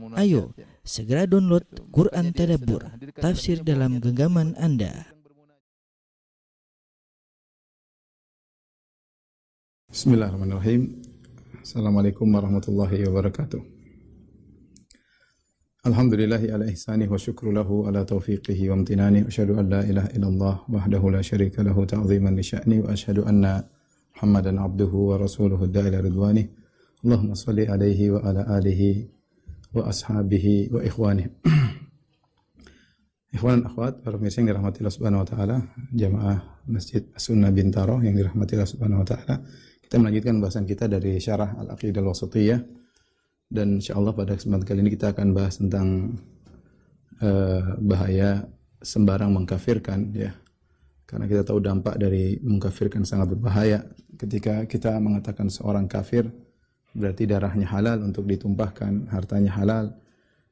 Ayo, 0.00 0.56
segera 0.88 1.28
download 1.28 1.68
Quran 1.92 2.32
Tadabbur, 2.32 2.80
tafsir 3.20 3.60
dalam 3.60 4.00
genggaman 4.00 4.56
Anda. 4.56 5.12
Bismillahirrahmanirrahim. 9.92 11.04
Assalamualaikum 11.60 12.24
warahmatullahi 12.24 13.04
wabarakatuh. 13.04 13.60
Alhamdulillahi 15.84 16.48
ala 16.56 16.72
ihsanih 16.72 17.12
wa 17.12 17.20
syukru 17.20 17.52
lahu 17.52 17.84
ala 17.84 18.08
taufiqihi 18.08 18.72
wa 18.72 18.80
amtinani 18.80 19.20
wa 19.20 19.28
asyhadu 19.28 19.60
an 19.60 19.68
la 19.68 19.84
ilaha 19.84 20.08
illallah 20.16 20.54
wahdahu 20.72 21.12
la 21.12 21.20
syarika 21.20 21.60
lahu 21.60 21.84
ta'ziman 21.84 22.32
li 22.32 22.40
sya'ni 22.40 22.80
wa 22.80 22.96
asyhadu 22.96 23.28
anna 23.28 23.60
Muhammadan 24.16 24.56
abduhu 24.56 25.12
wa 25.12 25.20
rasuluhu 25.20 25.68
da'ila 25.68 26.00
ridwanih. 26.00 26.48
Allahumma 27.04 27.36
salli 27.36 27.68
alaihi 27.68 28.08
wa 28.08 28.24
ala 28.24 28.48
alihi 28.56 29.20
wa 29.72 29.88
ashabihi 29.88 30.68
wa 30.72 30.80
ikhwanih. 30.84 31.28
Ikhwan 33.32 33.64
dan 33.64 33.72
akhwat, 33.72 34.04
para 34.04 34.20
pemirsa 34.20 34.44
yang 34.44 34.52
dirahmati 34.52 34.84
Allah 34.84 34.92
Subhanahu 34.92 35.24
wa 35.24 35.28
taala, 35.28 35.56
jamaah 35.88 36.38
Masjid 36.68 37.00
Sunnah 37.16 37.48
Bintaro 37.48 38.04
yang 38.04 38.12
dirahmati 38.12 38.60
Allah 38.60 38.68
Subhanahu 38.68 39.00
wa 39.00 39.08
taala. 39.08 39.40
Kita 39.80 39.96
melanjutkan 39.96 40.36
bahasan 40.36 40.68
kita 40.68 40.84
dari 40.84 41.16
syarah 41.16 41.56
Al-Aqidah 41.56 42.04
Al-Wasatiyah 42.04 42.60
dan 43.48 43.80
insyaallah 43.80 44.12
pada 44.12 44.36
kesempatan 44.36 44.64
kali 44.68 44.78
ini 44.84 44.92
kita 44.92 45.16
akan 45.16 45.32
bahas 45.32 45.56
tentang 45.56 46.16
uh, 47.24 47.76
bahaya 47.80 48.44
sembarang 48.84 49.32
mengkafirkan 49.32 50.12
ya. 50.12 50.36
Karena 51.08 51.24
kita 51.24 51.44
tahu 51.44 51.60
dampak 51.60 52.00
dari 52.00 52.36
mengkafirkan 52.40 53.04
sangat 53.04 53.32
berbahaya. 53.36 53.84
Ketika 54.16 54.68
kita 54.68 54.96
mengatakan 55.00 55.48
seorang 55.48 55.88
kafir 55.88 56.28
berarti 56.92 57.24
darahnya 57.24 57.66
halal 57.68 58.04
untuk 58.04 58.28
ditumpahkan, 58.28 59.08
hartanya 59.12 59.52
halal. 59.56 59.92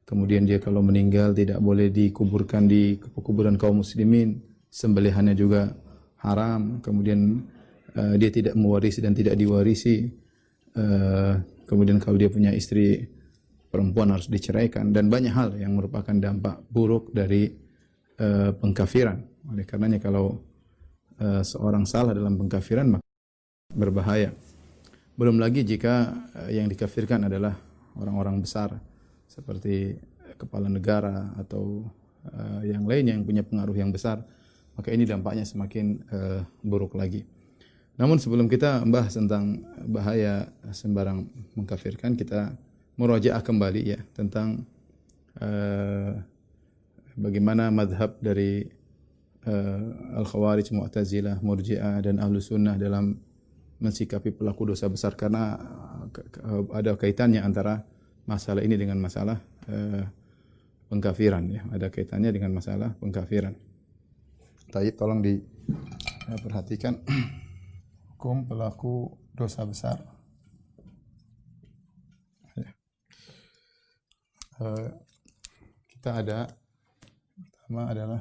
Kemudian 0.09 0.43
dia 0.43 0.59
kalau 0.59 0.83
meninggal 0.83 1.31
tidak 1.37 1.63
boleh 1.63 1.87
dikuburkan 1.93 2.67
di 2.67 2.99
kuburan 2.99 3.55
kaum 3.55 3.85
muslimin, 3.85 4.43
sembelihannya 4.73 5.39
juga 5.39 5.71
haram. 6.19 6.83
Kemudian 6.83 7.47
uh, 7.95 8.15
dia 8.19 8.31
tidak 8.35 8.59
mewarisi 8.59 8.99
dan 8.99 9.15
tidak 9.15 9.39
diwarisi. 9.39 10.11
Uh, 10.75 11.39
kemudian 11.67 12.03
kalau 12.03 12.19
dia 12.19 12.31
punya 12.31 12.51
istri 12.51 13.07
perempuan 13.71 14.11
harus 14.11 14.27
diceraikan 14.27 14.91
dan 14.91 15.07
banyak 15.07 15.31
hal 15.31 15.55
yang 15.55 15.79
merupakan 15.79 16.15
dampak 16.15 16.59
buruk 16.75 17.15
dari 17.15 17.47
uh, 18.19 18.51
pengkafiran. 18.59 19.23
Oleh 19.47 19.63
karenanya 19.63 20.03
kalau 20.03 20.43
uh, 21.23 21.43
seorang 21.47 21.87
salah 21.87 22.11
dalam 22.11 22.35
pengkafiran 22.35 22.99
maka 22.99 23.07
berbahaya. 23.71 24.35
Belum 25.21 25.37
lagi 25.37 25.61
jika 25.61 26.17
uh, 26.33 26.49
yang 26.49 26.65
dikafirkan 26.65 27.29
adalah 27.29 27.53
orang-orang 27.93 28.41
besar 28.41 28.73
seperti 29.29 30.01
kepala 30.41 30.73
negara 30.73 31.37
atau 31.37 31.85
uh, 32.25 32.65
yang 32.65 32.89
lainnya 32.89 33.21
yang 33.21 33.29
punya 33.29 33.45
pengaruh 33.45 33.77
yang 33.77 33.93
besar, 33.93 34.25
maka 34.81 34.89
ini 34.97 35.05
dampaknya 35.05 35.45
semakin 35.45 36.01
buruk 36.65 36.97
lagi. 36.97 37.29
Namun 38.01 38.17
sebelum 38.17 38.49
kita 38.49 38.81
membahas 38.81 39.13
tentang 39.13 39.61
bahaya 39.93 40.49
sembarang 40.73 41.29
mengkafirkan, 41.53 42.17
kita 42.17 42.57
merujaah 42.97 43.45
kembali 43.45 43.83
ya 43.93 44.01
tentang 44.17 44.65
bagaimana 47.13 47.69
madhab 47.69 48.17
dari 48.25 48.65
Al-Khawarij, 50.17 50.73
Mu'tazilah, 50.73 51.45
Murji'ah 51.45 52.01
dan 52.01 52.17
Ahlu 52.25 52.41
Sunnah 52.41 52.81
dalam 52.81 53.21
mensikapi 53.81 54.31
pelaku 54.37 54.77
dosa 54.77 54.87
besar 54.93 55.17
karena 55.17 55.57
ada 56.77 56.95
kaitannya 57.01 57.41
antara 57.41 57.81
masalah 58.29 58.61
ini 58.61 58.77
dengan 58.77 59.01
masalah 59.01 59.41
uh, 59.67 60.05
pengkafiran 60.93 61.49
ya. 61.49 61.65
Ada 61.73 61.89
kaitannya 61.89 62.31
dengan 62.31 62.53
masalah 62.53 62.93
pengkafiran. 63.01 63.57
Tayyib 64.71 64.95
tolong 64.95 65.25
diperhatikan 65.25 67.01
hukum 68.15 68.47
pelaku 68.47 69.11
dosa 69.35 69.67
besar. 69.67 69.99
Ya. 72.55 72.71
Kita 75.89 76.21
ada 76.21 76.47
pertama 77.41 77.89
adalah 77.89 78.21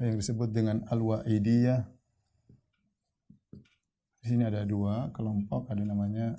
yang 0.00 0.20
disebut 0.20 0.52
dengan 0.52 0.84
al-wa'idiyah. 0.92 1.95
Di 4.26 4.34
sini 4.34 4.42
ada 4.42 4.66
dua 4.66 5.06
kelompok, 5.14 5.70
ada 5.70 5.86
namanya 5.86 6.34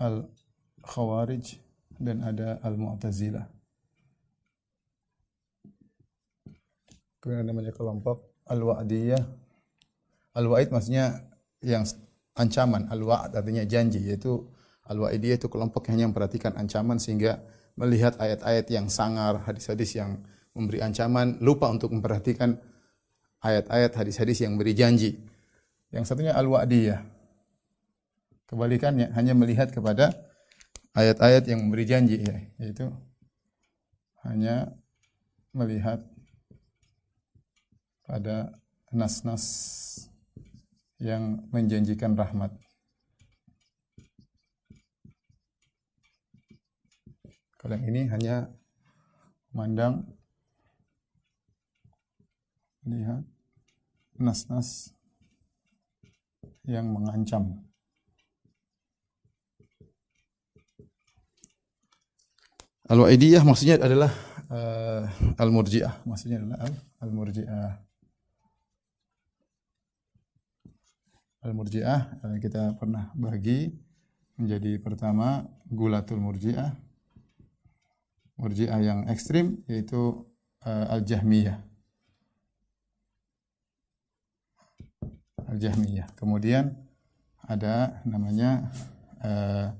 al-khawarij 0.00 1.60
dan 2.00 2.24
ada 2.24 2.64
al-mu'tazilah. 2.64 3.44
Kemudian 7.20 7.44
namanya 7.44 7.76
kelompok 7.76 8.40
al-wa'diyah 8.48 9.20
Al-wa'id 10.40 10.72
maksudnya 10.72 11.28
yang 11.60 11.84
ancaman, 12.40 12.88
al-wa'd 12.88 13.36
artinya 13.36 13.68
janji 13.68 14.08
yaitu 14.08 14.48
al-wa'idiyah 14.88 15.36
itu 15.36 15.52
kelompok 15.52 15.92
yang 15.92 16.00
hanya 16.00 16.06
memperhatikan 16.08 16.56
ancaman 16.56 16.96
sehingga 16.96 17.44
melihat 17.76 18.16
ayat-ayat 18.16 18.72
yang 18.72 18.88
sangar, 18.88 19.44
hadis-hadis 19.44 19.92
yang 19.92 20.24
memberi 20.56 20.80
ancaman, 20.80 21.36
lupa 21.44 21.68
untuk 21.68 21.92
memperhatikan 21.92 22.56
ayat-ayat 23.44 23.92
hadis-hadis 23.92 24.40
yang 24.40 24.56
memberi 24.56 24.72
janji. 24.72 25.33
Yang 25.94 26.10
satunya 26.10 26.34
al-wa'diyah. 26.34 27.06
Kebalikannya 28.50 29.14
hanya 29.14 29.30
melihat 29.38 29.70
kepada 29.70 30.10
ayat-ayat 30.90 31.46
yang 31.46 31.62
memberi 31.62 31.86
janji 31.86 32.18
ya, 32.18 32.34
yaitu 32.58 32.90
hanya 34.26 34.74
melihat 35.54 36.02
pada 38.02 38.58
nas-nas 38.90 39.46
yang 40.98 41.46
menjanjikan 41.54 42.18
rahmat. 42.18 42.50
Kalau 47.62 47.78
yang 47.78 47.86
ini 47.86 48.02
hanya 48.10 48.50
memandang 49.54 50.10
lihat 52.82 53.22
nas-nas 54.18 54.92
yang 56.64 56.88
mengancam. 56.88 57.60
Al-Wa'idiyah 62.84 63.40
maksudnya 63.48 63.80
adalah 63.80 64.12
uh, 64.52 65.08
Al-Murji'ah. 65.40 66.04
Maksudnya 66.04 66.36
adalah 66.44 66.68
Al-Murji'ah. 67.00 67.72
Al-Murji'ah 71.44 72.00
eh, 72.24 72.36
kita 72.40 72.76
pernah 72.80 73.12
bagi 73.16 73.72
menjadi 74.36 74.80
pertama 74.80 75.44
Gulatul 75.68 76.20
Murji'ah. 76.20 76.72
Murji'ah 78.40 78.80
yang 78.80 79.00
ekstrim 79.08 79.64
yaitu 79.68 80.24
uh, 80.64 80.86
Al-Jahmiyah. 80.92 81.73
Al-Jahmiyah. 85.54 86.10
Kemudian 86.18 86.74
ada 87.46 88.02
namanya 88.02 88.66
uh, 89.22 89.70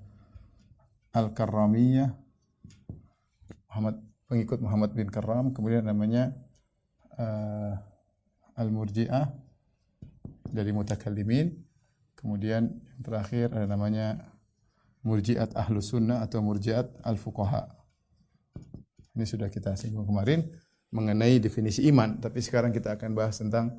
Al-Karramiyah. 1.10 2.14
Muhammad 3.74 3.98
pengikut 4.30 4.58
Muhammad 4.62 4.90
bin 4.94 5.10
Karram, 5.10 5.50
kemudian 5.50 5.82
namanya 5.82 6.30
uh, 7.18 7.74
Al-Murji'ah 8.54 9.34
dari 10.54 10.70
mutakallimin. 10.70 11.58
Kemudian 12.14 12.70
yang 12.70 13.02
terakhir 13.02 13.52
ada 13.52 13.66
namanya 13.68 14.16
murjiat 15.04 15.52
ahlu 15.58 15.84
sunnah 15.84 16.24
atau 16.24 16.40
murjiat 16.40 17.04
al 17.04 17.20
fuqaha. 17.20 17.68
Ini 19.14 19.26
sudah 19.28 19.52
kita 19.52 19.76
singgung 19.76 20.08
kemarin 20.08 20.48
mengenai 20.94 21.42
definisi 21.42 21.84
iman, 21.90 22.22
tapi 22.22 22.40
sekarang 22.40 22.72
kita 22.72 22.96
akan 22.96 23.12
bahas 23.12 23.36
tentang 23.42 23.76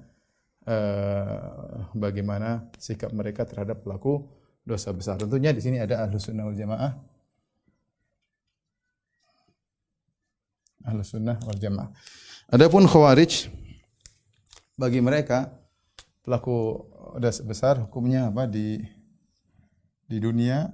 uh, 0.66 1.90
bagaimana 1.94 2.70
sikap 2.78 3.14
mereka 3.14 3.46
terhadap 3.46 3.82
pelaku 3.86 4.26
dosa 4.66 4.90
besar. 4.92 5.22
Tentunya 5.22 5.54
di 5.54 5.62
sini 5.62 5.78
ada 5.78 6.06
ahlu 6.06 6.18
sunnah 6.18 6.46
wal 6.46 6.58
jamaah. 6.58 6.92
Ahlu 10.86 11.02
sunnah 11.06 11.38
wal 11.46 11.60
jamaah. 11.62 11.90
Adapun 12.50 12.86
khawarij 12.86 13.50
bagi 14.78 15.00
mereka 15.02 15.54
pelaku 16.26 16.84
dosa 17.22 17.42
besar 17.46 17.80
hukumnya 17.80 18.28
apa 18.34 18.50
di 18.50 18.82
di 20.06 20.18
dunia 20.20 20.70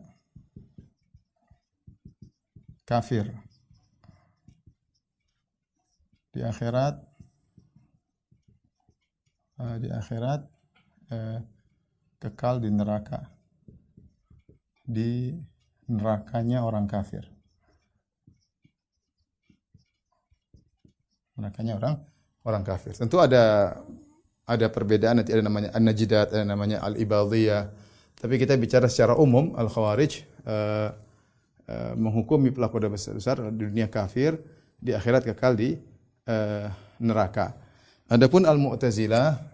kafir 2.83 3.31
di 6.31 6.43
akhirat 6.43 7.10
uh, 9.61 9.77
di 9.77 9.87
akhirat 9.93 10.41
uh, 11.13 11.39
kekal 12.17 12.57
di 12.57 12.69
neraka 12.73 13.29
di 14.81 15.37
nerakanya 15.87 16.65
orang 16.65 16.89
kafir. 16.89 17.23
Nerakanya 21.37 21.77
orang 21.77 21.95
orang 22.43 22.63
kafir. 22.65 22.97
Tentu 22.97 23.21
ada 23.21 23.77
ada 24.49 24.67
perbedaan 24.67 25.21
nanti 25.21 25.31
ada 25.31 25.45
namanya 25.45 25.69
an-najidat, 25.71 26.33
ada 26.33 26.43
namanya 26.43 26.83
al-ibadiyah. 26.83 27.71
Tapi 28.17 28.37
kita 28.37 28.53
bicara 28.59 28.85
secara 28.85 29.17
umum 29.17 29.55
al-khawarij 29.57 30.27
uh, 30.45 30.89
uh, 31.65 31.93
menghukumi 31.97 32.53
pelaku 32.53 32.77
dosa 32.83 33.15
besar 33.15 33.37
di 33.49 33.63
dunia 33.65 33.87
kafir, 33.89 34.37
di 34.77 34.91
akhirat 34.93 35.25
kekal 35.25 35.55
di 35.57 35.73
uh, 36.29 36.67
neraka. 37.01 37.55
Adapun 38.11 38.43
al-mu'tazilah 38.43 39.50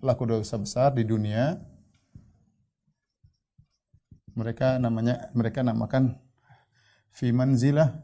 pelaku 0.00 0.24
dosa 0.26 0.56
besar 0.56 0.96
di 0.96 1.04
dunia. 1.04 1.60
Mereka 4.34 4.80
namanya 4.80 5.28
mereka 5.36 5.60
namakan 5.60 6.16
fi 7.12 7.30
manzilah. 7.30 8.00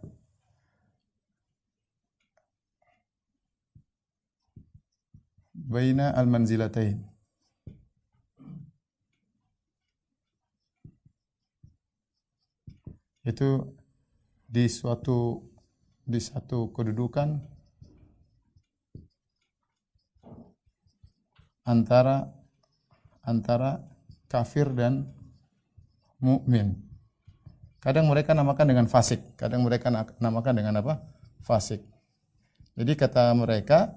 Baina 5.56 6.14
al 6.14 6.31
manzilatain 6.31 7.16
itu 13.26 13.75
di 14.46 14.70
suatu 14.70 15.43
di 16.06 16.22
satu 16.22 16.70
kedudukan 16.70 17.56
antara 21.66 22.30
antara 23.26 23.82
kafir 24.30 24.70
dan 24.70 25.10
mukmin. 26.22 26.78
Kadang 27.82 28.06
mereka 28.06 28.34
namakan 28.34 28.66
dengan 28.70 28.86
fasik, 28.86 29.34
kadang 29.38 29.62
mereka 29.66 29.90
namakan 30.18 30.54
dengan 30.54 30.78
apa? 30.80 31.02
Fasik. 31.42 31.82
Jadi 32.78 32.92
kata 32.94 33.30
mereka 33.34 33.94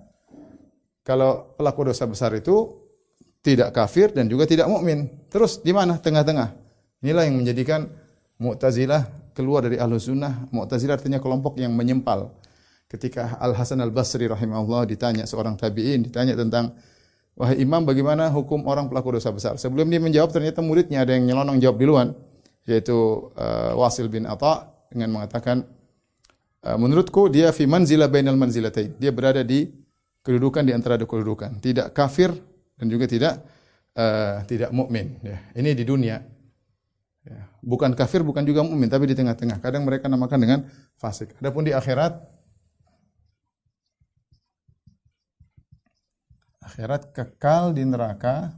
kalau 1.06 1.58
pelaku 1.58 1.90
dosa 1.90 2.06
besar 2.06 2.34
itu 2.38 2.70
tidak 3.42 3.74
kafir 3.74 4.12
dan 4.14 4.28
juga 4.28 4.46
tidak 4.46 4.70
mukmin. 4.70 5.26
Terus 5.32 5.64
di 5.64 5.74
mana? 5.74 5.98
Tengah-tengah. 5.98 6.54
Inilah 7.02 7.24
yang 7.26 7.40
menjadikan 7.40 7.88
Mu'tazilah 8.40 9.34
keluar 9.36 9.68
dari 9.68 9.80
Ahlus 9.80 10.08
Sunnah. 10.08 10.48
Mu'tazilah 10.52 11.00
artinya 11.00 11.20
kelompok 11.20 11.60
yang 11.60 11.72
menyempal. 11.76 12.36
Ketika 12.90 13.40
Al 13.40 13.56
Hasan 13.56 13.80
Al 13.84 13.92
Basri 13.92 14.26
rahimahullah 14.28 14.88
ditanya 14.90 15.24
seorang 15.24 15.56
tabi'in 15.60 16.08
ditanya 16.08 16.34
tentang 16.34 16.74
Wahai 17.40 17.64
imam, 17.64 17.88
bagaimana 17.88 18.28
hukum 18.28 18.68
orang 18.68 18.92
pelaku 18.92 19.16
dosa 19.16 19.32
besar? 19.32 19.56
Sebelum 19.56 19.88
dia 19.88 20.04
menjawab, 20.04 20.28
ternyata 20.28 20.60
muridnya 20.60 21.08
ada 21.08 21.16
yang 21.16 21.24
nyelonong 21.24 21.64
jawab 21.64 21.80
duluan, 21.80 22.12
yaitu 22.68 23.32
uh, 23.40 23.80
Wasil 23.80 24.12
bin 24.12 24.28
Atha 24.28 24.68
dengan 24.92 25.16
mengatakan, 25.16 25.64
uh, 26.68 26.76
menurutku 26.76 27.32
dia 27.32 27.56
fi 27.56 27.64
manzila 27.64 28.12
bainal 28.12 28.36
manzilatain. 28.36 29.00
Dia 29.00 29.16
berada 29.16 29.40
di 29.40 29.72
kedudukan 30.20 30.68
di 30.68 30.76
antara 30.76 31.00
dua 31.00 31.08
kedudukan, 31.08 31.64
tidak 31.64 31.96
kafir 31.96 32.36
dan 32.76 32.92
juga 32.92 33.08
tidak 33.08 33.40
uh, 33.96 34.44
tidak 34.44 34.76
mukmin. 34.76 35.16
Ya. 35.24 35.40
Ini 35.56 35.72
di 35.80 35.88
dunia. 35.88 36.20
Ya. 37.24 37.40
Bukan 37.64 37.96
kafir, 37.96 38.20
bukan 38.20 38.44
juga 38.44 38.68
mukmin, 38.68 38.92
tapi 38.92 39.08
di 39.08 39.16
tengah-tengah. 39.16 39.64
Kadang 39.64 39.88
mereka 39.88 40.12
namakan 40.12 40.40
dengan 40.44 40.60
fasik. 41.00 41.40
Adapun 41.40 41.64
di 41.64 41.72
akhirat, 41.72 42.20
akhirat 46.64 47.16
kekal 47.16 47.72
di 47.72 47.84
neraka 47.88 48.54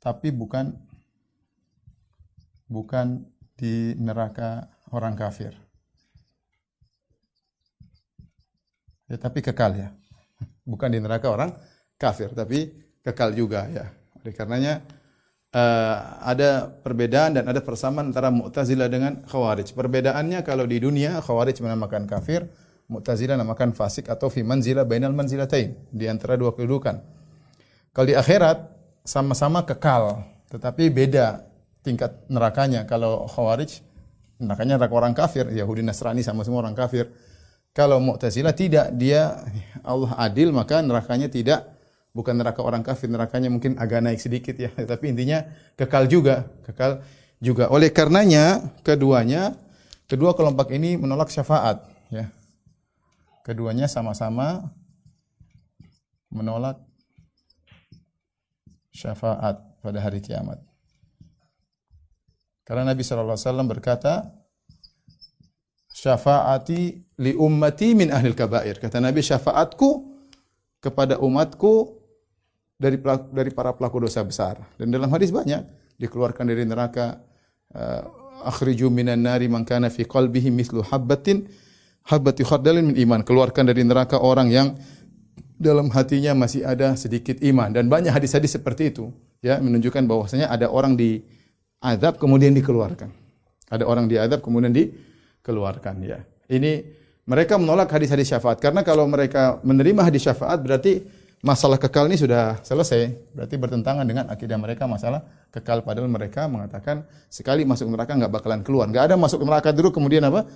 tapi 0.00 0.30
bukan 0.30 0.70
bukan 2.70 3.26
di 3.56 3.96
neraka 3.96 4.70
orang 4.92 5.16
kafir. 5.18 5.54
Ya, 9.06 9.16
tapi 9.18 9.38
kekal 9.38 9.78
ya. 9.78 9.88
Bukan 10.70 10.90
di 10.90 10.98
neraka 10.98 11.30
orang 11.30 11.54
kafir, 11.94 12.34
tapi 12.34 12.74
kekal 13.06 13.30
juga 13.38 13.70
ya. 13.70 13.86
Oleh 14.18 14.34
karenanya 14.34 14.82
uh, 15.54 16.26
ada 16.26 16.66
perbedaan 16.66 17.38
dan 17.38 17.46
ada 17.46 17.62
persamaan 17.62 18.10
antara 18.10 18.34
Mu'tazilah 18.34 18.90
dengan 18.90 19.22
Khawarij. 19.22 19.78
Perbedaannya 19.78 20.42
kalau 20.42 20.66
di 20.66 20.82
dunia 20.82 21.22
Khawarij 21.22 21.62
menamakan 21.62 22.10
kafir, 22.10 22.50
Mu'tazilah 22.86 23.34
namakan 23.34 23.74
fasik 23.74 24.06
atau 24.06 24.30
fi 24.30 24.46
manzila 24.46 24.86
bainal 24.86 25.10
manzilatain, 25.10 25.74
di 25.90 26.06
antara 26.06 26.38
dua 26.38 26.54
kedudukan. 26.54 27.02
Kalau 27.90 28.06
di 28.06 28.14
akhirat 28.14 28.62
sama-sama 29.02 29.66
kekal, 29.66 30.22
tetapi 30.54 30.90
beda 30.94 31.42
tingkat 31.82 32.14
nerakanya. 32.30 32.86
Kalau 32.86 33.26
Khawarij 33.26 33.82
nerakanya 34.38 34.78
neraka 34.78 34.94
orang 34.94 35.14
kafir, 35.18 35.50
Yahudi 35.50 35.82
Nasrani 35.82 36.22
sama 36.22 36.46
semua 36.46 36.62
orang 36.62 36.78
kafir. 36.78 37.10
Kalau 37.74 37.98
Mu'tazilah 37.98 38.54
tidak, 38.54 38.94
dia 38.94 39.34
Allah 39.82 40.14
adil 40.22 40.54
maka 40.54 40.78
nerakanya 40.78 41.26
tidak 41.26 41.76
bukan 42.16 42.38
neraka 42.38 42.64
orang 42.64 42.80
kafir, 42.80 43.12
nerakanya 43.12 43.52
mungkin 43.52 43.76
agak 43.76 44.00
naik 44.00 44.20
sedikit 44.22 44.56
ya, 44.56 44.72
tapi 44.90 45.12
intinya 45.12 45.44
kekal 45.76 46.08
juga, 46.08 46.48
kekal 46.64 47.04
juga. 47.42 47.68
Oleh 47.68 47.92
karenanya 47.92 48.72
keduanya 48.80 49.52
kedua 50.08 50.32
kelompok 50.32 50.72
ini 50.72 50.96
menolak 50.96 51.28
syafaat 51.28 51.84
ya. 52.08 52.32
Keduanya 53.46 53.86
sama-sama 53.86 54.74
menolak 56.34 56.82
syafaat 58.90 59.62
pada 59.78 60.02
hari 60.02 60.18
kiamat. 60.18 60.58
Karena 62.66 62.90
Nabi 62.90 63.06
SAW 63.06 63.38
berkata, 63.70 64.26
syafaati 65.94 67.06
li 67.22 67.32
ummati 67.38 67.94
min 67.94 68.10
ahlil 68.10 68.34
kabair. 68.34 68.82
Kata 68.82 68.98
Nabi, 68.98 69.22
syafaatku 69.22 70.02
kepada 70.82 71.22
umatku 71.22 72.02
dari 72.74 72.98
dari 73.30 73.50
para 73.54 73.70
pelaku 73.78 74.10
dosa 74.10 74.26
besar. 74.26 74.58
Dan 74.74 74.90
dalam 74.90 75.06
hadis 75.14 75.30
banyak 75.30 75.62
dikeluarkan 76.02 76.50
dari 76.50 76.66
neraka 76.66 77.22
uh, 77.78 78.02
akhriju 78.42 78.90
minan 78.90 79.22
nari 79.22 79.46
man 79.46 79.62
kana 79.62 79.86
fi 79.86 80.02
qalbihi 80.02 80.50
mithlu 80.50 80.82
habbatin 80.82 81.46
habati 82.06 82.46
khardalin 82.46 82.94
min 82.94 82.96
iman, 83.02 83.20
keluarkan 83.26 83.66
dari 83.66 83.82
neraka 83.82 84.22
orang 84.22 84.48
yang 84.48 84.78
dalam 85.56 85.90
hatinya 85.90 86.36
masih 86.36 86.62
ada 86.62 86.94
sedikit 86.94 87.40
iman 87.40 87.72
dan 87.72 87.88
banyak 87.88 88.12
hadis-hadis 88.12 88.60
seperti 88.60 88.92
itu 88.92 89.08
ya 89.40 89.56
menunjukkan 89.56 90.04
bahwasanya 90.04 90.52
ada 90.52 90.68
orang 90.68 90.94
di 90.94 91.24
azab 91.80 92.20
kemudian 92.20 92.52
dikeluarkan. 92.54 93.08
Ada 93.66 93.82
orang 93.82 94.06
di 94.06 94.20
azab 94.20 94.44
kemudian 94.44 94.70
dikeluarkan 94.70 95.94
ya. 96.04 96.22
Ini 96.46 96.86
mereka 97.26 97.58
menolak 97.58 97.90
hadis-hadis 97.90 98.30
syafaat 98.30 98.62
karena 98.62 98.86
kalau 98.86 99.08
mereka 99.10 99.58
menerima 99.66 100.06
hadis 100.06 100.22
syafaat 100.22 100.62
berarti 100.62 101.02
masalah 101.42 101.80
kekal 101.80 102.06
ini 102.06 102.20
sudah 102.20 102.62
selesai. 102.62 103.34
Berarti 103.34 103.54
bertentangan 103.58 104.06
dengan 104.06 104.30
akidah 104.30 104.54
mereka 104.60 104.86
masalah 104.86 105.26
kekal 105.50 105.82
padahal 105.82 106.06
mereka 106.06 106.46
mengatakan 106.46 107.02
sekali 107.26 107.66
masuk 107.66 107.90
neraka 107.90 108.14
nggak 108.14 108.30
bakalan 108.30 108.60
keluar. 108.62 108.86
Nggak 108.86 109.10
ada 109.10 109.16
masuk 109.18 109.42
neraka 109.42 109.74
dulu 109.74 109.90
kemudian 109.90 110.22
apa? 110.28 110.46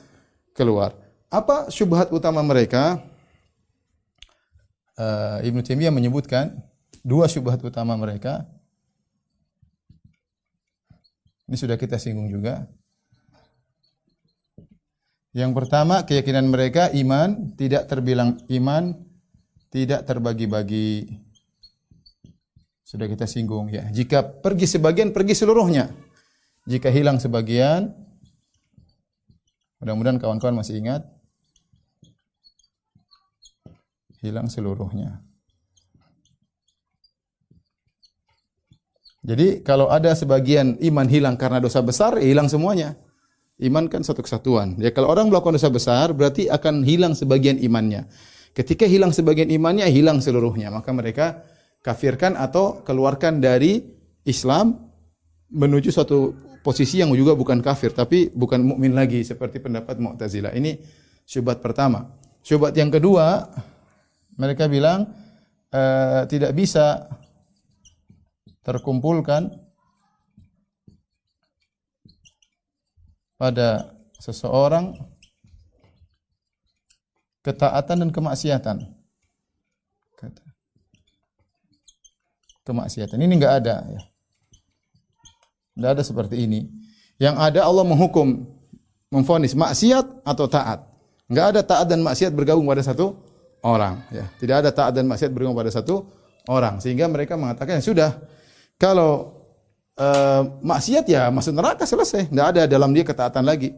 keluar. 0.50 0.92
Apa 1.30 1.70
syubhat 1.70 2.10
utama 2.10 2.42
mereka? 2.42 2.98
Uh, 4.98 5.38
Ibnu 5.46 5.62
Taimiyah 5.62 5.94
menyebutkan 5.94 6.58
dua 7.06 7.30
syubhat 7.30 7.62
utama 7.62 7.94
mereka. 7.94 8.44
Ini 11.46 11.54
sudah 11.54 11.78
kita 11.78 12.02
singgung 12.02 12.26
juga. 12.26 12.66
Yang 15.30 15.54
pertama, 15.54 16.02
keyakinan 16.02 16.50
mereka 16.50 16.90
iman 16.90 17.54
tidak 17.54 17.86
terbilang 17.86 18.42
iman 18.50 18.98
tidak 19.70 20.02
terbagi-bagi. 20.02 21.06
Sudah 22.82 23.06
kita 23.06 23.30
singgung 23.30 23.70
ya. 23.70 23.86
Jika 23.94 24.26
pergi 24.26 24.66
sebagian, 24.66 25.14
pergi 25.14 25.38
seluruhnya. 25.38 25.94
Jika 26.66 26.90
hilang 26.90 27.22
sebagian, 27.22 27.94
mudah-mudahan 29.78 30.18
kawan-kawan 30.18 30.58
masih 30.58 30.82
ingat, 30.82 31.06
hilang 34.20 34.48
seluruhnya. 34.52 35.20
Jadi 39.20 39.60
kalau 39.60 39.92
ada 39.92 40.16
sebagian 40.16 40.80
iman 40.80 41.04
hilang 41.04 41.36
karena 41.36 41.60
dosa 41.60 41.84
besar, 41.84 42.16
ya 42.16 42.24
hilang 42.32 42.48
semuanya. 42.48 42.96
Iman 43.60 43.92
kan 43.92 44.00
satu 44.00 44.24
kesatuan. 44.24 44.80
Ya 44.80 44.88
kalau 44.96 45.12
orang 45.12 45.28
melakukan 45.28 45.60
dosa 45.60 45.68
besar, 45.68 46.16
berarti 46.16 46.48
akan 46.48 46.80
hilang 46.80 47.12
sebagian 47.12 47.60
imannya. 47.60 48.08
Ketika 48.56 48.88
hilang 48.88 49.12
sebagian 49.12 49.52
imannya, 49.52 49.84
hilang 49.92 50.24
seluruhnya. 50.24 50.72
Maka 50.72 50.96
mereka 50.96 51.44
kafirkan 51.84 52.40
atau 52.40 52.80
keluarkan 52.80 53.44
dari 53.44 53.84
Islam 54.24 54.88
menuju 55.52 55.92
suatu 55.92 56.32
posisi 56.64 57.04
yang 57.04 57.12
juga 57.12 57.36
bukan 57.36 57.60
kafir, 57.60 57.92
tapi 57.92 58.32
bukan 58.32 58.64
mukmin 58.64 58.96
lagi 58.96 59.20
seperti 59.20 59.60
pendapat 59.60 60.00
Mu'tazilah. 60.00 60.56
Ini 60.56 60.80
syubhat 61.28 61.60
pertama. 61.60 62.16
Syubhat 62.40 62.72
yang 62.72 62.88
kedua, 62.88 63.44
mereka 64.40 64.72
bilang 64.72 65.12
e, 65.68 65.82
tidak 66.32 66.56
bisa 66.56 67.12
terkumpulkan 68.64 69.52
pada 73.36 73.92
seseorang 74.16 74.96
ketaatan 77.44 78.08
dan 78.08 78.10
kemaksiatan. 78.12 78.76
Kemaksiatan 82.64 83.18
ini 83.20 83.40
enggak 83.40 83.64
ada 83.64 83.76
ya. 83.88 84.00
Enggak 85.76 85.90
ada 85.96 86.02
seperti 86.04 86.44
ini. 86.44 86.68
Yang 87.20 87.36
ada 87.40 87.60
Allah 87.64 87.84
menghukum, 87.84 88.48
memfonis 89.12 89.52
maksiat 89.52 90.24
atau 90.24 90.46
taat. 90.48 90.84
Enggak 91.28 91.56
ada 91.56 91.60
taat 91.64 91.86
dan 91.88 92.00
maksiat 92.04 92.32
bergabung 92.32 92.68
pada 92.68 92.84
satu 92.84 93.29
orang. 93.64 94.04
Ya. 94.12 94.26
Tidak 94.36 94.56
ada 94.64 94.70
taat 94.72 94.96
dan 94.96 95.08
maksiat 95.08 95.30
bergabung 95.32 95.56
pada 95.56 95.72
satu 95.72 96.06
orang. 96.48 96.80
Sehingga 96.80 97.08
mereka 97.08 97.36
mengatakan 97.36 97.80
ya 97.80 97.84
sudah 97.84 98.10
kalau 98.80 99.40
uh, 99.96 100.42
maksiat 100.64 101.04
ya 101.08 101.28
masuk 101.28 101.52
neraka 101.52 101.84
selesai. 101.84 102.28
Enggak 102.32 102.46
ada 102.56 102.62
dalam 102.66 102.90
dia 102.92 103.04
ketaatan 103.04 103.44
lagi. 103.44 103.72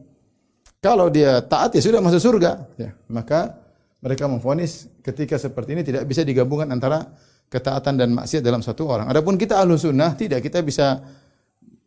Kalau 0.82 1.06
dia 1.10 1.42
taat 1.46 1.74
ya 1.74 1.82
sudah 1.82 2.02
masuk 2.02 2.20
surga. 2.22 2.52
Ya. 2.78 2.90
Maka 3.10 3.58
mereka 4.02 4.26
memfonis 4.26 4.90
ketika 5.02 5.38
seperti 5.38 5.78
ini 5.78 5.82
tidak 5.86 6.02
bisa 6.10 6.26
digabungkan 6.26 6.66
antara 6.74 7.06
ketaatan 7.46 7.94
dan 8.00 8.08
maksiat 8.16 8.42
dalam 8.42 8.64
satu 8.64 8.88
orang. 8.88 9.06
Adapun 9.06 9.38
kita 9.38 9.60
ahlu 9.62 9.78
sunnah 9.78 10.16
tidak 10.18 10.42
kita 10.42 10.64
bisa 10.64 11.04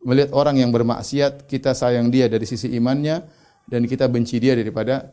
melihat 0.06 0.30
orang 0.32 0.62
yang 0.62 0.70
bermaksiat 0.70 1.50
kita 1.50 1.74
sayang 1.74 2.08
dia 2.14 2.30
dari 2.30 2.46
sisi 2.46 2.70
imannya 2.78 3.26
dan 3.66 3.82
kita 3.90 4.06
benci 4.06 4.38
dia 4.38 4.54
daripada 4.54 5.10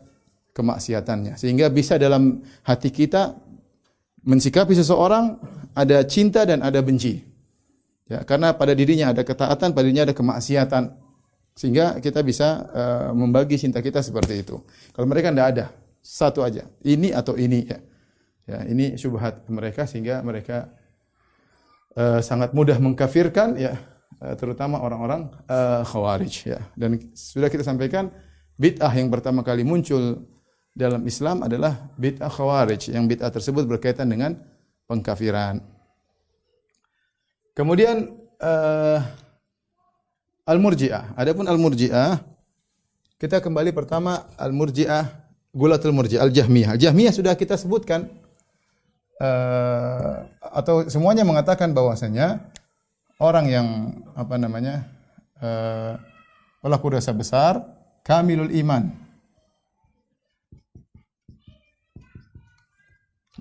kemaksiatannya. 0.53 1.36
Sehingga 1.36 1.67
bisa 1.74 1.98
dalam 1.98 2.45
hati 2.63 2.93
kita 2.93 3.36
mensikapi 4.24 4.77
seseorang 4.77 5.38
ada 5.75 6.05
cinta 6.07 6.45
dan 6.45 6.62
ada 6.62 6.79
benci. 6.79 7.19
Ya, 8.07 8.22
karena 8.24 8.53
pada 8.53 8.77
dirinya 8.77 9.10
ada 9.10 9.25
ketaatan, 9.25 9.74
pada 9.74 9.83
dirinya 9.83 10.05
ada 10.07 10.15
kemaksiatan. 10.15 10.93
Sehingga 11.53 12.01
kita 12.01 12.25
bisa 12.25 12.65
uh, 12.74 13.10
membagi 13.13 13.62
cinta 13.62 13.77
kita 13.77 14.01
seperti 14.01 14.41
itu. 14.41 14.57
Kalau 14.89 15.05
mereka 15.05 15.29
tidak 15.29 15.48
ada, 15.53 15.65
satu 16.01 16.41
aja. 16.41 16.65
Ini 16.81 17.13
atau 17.13 17.38
ini 17.38 17.62
ya. 17.65 17.79
Ya, 18.43 18.60
ini 18.67 19.00
syubhat 19.00 19.48
mereka 19.48 19.88
sehingga 19.88 20.19
mereka 20.19 20.67
uh, 21.95 22.19
sangat 22.19 22.51
mudah 22.51 22.75
mengkafirkan 22.75 23.55
ya, 23.55 23.79
uh, 24.19 24.36
terutama 24.36 24.83
orang-orang 24.83 25.31
uh, 25.48 25.79
khawarij 25.88 26.51
ya. 26.51 26.60
Dan 26.75 27.00
sudah 27.15 27.48
kita 27.48 27.63
sampaikan 27.63 28.12
bid'ah 28.60 28.91
yang 29.00 29.07
pertama 29.07 29.48
kali 29.48 29.63
muncul 29.63 30.27
dalam 30.74 31.06
Islam 31.06 31.46
adalah 31.46 31.94
bid'ah 31.96 32.30
khawarij 32.30 32.89
yang 32.89 33.06
bid'ah 33.06 33.30
tersebut 33.30 33.70
berkaitan 33.70 34.10
dengan 34.10 34.34
pengkafiran. 34.89 35.62
Kemudian 37.53 38.10
uh, 38.42 39.00
al-murji'ah. 40.50 41.13
Adapun 41.13 41.46
al-murji'ah 41.46 42.18
kita 43.22 43.39
kembali 43.39 43.70
pertama 43.72 44.25
al-murji'ah 44.36 45.24
Gulatul 45.53 45.94
Murji, 45.94 46.18
Al-Jahmiyah. 46.18 46.74
Al-Jahmiyah 46.74 47.13
sudah 47.13 47.38
kita 47.38 47.53
sebutkan 47.53 48.10
uh, 49.22 50.25
atau 50.42 50.89
semuanya 50.89 51.22
mengatakan 51.22 51.77
bahwasanya 51.77 52.42
orang 53.22 53.46
yang 53.53 53.68
apa 54.18 54.34
namanya 54.42 54.89
uh, 55.38 55.94
pelaku 56.58 56.98
dosa 56.98 57.13
besar 57.13 57.62
kamilul 58.01 58.50
iman. 58.65 59.02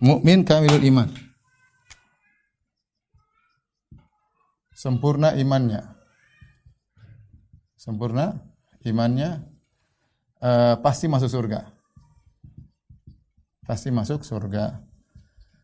Mukmin 0.02 0.42
kamilul 0.42 0.82
iman. 0.82 1.08
Sempurna 4.74 5.38
imannya. 5.38 5.86
Sempurna 7.78 8.34
imannya 8.82 9.46
uh, 10.42 10.74
pasti 10.82 11.06
masuk 11.06 11.30
surga 11.30 11.82
pasti 13.66 13.88
masuk 13.88 14.26
surga. 14.26 14.82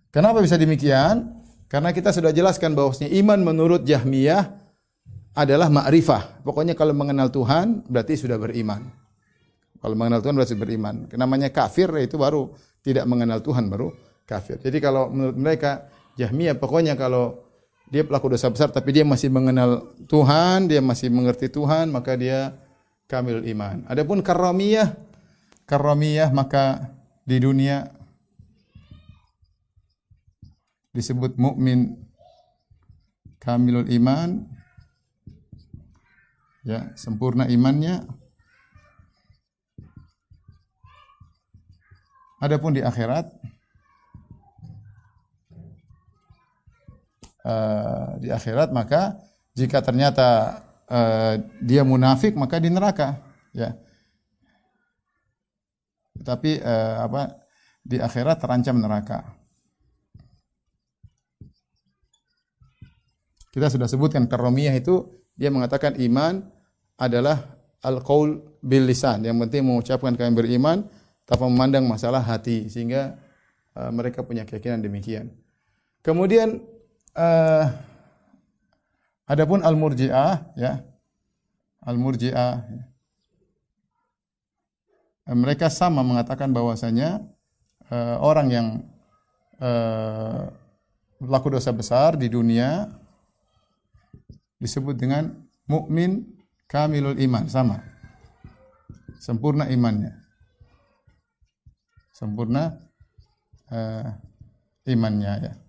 Kenapa 0.09 0.41
bisa 0.41 0.57
demikian? 0.57 1.45
Karena 1.69 1.93
kita 1.93 2.15
sudah 2.15 2.33
jelaskan 2.33 2.73
bahwasanya 2.73 3.13
iman 3.21 3.45
menurut 3.45 3.85
Jahmiyah 3.85 4.49
adalah 5.37 5.69
ma'rifah. 5.69 6.41
Pokoknya 6.41 6.73
kalau 6.73 6.97
mengenal 6.97 7.29
Tuhan 7.29 7.85
berarti 7.85 8.17
sudah 8.17 8.41
beriman. 8.41 8.89
Kalau 9.79 9.95
mengenal 9.95 10.25
Tuhan 10.25 10.35
berarti 10.35 10.57
beriman. 10.57 11.07
Namanya 11.13 11.53
kafir 11.53 11.93
itu 12.01 12.17
baru 12.17 12.51
tidak 12.81 13.05
mengenal 13.05 13.45
Tuhan 13.45 13.69
baru 13.69 13.93
kafir. 14.29 14.61
Jadi 14.61 14.77
kalau 14.85 15.09
menurut 15.09 15.41
mereka 15.41 15.89
Jahmiyah 16.21 16.61
pokoknya 16.61 16.93
kalau 17.01 17.49
dia 17.89 18.05
pelaku 18.05 18.37
dosa 18.37 18.53
besar 18.53 18.69
tapi 18.69 18.93
dia 18.93 19.09
masih 19.09 19.33
mengenal 19.33 19.97
Tuhan, 20.05 20.69
dia 20.69 20.85
masih 20.85 21.09
mengerti 21.09 21.49
Tuhan, 21.49 21.89
maka 21.89 22.13
dia 22.21 22.53
kamil 23.09 23.41
iman. 23.49 23.89
Adapun 23.89 24.21
karamiyah, 24.21 24.93
karamiyah 25.65 26.29
maka 26.29 26.93
di 27.25 27.41
dunia 27.41 27.89
disebut 30.93 31.41
mukmin 31.41 31.97
kamilul 33.41 33.89
iman 33.89 34.45
ya 36.67 36.93
sempurna 36.99 37.47
imannya 37.47 38.05
adapun 42.43 42.77
di 42.77 42.83
akhirat 42.83 43.31
uh, 47.45 48.17
di 48.19 48.33
akhirat 48.33 48.73
maka 48.73 49.19
jika 49.55 49.83
ternyata 49.83 50.61
uh, 50.89 51.35
dia 51.63 51.83
munafik 51.83 52.35
maka 52.39 52.63
di 52.63 52.71
neraka 52.71 53.19
ya 53.55 53.75
tapi 56.23 56.59
uh, 56.59 57.07
apa 57.07 57.49
di 57.89 57.97
akhirat 57.97 58.37
terancam 58.37 58.77
neraka. 58.77 59.25
Kita 63.49 63.73
sudah 63.73 63.89
sebutkan 63.89 64.29
karomiyah 64.29 64.77
itu 64.77 65.25
dia 65.33 65.49
mengatakan 65.49 65.97
iman 65.97 66.45
adalah 67.01 67.59
al-qaul 67.81 68.61
bil 68.61 68.85
lisan. 68.85 69.25
Yang 69.25 69.49
penting 69.49 69.63
mengucapkan 69.65 70.13
kami 70.15 70.37
beriman 70.37 70.85
tanpa 71.25 71.49
memandang 71.49 71.89
masalah 71.89 72.21
hati 72.21 72.69
sehingga 72.69 73.17
uh, 73.73 73.89
mereka 73.89 74.21
punya 74.21 74.45
keyakinan 74.45 74.85
demikian. 74.85 75.33
Kemudian 76.05 76.61
uh, 77.19 77.65
adapun 79.27 79.67
al-murji'ah 79.67 80.55
ya. 80.55 80.87
Al-murji'ah 81.83 82.55
ya. 82.63 82.85
Mereka 85.29 85.69
sama 85.69 86.01
mengatakan 86.01 86.57
bahwasanya 86.57 87.21
uh, 87.93 88.17
orang 88.25 88.49
yang 88.49 88.67
uh, 89.61 90.49
pelaku 91.21 91.53
dosa 91.53 91.69
besar 91.75 92.17
di 92.17 92.33
dunia 92.33 92.89
disebut 94.57 94.97
dengan 94.97 95.29
mukmin 95.69 96.25
kamilul 96.65 97.19
iman 97.21 97.45
sama. 97.45 97.85
Sempurna 99.21 99.69
imannya. 99.69 100.17
Sempurna 102.17 102.73
uh, 103.69 104.09
imannya 104.89 105.33
ya 105.45 105.68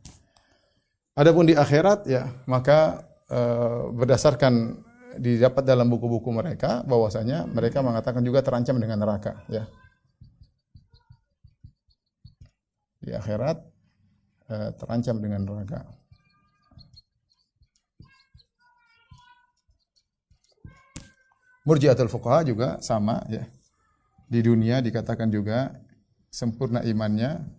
adapun 1.19 1.43
di 1.43 1.55
akhirat 1.59 2.07
ya 2.07 2.31
maka 2.47 3.03
uh, 3.27 3.91
berdasarkan 3.91 4.79
didapat 5.19 5.67
dalam 5.67 5.91
buku-buku 5.91 6.31
mereka 6.31 6.85
bahwasanya 6.88 7.43
mereka 7.51 7.83
mengatakan 7.83 8.23
juga 8.23 8.39
terancam 8.39 8.79
dengan 8.79 9.03
neraka 9.03 9.43
ya. 9.51 9.67
Di 12.99 13.15
akhirat 13.15 13.57
eh, 14.51 14.69
terancam 14.75 15.17
dengan 15.23 15.43
neraka. 15.43 15.88
Murji'atul 21.67 22.11
fuqaha 22.11 22.47
juga 22.47 22.77
sama 22.79 23.23
ya. 23.27 23.43
Di 24.29 24.45
dunia 24.45 24.79
dikatakan 24.79 25.27
juga 25.33 25.73
sempurna 26.29 26.85
imannya 26.85 27.59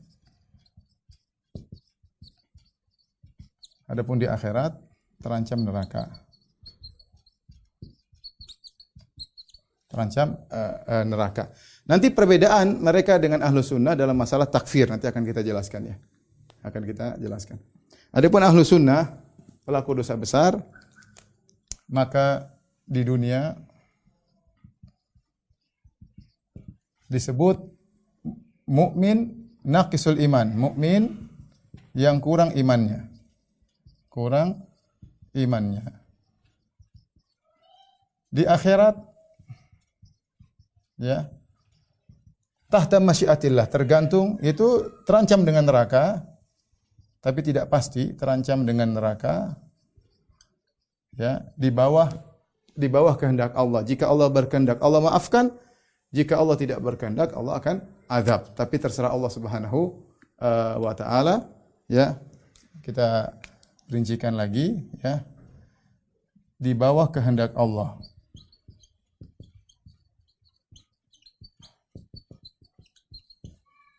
adapun 3.91 4.23
di 4.23 4.31
akhirat 4.31 4.79
terancam 5.19 5.67
neraka 5.67 6.07
terancam 9.91 10.39
uh, 10.55 10.75
uh, 10.87 11.05
neraka. 11.05 11.51
Nanti 11.91 12.15
perbedaan 12.15 12.79
mereka 12.79 13.19
dengan 13.19 13.43
ahlu 13.43 13.59
sunnah 13.59 13.99
dalam 13.99 14.15
masalah 14.15 14.47
takfir 14.47 14.87
nanti 14.87 15.11
akan 15.11 15.27
kita 15.27 15.43
jelaskan 15.43 15.91
ya. 15.91 15.97
Akan 16.63 16.87
kita 16.87 17.19
jelaskan. 17.19 17.59
Adapun 18.15 18.39
ahlu 18.47 18.63
sunnah 18.63 19.11
pelaku 19.67 19.99
dosa 19.99 20.15
besar 20.15 20.63
maka 21.91 22.55
di 22.87 23.03
dunia 23.03 23.59
disebut 27.11 27.59
mukmin 28.71 29.51
naqisul 29.67 30.23
iman, 30.23 30.55
mukmin 30.55 31.27
yang 31.99 32.23
kurang 32.23 32.55
imannya. 32.55 33.10
Kurang 34.11 34.67
imannya. 35.33 35.87
Di 38.31 38.47
akhirat 38.47 38.99
ya 41.01 41.27
tahta 42.71 43.01
masyiatillah 43.01 43.67
tergantung 43.67 44.39
itu 44.45 44.87
terancam 45.03 45.43
dengan 45.43 45.67
neraka 45.67 46.23
tapi 47.19 47.43
tidak 47.43 47.67
pasti 47.73 48.15
terancam 48.15 48.63
dengan 48.63 48.95
neraka 48.95 49.59
ya 51.19 51.43
di 51.59 51.75
bawah 51.75 52.31
di 52.81 52.89
bawah 52.89 53.15
kehendak 53.21 53.53
Allah. 53.53 53.85
Jika 53.85 54.09
Allah 54.09 54.33
berkehendak 54.33 54.81
Allah 54.81 55.05
maafkan. 55.05 55.53
Jika 56.11 56.43
Allah 56.43 56.59
tidak 56.59 56.83
berkehendak 56.83 57.31
Allah 57.39 57.63
akan 57.63 57.77
azab. 58.11 58.51
Tapi 58.59 58.75
terserah 58.83 59.15
Allah 59.15 59.31
Subhanahu 59.31 59.79
uh, 60.43 60.75
wa 60.81 60.95
taala 60.97 61.47
ya. 61.87 62.19
Kita 62.83 63.31
rincikan 63.91 64.39
lagi 64.39 64.87
ya 65.03 65.27
di 66.57 66.73
bawah 66.73 67.11
kehendak 67.11 67.53
Allah 67.59 67.99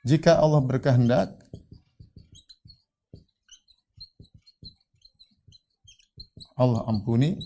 Jika 0.01 0.41
Allah 0.41 0.65
berkehendak, 0.65 1.29
Allah 6.57 6.81
ampuni. 6.89 7.37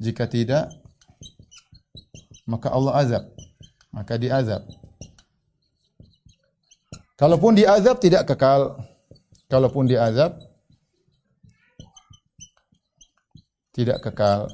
Jika 0.00 0.24
tidak, 0.24 0.72
maka 2.48 2.72
Allah 2.72 2.96
azab. 2.96 3.24
Maka 3.92 4.16
diazab. 4.16 4.64
Kalaupun 7.18 7.58
diazab 7.58 7.98
tidak 7.98 8.30
kekal. 8.30 8.78
Kalaupun 9.50 9.90
diazab 9.90 10.38
tidak 13.74 13.98
kekal. 14.06 14.46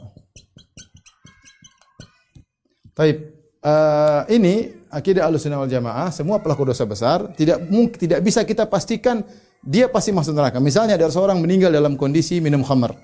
Taib 2.97 3.17
uh, 3.61 4.25
ini 4.33 4.73
akidah 4.89 5.29
Ahlussunnah 5.29 5.61
wal 5.61 5.69
Jamaah, 5.69 6.09
semua 6.15 6.39
pelaku 6.39 6.65
dosa 6.69 6.87
besar 6.87 7.35
tidak 7.35 7.67
tidak 7.99 8.21
bisa 8.23 8.47
kita 8.47 8.65
pastikan 8.65 9.21
dia 9.65 9.89
pasti 9.89 10.13
masuk 10.13 10.33
neraka. 10.37 10.57
Misalnya 10.61 10.97
ada 10.97 11.09
seorang 11.09 11.41
meninggal 11.41 11.69
dalam 11.73 11.97
kondisi 12.01 12.41
minum 12.41 12.65
khamar. 12.65 12.97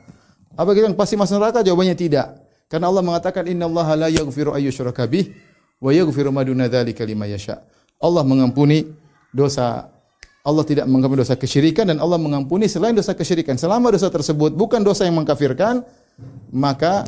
Apa 0.57 0.77
kita 0.77 0.93
pasti 0.97 1.17
masuk 1.17 1.41
neraka? 1.41 1.65
Jawabannya 1.65 1.97
tidak. 1.97 2.37
Karena 2.71 2.87
Allah 2.93 3.03
mengatakan 3.03 3.45
innallaha 3.49 3.97
la 3.97 4.09
yaghfiru 4.13 4.55
wa 4.55 5.91
yaghfiru 5.91 6.31
dzalika 6.71 7.03
yasha. 7.05 7.65
Allah 8.01 8.23
mengampuni 8.23 9.10
dosa 9.31 9.91
Allah 10.41 10.65
tidak 10.65 10.89
mengampuni 10.89 11.21
dosa 11.21 11.37
kesyirikan 11.37 11.85
dan 11.85 12.01
Allah 12.01 12.17
mengampuni 12.17 12.65
selain 12.65 12.97
dosa 12.97 13.13
kesyirikan. 13.13 13.61
Selama 13.61 13.93
dosa 13.93 14.09
tersebut 14.09 14.57
bukan 14.57 14.81
dosa 14.81 15.05
yang 15.05 15.21
mengkafirkan, 15.21 15.85
maka 16.49 17.05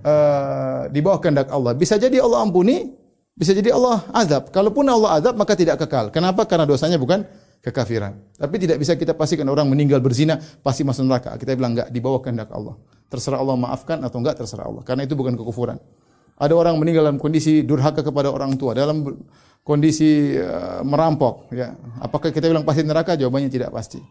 uh, 0.00 0.88
di 0.88 1.04
bawah 1.04 1.20
kehendak 1.20 1.52
Allah. 1.52 1.76
Bisa 1.76 2.00
jadi 2.00 2.24
Allah 2.24 2.40
ampuni, 2.40 2.88
bisa 3.36 3.52
jadi 3.52 3.76
Allah 3.76 4.08
azab. 4.16 4.48
Kalaupun 4.48 4.88
Allah 4.88 5.20
azab 5.20 5.36
maka 5.36 5.52
tidak 5.52 5.84
kekal. 5.84 6.08
Kenapa? 6.08 6.48
Karena 6.48 6.64
dosanya 6.64 6.96
bukan 6.96 7.28
kekafiran. 7.60 8.16
Tapi 8.40 8.56
tidak 8.56 8.80
bisa 8.80 8.96
kita 8.96 9.12
pastikan 9.12 9.46
orang 9.52 9.68
meninggal 9.68 10.00
berzina 10.00 10.40
pasti 10.40 10.80
masuk 10.82 11.04
neraka. 11.04 11.36
Kita 11.36 11.52
bilang 11.52 11.76
enggak 11.78 11.88
di 11.92 12.00
bawah 12.00 12.24
kehendak 12.24 12.48
Allah. 12.56 12.74
Terserah 13.12 13.36
Allah 13.36 13.56
maafkan 13.60 14.00
atau 14.00 14.16
enggak 14.18 14.40
terserah 14.40 14.64
Allah. 14.64 14.80
Karena 14.80 15.04
itu 15.04 15.12
bukan 15.12 15.36
kekufuran. 15.36 15.76
Ada 16.40 16.56
orang 16.56 16.74
meninggal 16.80 17.06
dalam 17.06 17.20
kondisi 17.22 17.62
durhaka 17.62 18.02
kepada 18.02 18.32
orang 18.32 18.56
tua, 18.58 18.74
dalam 18.74 19.04
kondisi 19.62 20.34
uh, 20.38 20.82
merampok, 20.82 21.50
ya. 21.54 21.74
Apakah 22.02 22.34
kita 22.34 22.50
bilang 22.50 22.66
pasti 22.66 22.82
neraka? 22.82 23.14
Jawabannya 23.14 23.50
tidak 23.50 23.70
pasti. 23.70 24.02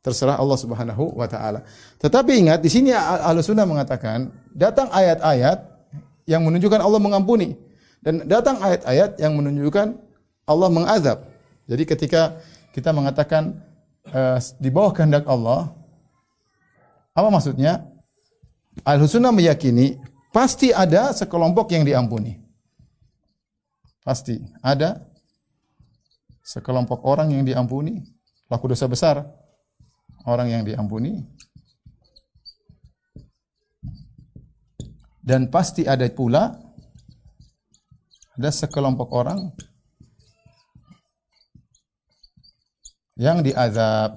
Terserah 0.00 0.40
Allah 0.40 0.58
Subhanahu 0.58 1.14
wa 1.14 1.28
taala. 1.28 1.62
Tetapi 2.00 2.32
ingat 2.46 2.64
di 2.64 2.72
sini 2.72 2.90
Ahlus 2.90 3.52
Sunnah 3.52 3.68
mengatakan 3.68 4.32
datang 4.50 4.88
ayat-ayat 4.88 5.60
yang 6.24 6.40
menunjukkan 6.40 6.80
Allah 6.80 6.96
mengampuni 6.96 7.52
dan 8.00 8.24
datang 8.24 8.56
ayat-ayat 8.64 9.20
yang 9.20 9.36
menunjukkan 9.36 9.92
Allah 10.48 10.68
mengazab. 10.72 11.28
Jadi 11.68 11.84
ketika 11.84 12.40
kita 12.72 12.96
mengatakan 12.96 13.60
uh, 14.08 14.40
di 14.56 14.72
bawah 14.72 14.96
kehendak 14.96 15.28
Allah 15.28 15.68
apa 17.12 17.28
maksudnya? 17.28 17.84
Ahlus 18.80 19.12
Sunnah 19.12 19.34
meyakini 19.34 20.00
pasti 20.32 20.72
ada 20.72 21.12
sekelompok 21.12 21.76
yang 21.76 21.84
diampuni. 21.84 22.40
Pasti 24.00 24.40
ada 24.64 25.04
sekelompok 26.40 27.04
orang 27.04 27.36
yang 27.36 27.44
diampuni 27.44 28.00
laku 28.50 28.72
dosa 28.72 28.90
besar 28.90 29.22
orang 30.26 30.50
yang 30.50 30.62
diampuni 30.66 31.22
dan 35.22 35.46
pasti 35.46 35.86
ada 35.86 36.02
pula 36.10 36.58
ada 38.34 38.50
sekelompok 38.50 39.12
orang 39.12 39.52
yang 43.20 43.44
diazab. 43.44 44.16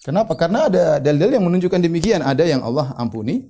Kenapa? 0.00 0.32
Karena 0.40 0.72
ada 0.72 0.96
dalil-dalil 0.96 1.36
yang 1.36 1.46
menunjukkan 1.52 1.80
demikian. 1.84 2.24
Ada 2.24 2.48
yang 2.48 2.64
Allah 2.64 2.96
ampuni 2.96 3.44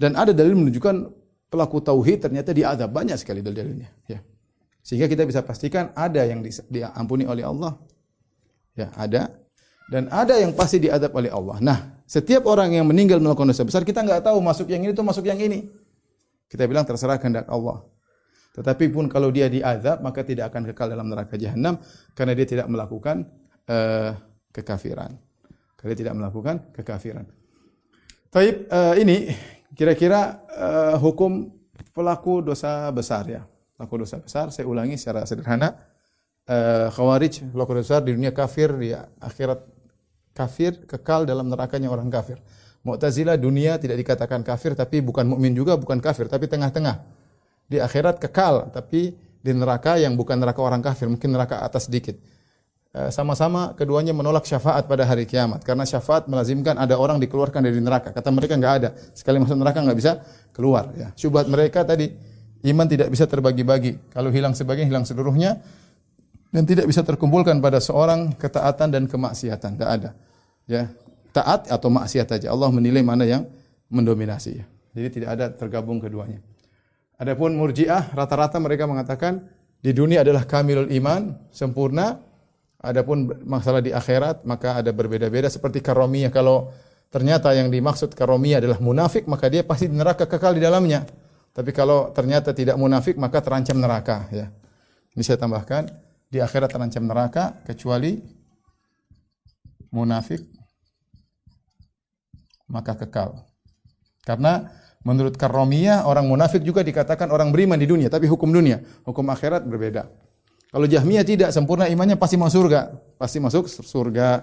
dan 0.00 0.16
ada 0.16 0.32
dalil 0.32 0.56
menunjukkan 0.56 1.12
pelaku 1.54 1.78
tauhid 1.78 2.26
ternyata 2.26 2.50
diazab. 2.50 2.90
Banyak 2.90 3.14
sekali 3.14 3.38
dalil-dalilnya. 3.38 4.10
Ya. 4.10 4.18
Sehingga 4.82 5.06
kita 5.06 5.22
bisa 5.22 5.46
pastikan 5.46 5.94
ada 5.94 6.26
yang 6.26 6.42
diampuni 6.66 7.22
oleh 7.30 7.46
Allah. 7.46 7.78
Ya, 8.74 8.90
ada 8.98 9.30
dan 9.88 10.08
ada 10.08 10.40
yang 10.40 10.56
pasti 10.56 10.80
diadab 10.80 11.12
oleh 11.12 11.28
Allah. 11.28 11.60
Nah, 11.60 11.78
setiap 12.08 12.48
orang 12.48 12.72
yang 12.72 12.88
meninggal 12.88 13.20
melakukan 13.20 13.52
dosa 13.52 13.68
besar, 13.68 13.84
kita 13.84 14.00
nggak 14.00 14.24
tahu 14.24 14.40
masuk 14.40 14.66
yang 14.72 14.80
ini 14.80 14.96
atau 14.96 15.04
masuk 15.04 15.24
yang 15.28 15.36
ini. 15.36 15.68
Kita 16.48 16.64
bilang 16.64 16.88
terserah 16.88 17.20
kehendak 17.20 17.44
Allah. 17.52 17.84
Tetapi 18.54 18.86
pun 18.94 19.10
kalau 19.10 19.28
dia 19.34 19.50
diadab, 19.50 20.00
maka 20.00 20.22
tidak 20.22 20.54
akan 20.54 20.70
kekal 20.70 20.86
dalam 20.88 21.10
neraka 21.10 21.34
jahanam 21.34 21.76
karena 22.14 22.32
dia 22.38 22.46
tidak 22.46 22.66
melakukan 22.70 23.26
uh, 23.66 24.14
kekafiran. 24.54 25.18
Karena 25.74 25.90
dia 25.92 26.00
tidak 26.06 26.16
melakukan 26.16 26.54
kekafiran. 26.72 27.26
Taib 28.30 28.70
uh, 28.70 28.94
ini 28.96 29.30
kira-kira 29.74 30.40
uh, 30.54 30.96
hukum 30.98 31.50
pelaku 31.92 32.40
dosa 32.40 32.88
besar 32.94 33.26
ya. 33.26 33.42
Pelaku 33.74 34.06
dosa 34.06 34.22
besar, 34.22 34.54
saya 34.54 34.70
ulangi 34.70 34.94
secara 34.94 35.26
sederhana. 35.26 35.74
Uh, 36.44 36.92
khawarij 36.92 37.50
pelaku 37.50 37.80
dosa 37.80 37.98
besar 37.98 38.02
di 38.06 38.12
dunia 38.14 38.32
kafir 38.32 38.70
di 38.76 38.94
akhirat 38.96 39.60
kafir 40.34 40.86
kekal 40.86 41.26
dalam 41.26 41.50
nerakanya 41.50 41.90
orang 41.90 42.08
kafir. 42.08 42.38
Mu'tazilah 42.84 43.40
dunia 43.40 43.80
tidak 43.80 43.96
dikatakan 43.96 44.44
kafir 44.44 44.76
tapi 44.76 45.00
bukan 45.00 45.24
mukmin 45.24 45.56
juga 45.56 45.74
bukan 45.80 45.98
kafir 46.04 46.28
tapi 46.28 46.46
tengah-tengah. 46.46 47.00
Di 47.64 47.80
akhirat 47.80 48.20
kekal 48.20 48.68
tapi 48.68 49.16
di 49.44 49.52
neraka 49.52 50.00
yang 50.00 50.16
bukan 50.16 50.40
neraka 50.40 50.60
orang 50.60 50.80
kafir, 50.80 51.04
mungkin 51.08 51.32
neraka 51.32 51.60
atas 51.60 51.88
sedikit. 51.88 52.16
Eh, 52.94 53.10
sama-sama 53.10 53.74
keduanya 53.74 54.14
menolak 54.14 54.46
syafaat 54.46 54.86
pada 54.86 55.02
hari 55.02 55.26
kiamat 55.26 55.66
karena 55.66 55.82
syafaat 55.82 56.30
melazimkan 56.30 56.78
ada 56.78 56.94
orang 56.94 57.18
dikeluarkan 57.18 57.66
dari 57.66 57.82
neraka. 57.82 58.14
Kata 58.14 58.30
mereka 58.30 58.54
nggak 58.54 58.74
ada. 58.78 58.94
Sekali 59.10 59.42
masuk 59.42 59.58
neraka 59.58 59.82
nggak 59.82 59.98
bisa 59.98 60.22
keluar 60.54 60.94
ya. 60.94 61.10
Syubhat 61.18 61.50
mereka 61.50 61.82
tadi 61.82 62.14
iman 62.70 62.86
tidak 62.86 63.10
bisa 63.10 63.26
terbagi-bagi. 63.26 64.14
Kalau 64.14 64.30
hilang 64.30 64.54
sebagian 64.54 64.86
hilang 64.86 65.02
seluruhnya 65.02 65.58
dan 66.54 66.62
tidak 66.70 66.86
bisa 66.86 67.02
terkumpulkan 67.02 67.58
pada 67.58 67.82
seorang 67.82 68.30
ketaatan 68.38 68.86
dan 68.94 69.10
kemaksiatan. 69.10 69.74
Tidak 69.74 69.90
ada. 69.90 70.14
Ya, 70.70 70.86
taat 71.34 71.66
atau 71.66 71.90
maksiat 71.90 72.30
saja. 72.30 72.54
Allah 72.54 72.70
menilai 72.70 73.02
mana 73.02 73.26
yang 73.26 73.42
mendominasi. 73.90 74.62
Jadi 74.94 75.08
tidak 75.10 75.34
ada 75.34 75.50
tergabung 75.50 75.98
keduanya. 75.98 76.38
Adapun 77.18 77.58
Murji'ah 77.58 78.14
rata-rata 78.14 78.62
mereka 78.62 78.86
mengatakan 78.86 79.42
di 79.82 79.90
dunia 79.90 80.22
adalah 80.22 80.46
kamilul 80.46 80.86
iman, 80.94 81.34
sempurna. 81.50 82.22
Adapun 82.84 83.32
masalah 83.48 83.80
di 83.80 83.90
akhirat 83.96 84.44
maka 84.44 84.84
ada 84.84 84.92
berbeda-beda 84.92 85.48
seperti 85.48 85.80
karomiyah 85.80 86.28
kalau 86.28 86.68
ternyata 87.08 87.56
yang 87.56 87.72
dimaksud 87.72 88.12
karomiyah 88.12 88.60
adalah 88.60 88.76
munafik 88.84 89.24
maka 89.24 89.48
dia 89.48 89.64
pasti 89.64 89.88
neraka 89.88 90.28
kekal 90.28 90.52
di 90.52 90.60
dalamnya. 90.60 91.08
Tapi 91.54 91.70
kalau 91.72 92.12
ternyata 92.12 92.52
tidak 92.52 92.76
munafik 92.76 93.16
maka 93.16 93.40
terancam 93.40 93.80
neraka 93.80 94.28
ya. 94.28 94.52
Ini 95.16 95.22
saya 95.24 95.40
tambahkan 95.40 95.88
di 96.28 96.42
akhirat 96.44 96.68
terancam 96.68 97.08
neraka 97.08 97.64
kecuali 97.64 98.20
munafik 99.94 100.42
maka 102.68 102.98
kekal. 102.98 103.46
Karena 104.26 104.66
menurut 105.06 105.36
karomiyah 105.38 106.08
orang 106.08 106.26
munafik 106.26 106.64
juga 106.64 106.82
dikatakan 106.82 107.30
orang 107.30 107.52
beriman 107.54 107.78
di 107.78 107.86
dunia, 107.86 108.08
tapi 108.10 108.26
hukum 108.26 108.50
dunia, 108.50 108.80
hukum 109.06 109.22
akhirat 109.30 109.62
berbeda. 109.68 110.10
Kalau 110.74 110.90
Jahmiyah 110.90 111.22
tidak 111.22 111.54
sempurna 111.54 111.86
imannya 111.86 112.18
pasti 112.18 112.34
masuk 112.34 112.66
surga, 112.66 112.98
pasti 113.14 113.38
masuk 113.38 113.70
surga. 113.70 114.42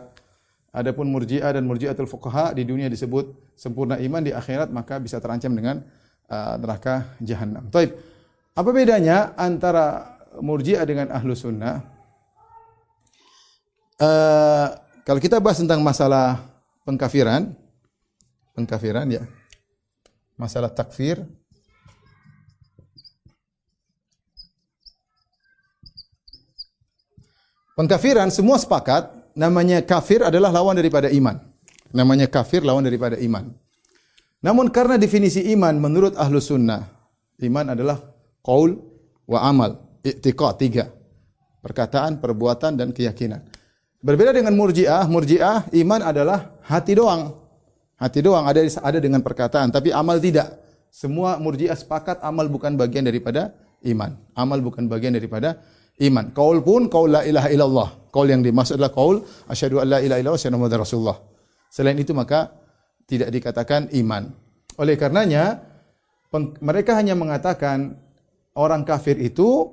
Adapun 0.72 1.12
Murji'ah 1.12 1.60
dan 1.60 1.68
Murji'atul 1.68 2.08
Fuqaha 2.08 2.56
di 2.56 2.64
dunia 2.64 2.88
disebut 2.88 3.52
sempurna 3.60 4.00
iman 4.00 4.24
di 4.24 4.32
akhirat 4.32 4.72
maka 4.72 4.96
bisa 5.04 5.20
terancam 5.20 5.52
dengan 5.52 5.84
uh, 6.32 6.56
neraka 6.56 7.20
jahanam. 7.20 7.68
Taib. 7.68 8.00
Apa 8.56 8.70
bedanya 8.72 9.36
antara 9.36 10.16
Murji'ah 10.40 10.88
dengan 10.88 11.12
Ahlu 11.12 11.36
Sunnah. 11.36 11.84
Uh, 14.00 14.72
kalau 15.04 15.20
kita 15.20 15.36
bahas 15.44 15.60
tentang 15.60 15.84
masalah 15.84 16.48
pengkafiran, 16.88 17.52
pengkafiran 18.56 19.12
ya, 19.12 19.28
masalah 20.40 20.72
takfir. 20.72 21.28
Pengkafiran 27.82 28.30
semua 28.30 28.62
sepakat 28.62 29.10
namanya 29.34 29.82
kafir 29.82 30.22
adalah 30.22 30.54
lawan 30.54 30.78
daripada 30.78 31.10
iman. 31.10 31.42
Namanya 31.90 32.30
kafir 32.30 32.62
lawan 32.62 32.86
daripada 32.86 33.18
iman. 33.18 33.58
Namun 34.38 34.70
karena 34.70 35.02
definisi 35.02 35.50
iman 35.58 35.82
menurut 35.82 36.14
ahlu 36.14 36.38
sunnah, 36.38 36.86
iman 37.42 37.74
adalah 37.74 37.98
qaul 38.46 38.78
wa 39.26 39.42
amal, 39.42 39.82
i'tiqad 40.06 40.62
tiga. 40.62 40.94
Perkataan, 41.66 42.22
perbuatan, 42.22 42.78
dan 42.78 42.94
keyakinan. 42.94 43.50
Berbeda 43.98 44.30
dengan 44.30 44.54
murjiah, 44.54 45.02
murjiah 45.10 45.66
iman 45.74 46.06
adalah 46.06 46.62
hati 46.62 46.94
doang. 46.94 47.34
Hati 47.98 48.22
doang 48.22 48.46
ada 48.46 48.62
ada 48.62 49.00
dengan 49.02 49.26
perkataan, 49.26 49.74
tapi 49.74 49.90
amal 49.90 50.22
tidak. 50.22 50.54
Semua 50.94 51.42
murjiah 51.42 51.74
sepakat 51.74 52.22
amal 52.22 52.46
bukan 52.46 52.78
bagian 52.78 53.10
daripada 53.10 53.58
iman. 53.90 54.22
Amal 54.38 54.62
bukan 54.62 54.86
bagian 54.86 55.18
daripada 55.18 55.58
iman. 56.00 56.32
Kaul 56.32 56.64
pun 56.64 56.88
kaul 56.88 57.12
la 57.12 57.22
ilaha 57.28 57.52
illallah. 57.52 57.90
Kaul 58.12 58.28
yang 58.32 58.44
dimaksud 58.44 58.80
adalah 58.80 58.94
kaul 58.96 59.24
asyhadu 59.52 59.84
an 59.84 59.88
la 59.92 60.00
ilaha 60.00 60.20
illallah 60.20 60.40
wa 60.40 60.40
asyhadu 60.40 60.80
rasulullah. 60.80 61.18
Selain 61.72 61.96
itu 62.00 62.16
maka 62.16 62.52
tidak 63.08 63.32
dikatakan 63.32 63.92
iman. 63.92 64.32
Oleh 64.80 64.96
karenanya 64.96 65.60
mereka 66.64 66.96
hanya 66.96 67.12
mengatakan 67.12 68.00
orang 68.56 68.88
kafir 68.88 69.20
itu 69.20 69.68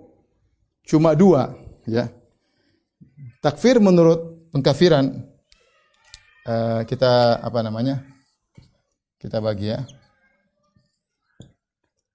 cuma 0.83 1.15
dua, 1.15 1.55
ya. 1.87 2.11
Takfir 3.39 3.79
menurut 3.79 4.51
pengkafiran 4.51 5.23
uh, 6.43 6.83
kita 6.83 7.39
apa 7.39 7.63
namanya? 7.63 8.03
Kita 9.23 9.39
bagi 9.39 9.71
ya. 9.71 9.87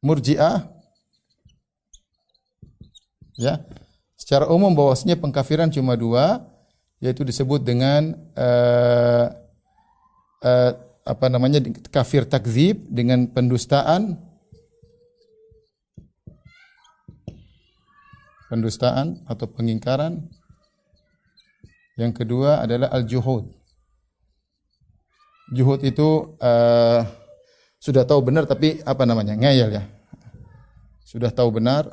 Murji'ah 0.03 0.67
ya. 3.39 3.63
Secara 4.23 4.47
umum 4.47 4.71
bahwasanya 4.71 5.19
pengkafiran 5.19 5.67
cuma 5.67 5.99
dua 5.99 6.47
yaitu 7.03 7.27
disebut 7.27 7.59
dengan 7.59 8.15
uh, 8.39 9.27
uh, 10.39 10.71
apa 11.03 11.27
namanya 11.27 11.59
kafir 11.91 12.23
takzib 12.23 12.87
dengan 12.87 13.27
pendustaan 13.27 14.15
pendustaan 18.47 19.27
atau 19.27 19.43
pengingkaran 19.51 20.23
yang 21.99 22.15
kedua 22.15 22.63
adalah 22.63 22.95
al-juhud. 22.95 23.51
Juhud 25.51 25.83
itu 25.83 26.39
uh, 26.39 27.03
sudah 27.75 28.07
tahu 28.07 28.23
benar 28.23 28.47
tapi 28.47 28.79
apa 28.87 29.03
namanya? 29.03 29.35
ngeyel 29.35 29.67
ya. 29.67 29.83
Sudah 31.03 31.27
tahu 31.35 31.59
benar, 31.59 31.91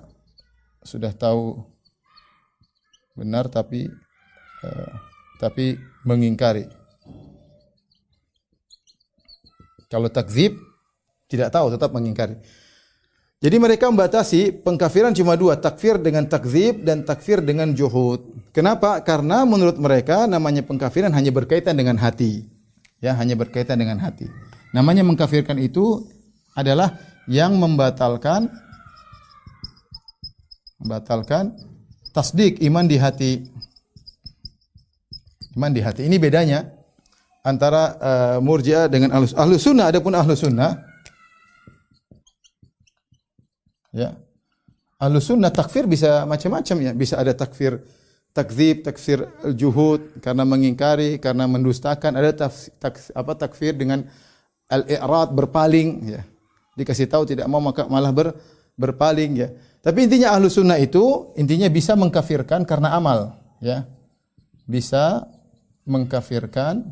sudah 0.87 1.11
tahu 1.11 1.67
benar 3.15 3.51
tapi 3.51 3.91
uh, 4.65 4.93
tapi 5.41 5.81
mengingkari. 6.05 6.69
Kalau 9.91 10.07
takzib 10.07 10.55
tidak 11.27 11.51
tahu 11.51 11.75
tetap 11.75 11.91
mengingkari. 11.91 12.39
Jadi 13.41 13.57
mereka 13.57 13.89
membatasi 13.89 14.53
pengkafiran 14.61 15.17
cuma 15.17 15.33
dua, 15.33 15.57
takfir 15.57 15.97
dengan 15.97 16.29
takzib 16.29 16.85
dan 16.85 17.09
takfir 17.09 17.41
dengan 17.41 17.73
juhud. 17.73 18.53
Kenapa? 18.53 19.01
Karena 19.01 19.49
menurut 19.49 19.81
mereka 19.81 20.29
namanya 20.29 20.61
pengkafiran 20.61 21.09
hanya 21.17 21.33
berkaitan 21.33 21.73
dengan 21.73 21.97
hati. 21.97 22.45
Ya, 23.01 23.17
hanya 23.17 23.33
berkaitan 23.41 23.81
dengan 23.81 23.97
hati. 23.97 24.29
Namanya 24.77 25.01
mengkafirkan 25.09 25.57
itu 25.57 26.05
adalah 26.53 27.01
yang 27.25 27.57
membatalkan 27.57 28.53
membatalkan 30.77 31.57
tasdik 32.11 32.63
iman 32.67 32.87
di 32.87 32.97
hati. 33.01 33.33
Iman 35.59 35.75
di 35.75 35.81
hati. 35.83 36.07
Ini 36.07 36.17
bedanya 36.19 36.67
antara 37.43 37.97
uh, 37.99 38.39
Murji'ah 38.39 38.87
dengan 38.87 39.11
Ahlus, 39.15 39.35
Ahlus 39.35 39.63
Sunnah. 39.67 39.91
Adapun 39.91 40.15
Ahlus 40.15 40.47
Sunnah 40.47 40.91
Ya. 43.91 44.15
Ahlus 45.01 45.27
sunnah 45.27 45.51
takfir 45.51 45.89
bisa 45.91 46.23
macam-macam 46.29 46.77
ya. 46.79 46.93
Bisa 46.95 47.19
ada 47.19 47.35
takfir 47.35 47.83
takzib, 48.31 48.87
takfir 48.87 49.27
juhud 49.59 50.23
karena 50.23 50.47
mengingkari, 50.47 51.19
karena 51.19 51.51
mendustakan. 51.51 52.15
Ada 52.15 52.47
taf, 52.47 52.71
tak, 52.79 53.03
apa 53.11 53.33
takfir 53.35 53.75
dengan 53.75 54.07
al-i'rad 54.71 55.35
berpaling 55.35 55.89
ya. 56.07 56.23
Dikasih 56.79 57.11
tahu 57.11 57.27
tidak 57.27 57.51
mau 57.51 57.59
maka 57.59 57.91
malah 57.91 58.15
ber, 58.15 58.31
berpaling 58.81 59.31
ya. 59.37 59.49
Tapi 59.85 60.09
intinya 60.09 60.33
ahlu 60.33 60.49
sunnah 60.49 60.81
itu 60.81 61.33
intinya 61.37 61.69
bisa 61.69 61.93
mengkafirkan 61.93 62.65
karena 62.65 62.97
amal 62.97 63.37
ya. 63.61 63.85
Bisa 64.65 65.29
mengkafirkan 65.85 66.89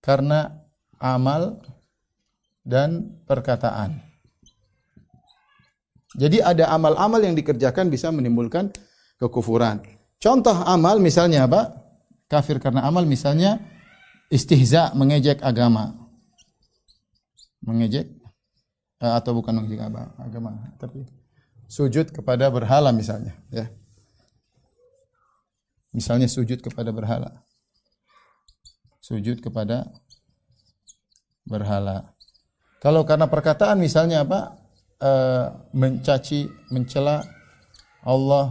karena 0.00 0.64
amal 1.00 1.60
dan 2.64 3.20
perkataan. 3.28 4.00
Jadi 6.14 6.38
ada 6.38 6.70
amal-amal 6.70 7.18
yang 7.20 7.34
dikerjakan 7.34 7.90
bisa 7.90 8.08
menimbulkan 8.14 8.70
kekufuran. 9.18 9.82
Contoh 10.22 10.54
amal 10.62 11.02
misalnya 11.02 11.44
apa? 11.44 11.74
Kafir 12.30 12.62
karena 12.62 12.86
amal 12.86 13.02
misalnya 13.04 13.58
istihza, 14.30 14.94
mengejek 14.94 15.42
agama. 15.42 16.03
Mengejek 17.64 18.06
eh, 19.00 19.12
atau 19.16 19.32
bukan 19.32 19.56
mengejek 19.64 19.80
agama, 20.20 20.76
tapi 20.76 21.08
sujud 21.66 22.12
kepada 22.12 22.52
berhala 22.52 22.92
misalnya, 22.92 23.34
ya. 23.48 23.66
Misalnya 25.94 26.26
sujud 26.26 26.58
kepada 26.58 26.90
berhala. 26.90 27.46
Sujud 28.98 29.38
kepada 29.38 29.86
berhala. 31.46 32.10
Kalau 32.82 33.06
karena 33.06 33.30
perkataan 33.30 33.78
misalnya 33.78 34.26
apa? 34.26 34.58
E, 34.98 35.12
mencaci, 35.70 36.50
mencela 36.74 37.22
Allah, 38.02 38.50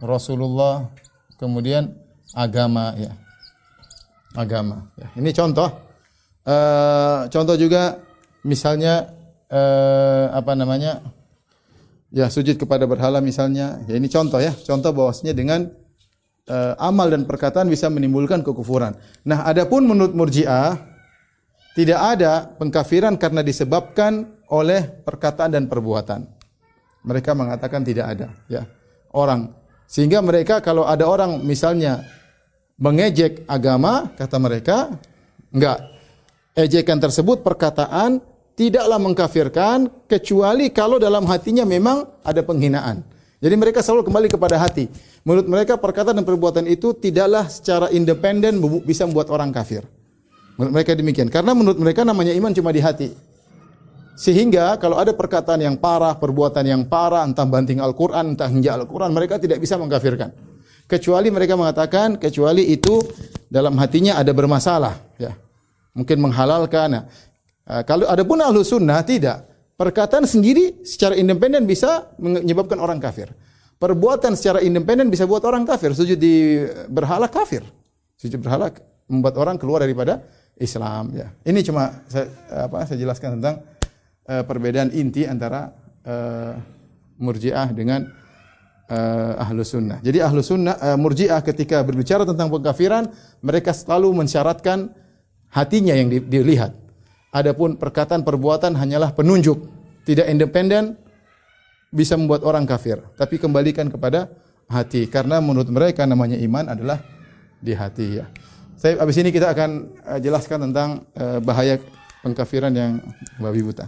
Rasulullah, 0.00 0.88
kemudian 1.36 1.92
agama 2.32 2.96
ya. 2.96 3.12
Agama 4.32 4.88
ya. 4.96 5.12
Ini 5.20 5.30
contoh. 5.36 5.89
E, 6.44 6.56
contoh 7.28 7.56
juga 7.56 8.00
misalnya 8.44 9.12
e, 9.48 9.62
apa 10.32 10.52
namanya? 10.56 11.04
Ya, 12.10 12.26
sujud 12.26 12.58
kepada 12.58 12.84
berhala 12.90 13.22
misalnya. 13.22 13.80
Ya 13.86 13.94
ini 13.94 14.10
contoh 14.10 14.42
ya. 14.42 14.52
Contoh 14.52 14.90
bahwasanya 14.90 15.32
dengan 15.36 15.70
e, 16.46 16.56
amal 16.80 17.10
dan 17.10 17.24
perkataan 17.24 17.70
bisa 17.70 17.86
menimbulkan 17.88 18.42
kekufuran. 18.42 18.98
Nah, 19.24 19.46
adapun 19.46 19.86
menurut 19.86 20.12
Murji'ah 20.12 20.76
tidak 21.78 22.00
ada 22.18 22.50
pengkafiran 22.58 23.14
karena 23.14 23.46
disebabkan 23.46 24.42
oleh 24.50 24.82
perkataan 25.06 25.54
dan 25.54 25.64
perbuatan. 25.70 26.26
Mereka 27.06 27.32
mengatakan 27.32 27.80
tidak 27.80 28.06
ada, 28.12 28.28
ya. 28.50 28.66
Orang 29.14 29.60
sehingga 29.90 30.22
mereka 30.22 30.62
kalau 30.62 30.86
ada 30.86 31.02
orang 31.02 31.42
misalnya 31.42 32.06
mengejek 32.78 33.42
agama, 33.50 34.14
kata 34.14 34.38
mereka, 34.38 34.76
enggak. 35.50 35.82
Ejekan 36.60 37.00
tersebut 37.00 37.40
perkataan 37.40 38.20
tidaklah 38.52 39.00
mengkafirkan 39.00 39.88
kecuali 40.04 40.68
kalau 40.68 41.00
dalam 41.00 41.24
hatinya 41.24 41.64
memang 41.64 42.04
ada 42.20 42.44
penghinaan. 42.44 43.00
Jadi 43.40 43.54
mereka 43.56 43.80
selalu 43.80 44.04
kembali 44.04 44.28
kepada 44.28 44.60
hati. 44.60 44.92
Menurut 45.24 45.48
mereka 45.48 45.80
perkataan 45.80 46.20
dan 46.20 46.26
perbuatan 46.28 46.68
itu 46.68 46.92
tidaklah 46.92 47.48
secara 47.48 47.88
independen 47.88 48.60
bisa 48.84 49.08
membuat 49.08 49.32
orang 49.32 49.48
kafir. 49.48 49.88
Menurut 50.60 50.76
mereka 50.76 50.92
demikian. 50.92 51.32
Karena 51.32 51.56
menurut 51.56 51.80
mereka 51.80 52.04
namanya 52.04 52.36
iman 52.36 52.52
cuma 52.52 52.68
di 52.68 52.84
hati. 52.84 53.08
Sehingga 54.20 54.76
kalau 54.76 55.00
ada 55.00 55.16
perkataan 55.16 55.64
yang 55.64 55.80
parah, 55.80 56.12
perbuatan 56.20 56.60
yang 56.68 56.84
parah, 56.84 57.24
entah 57.24 57.48
banting 57.48 57.80
Al-Quran, 57.80 58.36
entah 58.36 58.52
hinja 58.52 58.76
Al-Quran, 58.76 59.16
mereka 59.16 59.40
tidak 59.40 59.64
bisa 59.64 59.80
mengkafirkan. 59.80 60.36
Kecuali 60.84 61.32
mereka 61.32 61.56
mengatakan, 61.56 62.20
kecuali 62.20 62.68
itu 62.68 63.00
dalam 63.48 63.80
hatinya 63.80 64.20
ada 64.20 64.36
bermasalah. 64.36 65.00
Ya. 65.16 65.32
Mungkin 65.96 66.22
menghalalkan. 66.22 66.88
Nah, 66.94 67.04
kalau 67.86 68.06
ada 68.06 68.22
pun 68.22 68.38
ahlu 68.38 68.62
sunnah, 68.62 69.02
tidak. 69.02 69.46
Perkataan 69.80 70.28
sendiri 70.28 70.84
secara 70.84 71.16
independen 71.16 71.64
bisa 71.64 72.12
menyebabkan 72.20 72.76
orang 72.76 73.00
kafir. 73.00 73.32
Perbuatan 73.80 74.36
secara 74.36 74.60
independen 74.60 75.08
bisa 75.08 75.24
buat 75.24 75.40
orang 75.40 75.64
kafir. 75.64 75.96
Sujud 75.96 76.20
di 76.20 76.60
berhala 76.92 77.32
kafir. 77.32 77.64
Sujud 78.20 78.36
berhala 78.44 78.68
membuat 79.08 79.40
orang 79.40 79.56
keluar 79.56 79.80
daripada 79.80 80.20
Islam 80.60 81.16
ya. 81.16 81.32
Ini 81.48 81.64
cuma 81.64 82.04
saya, 82.04 82.28
apa 82.68 82.84
saya 82.84 83.00
jelaskan 83.00 83.40
tentang 83.40 83.64
uh, 84.28 84.44
perbedaan 84.44 84.92
inti 84.92 85.24
antara 85.24 85.72
uh, 86.04 86.60
Murji'ah 87.16 87.72
dengan 87.72 88.04
uh, 88.92 89.40
Ahlu 89.40 89.64
Sunnah. 89.64 90.04
Jadi 90.04 90.20
Ahlu 90.20 90.44
Sunnah 90.44 90.76
uh, 90.76 91.00
Murji'ah 91.00 91.40
ketika 91.40 91.80
berbicara 91.80 92.28
tentang 92.28 92.52
pengkafiran, 92.52 93.08
mereka 93.40 93.72
selalu 93.72 94.12
mensyaratkan 94.12 94.92
hatinya 95.50 95.94
yang 95.94 96.08
dilihat. 96.08 96.74
Adapun 97.30 97.78
perkataan 97.78 98.26
perbuatan 98.26 98.74
hanyalah 98.74 99.14
penunjuk, 99.14 99.62
tidak 100.02 100.26
independen 100.26 100.98
bisa 101.94 102.18
membuat 102.18 102.42
orang 102.42 102.66
kafir, 102.66 102.98
tapi 103.14 103.38
kembalikan 103.38 103.86
kepada 103.86 104.26
hati 104.66 105.06
karena 105.06 105.38
menurut 105.38 105.70
mereka 105.70 106.06
namanya 106.06 106.34
iman 106.38 106.74
adalah 106.74 106.98
di 107.62 107.70
hati 107.70 108.18
ya. 108.18 108.26
Saya 108.74 108.98
habis 108.98 109.14
ini 109.20 109.30
kita 109.30 109.52
akan 109.52 109.70
uh, 110.02 110.18
jelaskan 110.18 110.70
tentang 110.70 111.04
uh, 111.14 111.38
bahaya 111.38 111.78
pengkafiran 112.24 112.72
yang 112.74 112.98
babi 113.36 113.62
buta. 113.62 113.86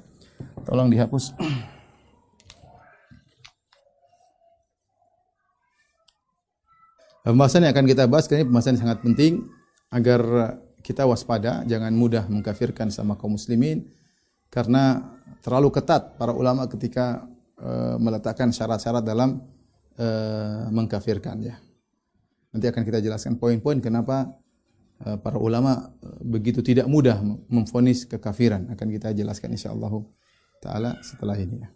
Tolong 0.69 0.93
dihapus. 0.93 1.33
Pembahasan 7.23 7.63
yang 7.63 7.71
akan 7.71 7.87
kita 7.87 8.11
bahas 8.11 8.27
kali 8.27 8.43
ini 8.43 8.51
pembahasan 8.51 8.75
yang 8.75 8.83
sangat 8.83 8.99
penting 9.07 9.47
agar 9.95 10.21
kita 10.83 11.07
waspada, 11.07 11.63
jangan 11.65 11.95
mudah 11.95 12.27
mengkafirkan 12.27 12.91
sama 12.91 13.15
kaum 13.15 13.39
muslimin 13.39 13.87
karena 14.51 15.15
terlalu 15.41 15.73
ketat 15.73 16.19
para 16.21 16.35
ulama 16.35 16.69
ketika 16.69 17.25
uh, 17.63 17.97
meletakkan 17.97 18.51
syarat-syarat 18.53 19.01
dalam 19.07 19.41
uh, 19.97 20.69
mengkafirkan 20.69 21.39
ya. 21.41 21.57
Nanti 22.53 22.69
akan 22.69 22.83
kita 22.85 23.01
jelaskan 23.01 23.41
poin-poin 23.41 23.81
kenapa 23.81 24.29
uh, 25.07 25.17
para 25.17 25.41
ulama 25.41 25.95
begitu 26.21 26.61
tidak 26.61 26.85
mudah 26.91 27.23
memfonis 27.49 28.05
kekafiran. 28.05 28.69
Akan 28.75 28.93
kita 28.93 29.15
jelaskan 29.17 29.57
insyaallah 29.57 29.95
taala 30.61 31.01
setelah 31.01 31.39
ini 31.41 31.65
ya. 31.65 31.71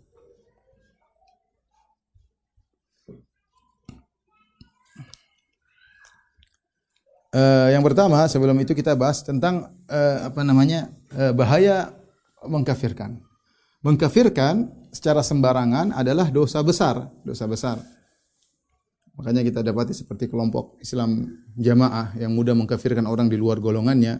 Uh, 7.36 7.68
yang 7.68 7.84
pertama 7.84 8.24
sebelum 8.32 8.56
itu 8.64 8.72
kita 8.72 8.96
bahas 8.96 9.20
tentang 9.20 9.68
uh, 9.92 10.32
apa 10.32 10.40
namanya 10.40 10.88
uh, 11.12 11.36
bahaya 11.36 11.92
mengkafirkan. 12.48 13.20
Mengkafirkan 13.84 14.72
secara 14.88 15.20
sembarangan 15.20 15.92
adalah 15.92 16.32
dosa 16.32 16.64
besar, 16.64 17.12
dosa 17.28 17.44
besar. 17.44 17.76
Makanya 19.20 19.44
kita 19.44 19.60
dapati 19.60 19.92
seperti 19.92 20.32
kelompok 20.32 20.80
Islam 20.80 21.28
jamaah 21.60 22.16
yang 22.16 22.32
mudah 22.32 22.56
mengkafirkan 22.56 23.04
orang 23.04 23.28
di 23.28 23.36
luar 23.36 23.60
golongannya, 23.60 24.16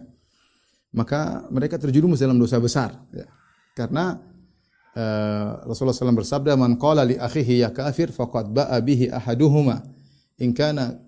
maka 0.93 1.49
mereka 1.49 1.81
terjerumus 1.81 2.21
dalam 2.21 2.37
dosa 2.37 2.61
besar. 2.61 3.01
Ya. 3.09 3.25
Karena 3.73 4.13
uh, 4.93 5.65
Rasulullah 5.65 5.97
SAW 5.97 6.21
bersabda, 6.21 6.53
"Man 6.53 6.77
qala 6.77 7.01
li 7.01 7.17
akhihi 7.17 7.65
ya 7.65 7.73
kafir 7.73 8.13
faqad 8.13 8.53
ba'a 8.53 8.77
bihi 8.77 9.09
ahaduhuma 9.09 9.81
in 10.37 10.53
kana 10.53 11.01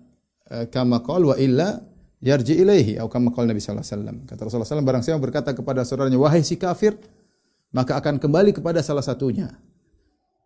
uh, 0.50 0.66
kama 0.66 1.06
qala 1.06 1.34
wa 1.34 1.38
illa 1.38 1.86
yarji 2.20 2.60
ilaihi 2.60 3.00
atau 3.00 3.08
kama 3.08 3.32
qala 3.32 3.50
Nabi 3.50 3.60
sallallahu 3.64 3.84
alaihi 3.84 3.96
wasallam. 3.96 4.16
Kata 4.28 4.40
Rasulullah 4.44 4.68
SAW 4.68 4.84
barang 4.84 5.02
siapa 5.04 5.20
berkata 5.20 5.50
kepada 5.56 5.80
saudaranya 5.88 6.20
wahai 6.20 6.44
si 6.44 6.60
kafir 6.60 7.00
maka 7.72 7.96
akan 7.96 8.20
kembali 8.20 8.52
kepada 8.52 8.84
salah 8.84 9.04
satunya. 9.04 9.48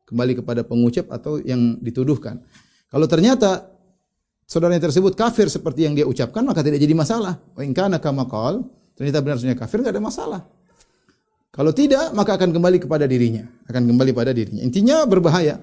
Kembali 0.07 0.39
kepada 0.39 0.63
pengucap 0.63 1.09
atau 1.11 1.41
yang 1.41 1.81
dituduhkan. 1.83 2.39
Kalau 2.93 3.11
ternyata 3.11 3.75
saudaranya 4.47 4.87
tersebut 4.87 5.19
kafir 5.19 5.51
seperti 5.51 5.91
yang 5.91 5.99
dia 5.99 6.07
ucapkan 6.07 6.47
maka 6.47 6.63
tidak 6.63 6.79
jadi 6.79 6.95
masalah. 6.95 7.43
Wa 7.59 7.67
in 7.67 7.75
kana 7.75 7.99
kama 7.99 8.31
qala 8.31 8.63
ternyata 8.95 9.19
benar 9.25 9.37
benar 9.43 9.59
kafir 9.59 9.83
enggak 9.83 9.95
ada 9.99 10.05
masalah. 10.05 10.41
Kalau 11.55 11.71
tidak, 11.71 12.11
maka 12.19 12.35
akan 12.35 12.51
kembali 12.51 12.83
kepada 12.83 13.07
dirinya, 13.07 13.47
akan 13.71 13.87
kembali 13.87 14.11
pada 14.11 14.35
dirinya. 14.35 14.59
Intinya 14.59 15.07
berbahaya. 15.07 15.63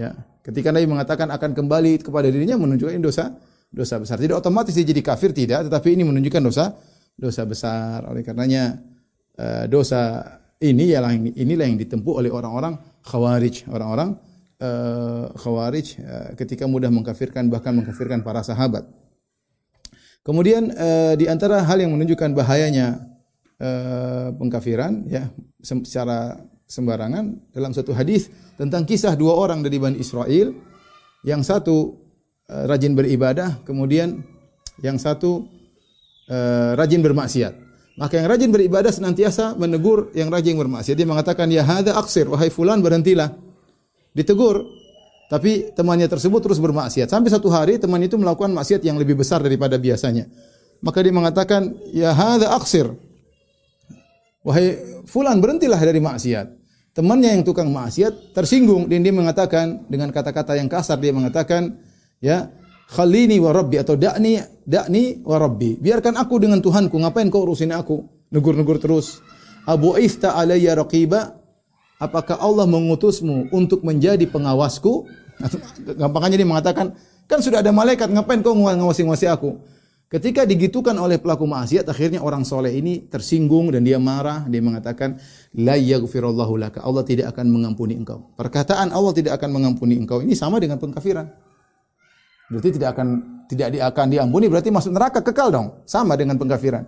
Ya, 0.00 0.16
ketika 0.40 0.72
Nabi 0.72 0.88
mengatakan 0.88 1.28
akan 1.28 1.52
kembali 1.52 2.00
kepada 2.00 2.32
dirinya 2.32 2.56
menunjukkan 2.56 3.04
dosa 3.04 3.36
dosa 3.74 3.98
besar. 3.98 4.22
Tidak 4.22 4.38
otomatis 4.38 4.70
dia 4.70 4.86
jadi 4.86 5.02
kafir 5.02 5.34
tidak, 5.34 5.66
tetapi 5.66 5.98
ini 5.98 6.06
menunjukkan 6.06 6.42
dosa 6.46 6.78
dosa 7.18 7.42
besar. 7.42 8.06
Oleh 8.06 8.22
karenanya 8.22 8.78
uh, 9.34 9.66
dosa 9.66 10.22
ini 10.62 10.94
ialah 10.94 11.10
inilah 11.14 11.66
yang 11.66 11.78
ditempuh 11.82 12.22
oleh 12.22 12.30
orang-orang 12.30 12.78
khawarij, 13.02 13.66
orang-orang 13.66 14.14
uh, 14.62 15.34
khawarij 15.34 15.86
uh, 15.98 16.30
ketika 16.38 16.70
mudah 16.70 16.88
mengkafirkan 16.94 17.50
bahkan 17.50 17.74
mengkafirkan 17.74 18.22
para 18.22 18.46
sahabat. 18.46 18.86
Kemudian 20.24 20.72
di 21.20 21.28
antara 21.28 21.60
hal 21.68 21.84
yang 21.84 21.92
menunjukkan 21.92 22.32
bahayanya 22.32 22.96
pengkafiran 24.40 25.04
ya 25.04 25.28
secara 25.60 26.40
sembarangan 26.64 27.52
dalam 27.52 27.76
satu 27.76 27.92
hadis 27.92 28.32
tentang 28.56 28.88
kisah 28.88 29.20
dua 29.20 29.36
orang 29.36 29.60
dari 29.60 29.76
Bani 29.76 30.00
Israel 30.00 30.56
yang 31.28 31.44
satu 31.44 32.03
rajin 32.48 32.92
beribadah, 32.92 33.64
kemudian 33.64 34.20
yang 34.84 35.00
satu 35.00 35.48
uh, 36.28 36.76
rajin 36.76 37.00
bermaksiat. 37.00 37.64
Maka 37.94 38.18
yang 38.18 38.26
rajin 38.26 38.50
beribadah 38.50 38.90
senantiasa 38.90 39.54
menegur 39.54 40.10
yang 40.18 40.26
rajin 40.26 40.58
bermaksiat. 40.58 40.98
Dia 40.98 41.06
mengatakan, 41.06 41.46
"Ya 41.46 41.62
hadza 41.62 41.94
aksir, 41.94 42.26
wahai 42.26 42.50
fulan 42.50 42.82
berhentilah." 42.82 43.30
Ditegur, 44.14 44.66
tapi 45.30 45.70
temannya 45.74 46.10
tersebut 46.10 46.42
terus 46.42 46.58
bermaksiat. 46.58 47.06
Sampai 47.06 47.30
satu 47.30 47.50
hari 47.50 47.78
teman 47.78 48.02
itu 48.02 48.18
melakukan 48.18 48.50
maksiat 48.50 48.82
yang 48.82 48.98
lebih 48.98 49.18
besar 49.18 49.42
daripada 49.42 49.78
biasanya. 49.78 50.26
Maka 50.82 50.98
dia 51.06 51.14
mengatakan, 51.14 51.70
"Ya 51.94 52.10
hadza 52.10 52.50
aksir." 52.50 52.90
Wahai 54.44 54.76
fulan 55.08 55.40
berhentilah 55.40 55.80
dari 55.80 56.02
maksiat. 56.02 56.46
Temannya 56.94 57.40
yang 57.40 57.42
tukang 57.42 57.72
maksiat 57.74 58.36
tersinggung 58.36 58.86
dan 58.86 59.02
dia 59.02 59.10
mengatakan 59.10 59.82
dengan 59.90 60.14
kata-kata 60.14 60.54
yang 60.54 60.70
kasar 60.70 61.00
dia 61.00 61.10
mengatakan, 61.10 61.74
ya 62.24 62.48
khalini 62.88 63.36
wa 63.36 63.52
rabbi 63.52 63.76
atau 63.76 64.00
da'ni 64.00 64.40
da'ni 64.64 65.20
wa 65.20 65.36
rabbi. 65.36 65.76
Biarkan 65.76 66.16
aku 66.16 66.40
dengan 66.40 66.64
Tuhanku, 66.64 66.96
ngapain 66.96 67.28
kau 67.28 67.44
urusin 67.44 67.76
aku? 67.76 68.00
Negur-negur 68.32 68.80
terus. 68.80 69.20
Abu 69.68 69.96
Ifta 70.00 70.32
alayya 70.32 70.80
raqiba. 70.80 71.44
Apakah 72.00 72.42
Allah 72.42 72.66
mengutusmu 72.66 73.54
untuk 73.54 73.86
menjadi 73.86 74.26
pengawasku? 74.28 75.06
Gampangnya 76.00 76.42
dia 76.42 76.48
mengatakan, 76.48 76.92
kan 77.30 77.38
sudah 77.40 77.62
ada 77.62 77.70
malaikat, 77.70 78.10
ngapain 78.10 78.42
kau 78.42 78.52
ngawasi-ngawasi 78.52 79.30
aku? 79.30 79.56
Ketika 80.10 80.44
digitukan 80.46 80.94
oleh 80.94 81.18
pelaku 81.18 81.48
maksiat, 81.48 81.90
akhirnya 81.90 82.20
orang 82.22 82.44
soleh 82.46 82.70
ini 82.70 83.08
tersinggung 83.08 83.72
dan 83.72 83.82
dia 83.82 83.98
marah. 83.98 84.46
Dia 84.46 84.62
mengatakan, 84.62 85.18
La 85.58 85.74
yaghfirullahu 85.74 86.54
laka. 86.60 86.84
Allah 86.84 87.02
tidak 87.02 87.34
akan 87.34 87.50
mengampuni 87.50 87.98
engkau. 87.98 88.30
Perkataan 88.36 88.94
Allah 88.94 89.10
tidak 89.10 89.40
akan 89.40 89.50
mengampuni 89.50 89.98
engkau 89.98 90.22
ini 90.22 90.38
sama 90.38 90.62
dengan 90.62 90.78
pengkafiran. 90.78 91.26
Berarti 92.52 92.70
tidak 92.76 92.96
akan 92.96 93.08
tidak 93.48 93.66
akan 93.92 94.06
diampuni 94.08 94.48
berarti 94.48 94.72
masuk 94.72 94.92
neraka 94.92 95.20
kekal 95.20 95.48
dong. 95.52 95.66
Sama 95.84 96.16
dengan 96.16 96.36
pengkafiran. 96.40 96.84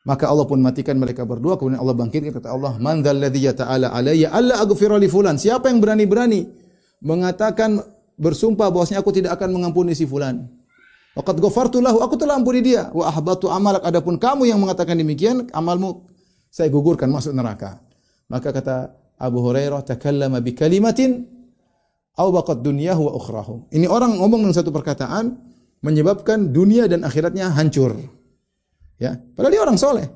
Maka 0.00 0.32
Allah 0.32 0.48
pun 0.48 0.56
matikan 0.64 0.96
mereka 0.96 1.28
berdua 1.28 1.60
kemudian 1.60 1.76
Allah 1.76 1.92
bangkitkan 1.92 2.32
kata 2.32 2.48
Allah, 2.48 2.80
"Man 2.80 3.04
dzalladzi 3.04 3.52
ta'ala 3.52 3.92
alayya 3.92 4.32
alla 4.32 4.56
aghfira 4.64 4.96
li 4.96 5.12
fulan?" 5.12 5.36
Siapa 5.36 5.68
yang 5.68 5.76
berani-berani 5.76 6.48
mengatakan 7.04 7.76
bersumpah 8.16 8.72
bahwasanya 8.72 9.04
aku 9.04 9.12
tidak 9.12 9.36
akan 9.36 9.60
mengampuni 9.60 9.92
si 9.92 10.08
fulan? 10.08 10.48
Waqad 11.12 11.36
ghafartu 11.36 11.84
lahu, 11.84 12.00
aku 12.00 12.16
telah 12.16 12.40
ampuni 12.40 12.64
dia. 12.64 12.88
Wa 12.96 13.12
ahbatu 13.12 13.52
amalak, 13.52 13.84
adapun 13.84 14.16
kamu 14.16 14.48
yang 14.48 14.56
mengatakan 14.62 14.96
demikian, 14.96 15.52
amalmu 15.52 16.06
saya 16.48 16.72
gugurkan 16.72 17.12
masuk 17.12 17.36
neraka. 17.36 17.82
Maka 18.30 18.54
kata 18.56 18.94
Abu 19.20 19.44
Hurairah, 19.44 19.84
takallama 19.84 20.40
bi 20.40 20.56
kalimatin 20.56 21.28
awbaqat 22.20 22.60
dunyahu 22.60 23.08
wa 23.08 23.12
ukhrahu. 23.16 23.54
Ini 23.72 23.88
orang 23.88 24.20
ngomong 24.20 24.44
dengan 24.44 24.56
satu 24.56 24.68
perkataan 24.68 25.40
menyebabkan 25.80 26.52
dunia 26.52 26.84
dan 26.84 27.08
akhiratnya 27.08 27.48
hancur. 27.56 27.96
Ya, 29.00 29.16
padahal 29.32 29.52
dia 29.56 29.62
orang 29.64 29.80
soleh. 29.80 30.06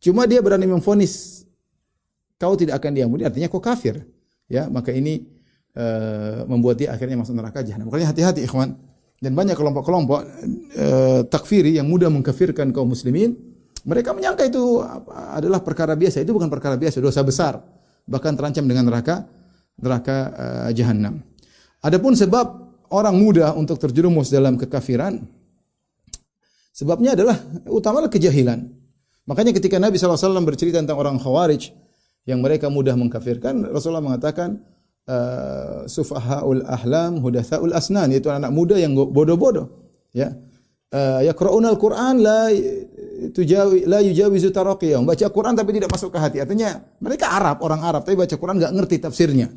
Cuma 0.00 0.24
dia 0.24 0.40
berani 0.40 0.64
memfonis 0.64 1.44
kau 2.40 2.56
tidak 2.56 2.80
akan 2.80 2.96
diampuni, 2.96 3.28
artinya 3.28 3.52
kau 3.52 3.60
kafir. 3.60 4.00
Ya, 4.48 4.72
maka 4.72 4.92
ini 4.92 5.28
uh, 5.76 6.48
membuat 6.48 6.80
dia 6.80 6.96
akhirnya 6.96 7.20
masuk 7.20 7.36
neraka 7.36 7.60
jahanam. 7.60 7.92
Makanya 7.92 8.16
hati-hati 8.16 8.40
ikhwan. 8.48 8.72
Dan 9.16 9.32
banyak 9.32 9.56
kelompok-kelompok 9.56 10.20
uh, 10.76 11.20
takfiri 11.28 11.76
yang 11.76 11.88
mudah 11.88 12.12
mengkafirkan 12.12 12.72
kaum 12.72 12.92
muslimin. 12.92 13.32
Mereka 13.86 14.12
menyangka 14.12 14.44
itu 14.44 14.84
adalah 15.12 15.64
perkara 15.64 15.96
biasa. 15.96 16.20
Itu 16.20 16.36
bukan 16.36 16.52
perkara 16.52 16.76
biasa, 16.76 17.00
dosa 17.00 17.24
besar. 17.24 17.60
Bahkan 18.06 18.32
terancam 18.36 18.64
dengan 18.68 18.86
neraka 18.86 19.24
neraka 19.80 20.16
uh, 20.32 20.70
jahanam. 20.72 21.20
Adapun 21.84 22.16
sebab 22.16 22.46
orang 22.90 23.16
muda 23.16 23.52
untuk 23.54 23.76
terjerumus 23.78 24.32
dalam 24.32 24.56
kekafiran, 24.56 25.22
sebabnya 26.72 27.14
adalah 27.14 27.36
utamalah 27.68 28.10
kejahilan. 28.10 28.66
Makanya 29.26 29.52
ketika 29.54 29.76
Nabi 29.82 29.98
SAW 29.98 30.42
bercerita 30.46 30.78
tentang 30.78 30.98
orang 30.98 31.18
khawarij 31.18 31.74
yang 32.26 32.42
mereka 32.42 32.70
mudah 32.70 32.94
mengkafirkan, 32.94 33.66
Rasulullah 33.70 34.02
mengatakan, 34.02 34.62
uh, 35.06 35.86
sufahaul 35.86 36.62
ahlam 36.66 37.18
hudatsaul 37.22 37.74
asnan, 37.74 38.14
yaitu 38.14 38.30
anak 38.30 38.50
muda 38.54 38.78
yang 38.78 38.94
bodoh-bodoh. 38.94 39.70
Ya. 40.14 40.34
Uh, 40.94 41.26
yaqra'una 41.26 41.74
al-Qur'an 41.74 42.22
la 42.22 42.46
tujawi 43.34 43.84
la 43.90 43.98
yujawizu 44.06 44.54
taraqiyahum. 44.54 45.02
Baca 45.02 45.26
Quran 45.26 45.54
tapi 45.58 45.70
tidak 45.74 45.90
masuk 45.90 46.14
ke 46.14 46.18
hati. 46.22 46.38
Artinya 46.38 46.78
mereka 47.02 47.34
Arab, 47.34 47.58
orang 47.66 47.82
Arab 47.82 48.06
tapi 48.06 48.14
baca 48.14 48.34
Quran 48.38 48.62
enggak 48.62 48.72
ngerti 48.78 48.96
tafsirnya. 49.02 49.50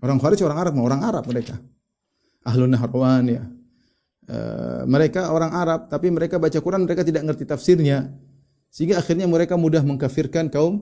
Orang 0.00 0.16
Khawarij 0.16 0.40
orang 0.44 0.58
Arab, 0.58 0.72
orang 0.80 1.02
Arab 1.04 1.24
mereka. 1.28 1.60
Ahlun 2.40 2.72
Nahrawan 2.72 3.24
ya. 3.28 3.44
uh, 4.32 4.82
mereka 4.88 5.28
orang 5.28 5.52
Arab, 5.52 5.80
tapi 5.92 6.08
mereka 6.08 6.40
baca 6.40 6.56
Quran 6.56 6.88
mereka 6.88 7.04
tidak 7.04 7.28
ngerti 7.28 7.44
tafsirnya. 7.44 8.08
Sehingga 8.72 9.02
akhirnya 9.02 9.28
mereka 9.28 9.60
mudah 9.60 9.84
mengkafirkan 9.84 10.48
kaum 10.48 10.80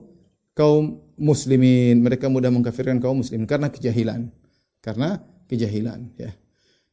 kaum 0.55 1.03
muslimin. 1.19 1.99
Mereka 1.99 2.31
mudah 2.31 2.47
mengkafirkan 2.47 3.03
kaum 3.03 3.19
muslimin 3.19 3.43
karena 3.43 3.67
kejahilan. 3.67 4.31
Karena 4.79 5.19
kejahilan, 5.51 6.15
ya. 6.15 6.31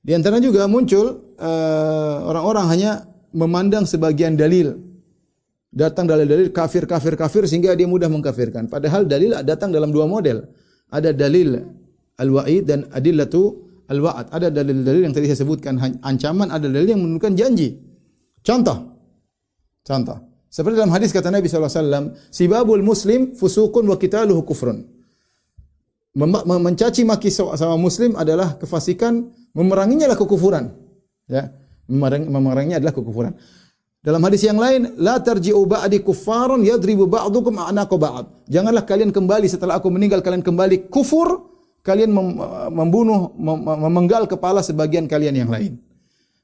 Di 0.03 0.15
antara 0.15 0.43
juga 0.43 0.67
muncul 0.67 1.35
uh, 1.39 2.19
orang-orang 2.27 2.65
uh, 2.67 2.71
hanya 2.75 2.91
memandang 3.31 3.87
sebagian 3.87 4.35
dalil. 4.35 4.83
Datang 5.71 6.09
dalil-dalil 6.09 6.51
kafir 6.57 6.89
kafir 6.89 7.15
kafir 7.21 7.45
sehingga 7.45 7.77
dia 7.77 7.85
mudah 7.85 8.09
mengkafirkan. 8.09 8.67
Padahal 8.67 9.05
dalil 9.05 9.37
datang 9.45 9.71
dalam 9.71 9.93
dua 9.93 10.09
model. 10.09 10.49
Ada 10.89 11.13
dalil 11.13 11.61
al-wa'id 12.17 12.65
dan 12.65 12.89
adillatu 12.93 13.55
al-wa'ad. 13.89 14.33
Ada 14.33 14.49
dalil-dalil 14.51 15.07
yang 15.07 15.15
tadi 15.15 15.31
saya 15.31 15.45
sebutkan 15.45 15.79
ancaman, 16.03 16.51
ada 16.51 16.67
dalil 16.67 16.97
yang 16.97 17.01
menunjukkan 17.05 17.33
janji. 17.37 17.77
Contoh. 18.43 18.79
Contoh. 19.87 20.19
Seperti 20.51 20.81
dalam 20.81 20.95
hadis 20.95 21.13
kata 21.13 21.29
Nabi 21.29 21.47
SAW, 21.47 22.17
Sibabul 22.33 22.81
muslim 22.81 23.37
fusukun 23.37 23.85
wa 23.87 24.01
qitaluhu 24.01 24.41
kufrun. 24.43 24.83
Mencaci 26.17 27.05
maki 27.05 27.29
sama 27.29 27.77
muslim 27.77 28.17
adalah 28.17 28.57
kefasikan, 28.57 29.29
memeranginya 29.53 30.09
adalah 30.09 30.21
kekufuran. 30.25 30.73
Ya, 31.29 31.53
memeranginya 31.93 32.81
adalah 32.81 32.97
kekufuran. 32.97 33.37
Dalam 34.01 34.23
hadis 34.25 34.47
yang 34.47 34.57
lain, 34.57 34.97
la 34.97 35.21
tarji'u 35.21 35.67
ba'di 35.67 36.01
kuffaran 36.01 36.65
yadribu 36.65 37.05
ba'dukum 37.05 37.61
a'naqa 37.61 37.97
ba'd. 38.01 38.49
Janganlah 38.49 38.89
kalian 38.89 39.13
kembali 39.13 39.45
setelah 39.51 39.77
aku 39.77 39.93
meninggal 39.93 40.25
kalian 40.25 40.41
kembali 40.41 40.89
kufur, 40.89 41.56
kalian 41.87 42.11
membunuh 42.75 43.31
memenggal 43.79 44.27
kepala 44.27 44.67
sebagian 44.67 45.07
kalian 45.07 45.47
yang 45.47 45.51
lain. 45.51 45.79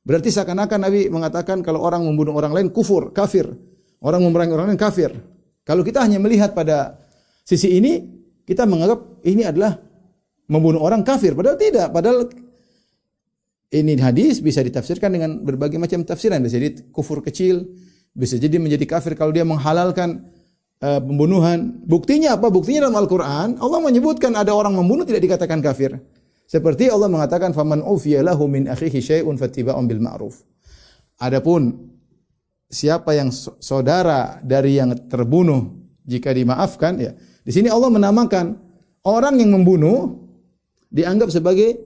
Berarti 0.06 0.30
seakan-akan 0.30 0.86
Nabi 0.86 1.10
mengatakan 1.10 1.62
kalau 1.66 1.82
orang 1.82 2.06
membunuh 2.06 2.34
orang 2.38 2.54
lain 2.54 2.68
kufur, 2.70 3.10
kafir. 3.10 3.50
Orang 4.02 4.22
memerangi 4.22 4.54
orang 4.54 4.74
lain 4.74 4.78
kafir. 4.78 5.14
Kalau 5.62 5.86
kita 5.86 6.02
hanya 6.02 6.18
melihat 6.18 6.54
pada 6.54 6.98
sisi 7.46 7.78
ini, 7.78 8.02
kita 8.42 8.66
menganggap 8.66 9.22
ini 9.22 9.46
adalah 9.46 9.78
membunuh 10.50 10.82
orang 10.82 11.06
kafir. 11.06 11.38
Padahal 11.38 11.54
tidak. 11.54 11.94
Padahal 11.94 12.26
ini 13.70 13.94
hadis 14.02 14.42
bisa 14.42 14.58
ditafsirkan 14.58 15.14
dengan 15.14 15.38
berbagai 15.38 15.78
macam 15.78 16.02
tafsiran. 16.02 16.42
Bisa 16.42 16.58
jadi 16.58 16.82
kufur 16.90 17.22
kecil, 17.22 17.62
bisa 18.10 18.42
jadi 18.42 18.58
menjadi 18.58 18.84
kafir 18.90 19.14
kalau 19.14 19.30
dia 19.30 19.46
menghalalkan 19.46 20.26
uh, 20.82 21.00
pembunuhan. 21.00 21.80
Buktinya 21.86 22.34
apa? 22.34 22.50
Buktinya 22.50 22.90
dalam 22.90 22.98
Al-Quran, 22.98 23.48
Allah 23.62 23.78
menyebutkan 23.80 24.34
ada 24.34 24.50
orang 24.52 24.74
membunuh 24.74 25.06
tidak 25.06 25.22
dikatakan 25.22 25.62
kafir. 25.62 25.96
Seperti 26.50 26.90
Allah 26.90 27.08
mengatakan, 27.08 27.54
"Faman 27.54 27.80
ufiya 27.80 28.20
lahu 28.20 28.50
min 28.50 28.68
akhihi 28.68 28.98
syai'un 29.00 29.38
fattiba'un 29.40 29.88
bil 29.88 30.02
ma'ruf." 30.02 30.42
Adapun 31.22 31.88
siapa 32.66 33.14
yang 33.14 33.30
saudara 33.62 34.42
dari 34.42 34.76
yang 34.76 34.92
terbunuh 35.08 35.70
jika 36.02 36.34
dimaafkan 36.34 36.98
ya 36.98 37.14
di 37.42 37.50
sini 37.50 37.68
Allah 37.70 37.90
menamakan 37.90 38.54
orang 39.02 39.38
yang 39.42 39.50
membunuh 39.54 40.22
dianggap 40.94 41.30
sebagai 41.34 41.78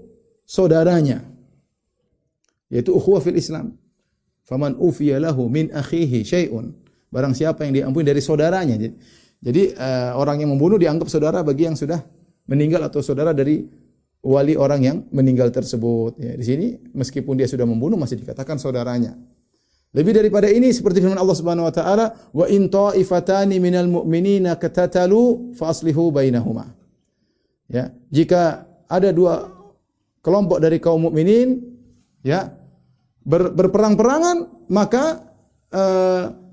saudaranya. 0.45 1.25
Yaitu 2.69 2.93
ukhuwah 2.93 3.25
fil 3.25 3.39
Islam. 3.39 3.79
Faman 4.45 4.77
ufiya 4.79 5.19
lahu 5.19 5.49
min 5.49 5.73
akhihi 5.73 6.23
syai'un. 6.23 6.86
Barang 7.17 7.33
siapa 7.33 7.65
yang 7.65 7.73
diampuni 7.73 8.05
dari 8.05 8.21
saudaranya. 8.21 8.77
Jadi 9.41 9.73
uh, 9.73 10.13
orang 10.21 10.45
yang 10.45 10.53
membunuh 10.53 10.77
dianggap 10.77 11.09
saudara 11.09 11.41
bagi 11.41 11.65
yang 11.65 11.73
sudah 11.73 11.97
meninggal 12.45 12.85
atau 12.85 13.01
saudara 13.01 13.33
dari 13.33 13.65
wali 14.21 14.53
orang 14.53 14.81
yang 14.85 14.97
meninggal 15.09 15.49
tersebut. 15.49 16.21
Ya, 16.21 16.37
di 16.37 16.45
sini 16.45 16.67
meskipun 16.93 17.41
dia 17.41 17.49
sudah 17.49 17.65
membunuh 17.65 17.97
masih 17.97 18.21
dikatakan 18.21 18.61
saudaranya. 18.61 19.17
Lebih 19.97 20.13
daripada 20.13 20.53
ini 20.53 20.69
seperti 20.77 21.01
firman 21.01 21.17
Allah 21.17 21.33
Subhanahu 21.33 21.65
wa 21.65 21.73
taala, 21.73 22.13
"Wa 22.37 22.53
in 22.53 22.69
ta'ifatani 22.69 23.57
minal 23.65 23.89
mu'minina 23.89 24.61
katatalu 24.61 25.57
fa 25.57 25.73
aslihu 25.73 26.13
bainahuma." 26.13 26.69
Ya, 27.65 27.97
jika 28.13 28.69
ada 28.93 29.09
dua 29.09 29.57
kelompok 30.21 30.61
dari 30.61 30.85
kaum 30.85 31.09
mukminin 31.09 31.65
ya 32.21 32.53
ber, 33.25 33.57
berperang-perangan, 33.57 34.69
maka 34.69 35.33
uh, 35.73 36.46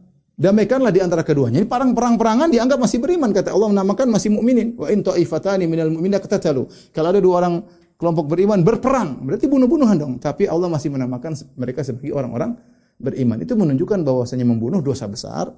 damaikanlah 0.44 0.92
di 0.92 1.00
antara 1.00 1.24
keduanya. 1.24 1.64
Ini 1.64 1.68
perang-perang-perangan 1.72 2.52
dianggap 2.52 2.76
masih 2.76 3.00
beriman 3.00 3.32
kata 3.32 3.56
Allah 3.56 3.72
menamakan 3.72 4.12
masih 4.12 4.36
mukminin. 4.36 4.76
Wa 4.76 4.92
in 4.92 5.00
ta'ifatani 5.00 5.64
minal 5.72 5.88
mu'minina 5.88 6.20
katatalu. 6.20 6.68
Kalau 6.92 7.08
ada 7.16 7.24
dua 7.24 7.40
orang 7.40 7.64
kelompok 7.96 8.28
beriman 8.28 8.60
berperang, 8.60 9.24
berarti 9.24 9.48
bunuh-bunuhan 9.48 9.96
dong. 9.96 10.14
Tapi 10.20 10.52
Allah 10.52 10.68
masih 10.68 10.92
menamakan 10.92 11.32
mereka 11.56 11.88
sebagai 11.88 12.12
orang-orang 12.12 12.60
beriman. 13.00 13.40
Itu 13.40 13.56
menunjukkan 13.56 14.04
bahwasanya 14.04 14.44
membunuh 14.44 14.84
dosa 14.84 15.08
besar, 15.08 15.56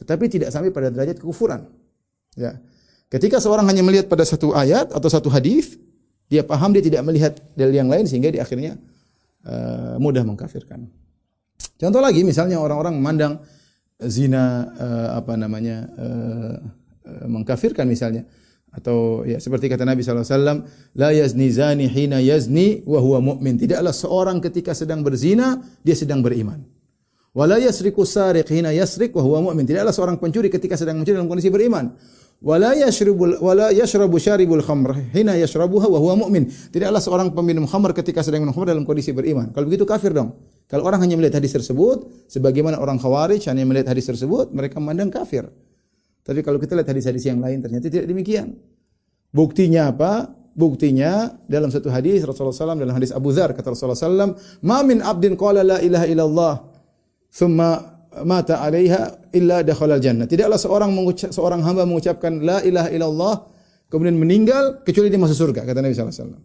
tetapi 0.00 0.24
tidak 0.32 0.48
sampai 0.48 0.72
pada 0.72 0.88
derajat 0.88 1.20
kekufuran. 1.20 1.68
Ya. 2.32 2.56
Ketika 3.12 3.38
seorang 3.38 3.68
hanya 3.68 3.84
melihat 3.84 4.08
pada 4.08 4.24
satu 4.24 4.56
ayat 4.56 4.88
atau 4.90 5.06
satu 5.12 5.28
hadis, 5.28 5.76
dia 6.32 6.40
paham 6.40 6.72
dia 6.72 6.80
tidak 6.80 7.04
melihat 7.04 7.36
dalil 7.52 7.76
yang 7.76 7.92
lain 7.92 8.08
sehingga 8.08 8.32
di 8.32 8.40
akhirnya 8.40 8.80
uh, 9.44 10.00
mudah 10.00 10.24
mengkafirkan. 10.24 10.88
Contoh 11.76 12.00
lagi 12.00 12.24
misalnya 12.24 12.58
orang-orang 12.58 12.96
memandang 12.96 13.44
zina 14.02 14.70
uh, 14.74 15.08
apa 15.18 15.38
namanya 15.38 15.86
uh, 15.94 16.56
uh, 17.06 17.26
mengkafirkan 17.30 17.86
misalnya 17.86 18.26
atau 18.74 19.22
ya 19.22 19.38
seperti 19.38 19.70
kata 19.70 19.86
Nabi 19.86 20.02
SAW, 20.02 20.66
la 20.98 21.14
yazni 21.14 21.46
zani 21.54 21.86
hina 21.86 22.18
yazni 22.18 22.82
wa 22.82 22.98
huwa 22.98 23.22
mu'min. 23.22 23.54
Tidaklah 23.54 23.94
seorang 23.94 24.42
ketika 24.42 24.74
sedang 24.74 25.06
berzina, 25.06 25.62
dia 25.86 25.94
sedang 25.94 26.26
beriman. 26.26 26.66
Wa 27.30 27.46
la 27.46 27.62
yasriku 27.62 28.02
sariq 28.02 28.50
hina 28.50 28.74
yasrik 28.74 29.14
wa 29.14 29.22
huwa 29.22 29.38
mu'min. 29.50 29.62
Tidaklah 29.62 29.94
seorang 29.94 30.18
pencuri 30.18 30.50
ketika 30.50 30.74
sedang 30.74 30.98
mencuri 30.98 31.14
dalam 31.14 31.30
kondisi 31.30 31.54
beriman. 31.54 31.94
Wa 32.42 32.58
la 32.58 32.74
yashrabul 32.74 33.38
wa 33.38 33.52
la 33.54 33.70
yashrabu 33.70 34.18
syaribul 34.18 34.62
khamr 34.62 35.14
hina 35.14 35.38
yashrabuha 35.38 35.86
wa 35.86 35.98
huwa 36.02 36.26
mu'min. 36.26 36.50
Tidaklah 36.50 36.98
seorang 36.98 37.30
peminum 37.30 37.70
khamr 37.70 37.94
ketika 37.94 38.26
sedang 38.26 38.42
minum 38.42 38.54
khamr 38.58 38.74
dalam 38.74 38.82
kondisi 38.82 39.14
beriman. 39.14 39.54
Kalau 39.54 39.70
begitu 39.70 39.86
kafir 39.86 40.10
dong. 40.10 40.34
Kalau 40.64 40.88
orang 40.88 41.04
hanya 41.04 41.20
melihat 41.20 41.38
hadis 41.38 41.52
tersebut, 41.52 42.08
sebagaimana 42.32 42.80
orang 42.80 42.96
khawarij 42.96 43.44
hanya 43.52 43.68
melihat 43.68 43.92
hadis 43.92 44.08
tersebut, 44.08 44.50
mereka 44.50 44.80
memandang 44.80 45.12
kafir. 45.12 45.44
Tapi 46.24 46.40
kalau 46.40 46.56
kita 46.56 46.72
lihat 46.72 46.88
hadis-hadis 46.88 47.28
yang 47.28 47.38
lain 47.38 47.60
ternyata 47.60 47.92
tidak 47.92 48.08
demikian. 48.08 48.56
Buktinya 49.28 49.92
apa? 49.92 50.32
Buktinya 50.54 51.34
dalam 51.50 51.68
satu 51.68 51.90
hadis 51.90 52.22
Rasulullah 52.24 52.54
SAW 52.54 52.78
dalam 52.78 52.94
hadis 52.94 53.10
Abu 53.10 53.34
Dzar 53.34 53.52
kata 53.52 53.74
Rasulullah 53.74 53.98
SAW, 53.98 54.38
"Ma 54.64 54.80
min 54.86 55.02
abdin 55.04 55.34
qala 55.36 55.66
la 55.66 55.78
ilaha 55.82 56.06
illallah 56.06 56.54
thumma 57.28 57.70
mata 58.22 58.62
'alaiha 58.62 59.34
illa 59.34 59.66
dakhala 59.66 59.98
jannah." 59.98 60.30
Tidaklah 60.30 60.56
seorang 60.56 60.94
mengucap, 60.94 61.34
seorang 61.34 61.60
hamba 61.60 61.84
mengucapkan 61.84 62.38
la 62.40 62.62
ilaha 62.62 62.88
illallah 62.88 63.34
kemudian 63.90 64.14
meninggal 64.16 64.80
kecuali 64.86 65.10
dia 65.10 65.18
masuk 65.18 65.36
surga 65.36 65.66
kata 65.66 65.82
Nabi 65.82 65.92
sallallahu 65.92 66.14
alaihi 66.14 66.22
wasallam. 66.22 66.42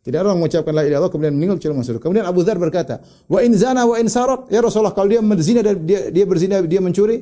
Tidak 0.00 0.16
ada 0.16 0.32
orang 0.32 0.40
mengucapkan 0.40 0.72
la 0.72 0.80
ilaha 0.80 0.90
illallah 0.96 1.12
kemudian 1.12 1.34
meninggal 1.36 1.56
kecuali 1.60 1.74
masuk 1.76 1.92
surga. 1.92 2.02
Kemudian 2.08 2.26
Abu 2.26 2.40
Dzar 2.40 2.56
berkata, 2.56 2.94
"Wa 3.28 3.44
in 3.44 3.52
zana 3.52 3.84
wa 3.84 4.00
in 4.00 4.08
sarat?" 4.08 4.48
Ya 4.48 4.64
Rasulullah, 4.64 4.96
kalau 4.96 5.12
dia 5.12 5.20
berzina 5.20 5.60
dan 5.60 5.76
dia, 5.84 6.08
dia 6.08 6.24
berzina 6.24 6.56
dia 6.64 6.80
mencuri, 6.80 7.20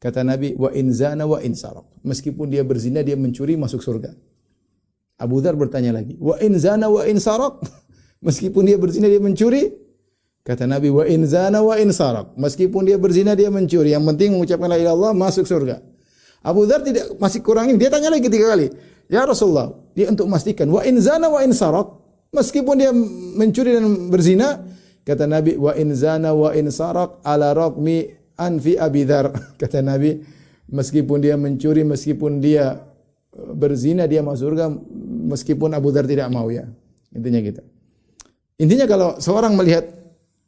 Kata 0.00 0.24
Nabi, 0.24 0.56
wa 0.56 0.72
in 0.72 0.96
zana 0.96 1.28
wa 1.28 1.36
in 1.44 1.52
saraq. 1.52 1.84
Meskipun 2.00 2.48
dia 2.48 2.64
berzina, 2.64 3.04
dia 3.04 3.20
mencuri 3.20 3.60
masuk 3.60 3.84
surga. 3.84 4.16
Abu 5.20 5.44
Dhar 5.44 5.52
bertanya 5.60 5.92
lagi, 5.92 6.16
wa 6.16 6.40
in 6.40 6.56
zana 6.56 6.88
wa 6.88 7.04
in 7.04 7.20
saraq. 7.20 7.60
Meskipun 8.26 8.64
dia 8.64 8.80
berzina, 8.80 9.12
dia 9.12 9.20
mencuri. 9.20 9.68
Kata 10.40 10.64
Nabi, 10.64 10.88
wa 10.88 11.04
in 11.04 11.28
zana 11.28 11.60
wa 11.60 11.76
in 11.76 11.92
saraq. 11.92 12.32
Meskipun 12.32 12.88
dia 12.88 12.96
berzina, 12.96 13.36
dia 13.36 13.52
mencuri. 13.52 13.92
Yang 13.92 14.08
penting 14.08 14.40
mengucapkan 14.40 14.72
la 14.72 14.80
ilaha 14.80 14.96
illallah 14.96 15.12
masuk 15.12 15.44
surga. 15.44 15.84
Abu 16.40 16.64
Dhar 16.64 16.80
tidak 16.80 17.20
masih 17.20 17.44
kurangin. 17.44 17.76
Dia 17.76 17.92
tanya 17.92 18.08
lagi 18.08 18.24
ketiga 18.24 18.56
kali. 18.56 18.72
Ya 19.12 19.28
Rasulullah, 19.28 19.76
dia 19.92 20.08
untuk 20.08 20.32
memastikan 20.32 20.64
wa 20.72 20.80
in 20.80 20.96
zana 20.96 21.28
wa 21.28 21.44
in 21.44 21.52
saraq. 21.52 21.99
Meskipun 22.30 22.78
dia 22.78 22.94
mencuri 23.34 23.74
dan 23.74 24.06
berzina, 24.06 24.62
kata 25.02 25.26
Nabi, 25.26 25.58
wa 25.58 25.74
in 25.74 25.90
zana 25.98 26.30
wa 26.30 26.54
in 26.54 26.70
saraq 26.70 27.18
ala 27.26 27.50
raqmi 27.50 28.06
anfi 28.38 28.78
abidar 28.78 29.34
kata 29.60 29.82
Nabi 29.82 30.22
meskipun 30.70 31.18
dia 31.18 31.34
mencuri 31.34 31.82
meskipun 31.82 32.38
dia 32.38 32.78
e, 33.34 33.40
berzina 33.52 34.06
dia 34.06 34.22
masuk 34.22 34.54
surga 34.54 34.70
meskipun 35.26 35.74
Abu 35.74 35.90
Dhar 35.90 36.06
tidak 36.06 36.30
mau 36.30 36.46
ya. 36.48 36.70
Intinya 37.10 37.42
gitu. 37.42 37.62
Intinya 38.62 38.86
kalau 38.86 39.18
seorang 39.18 39.58
melihat 39.58 39.90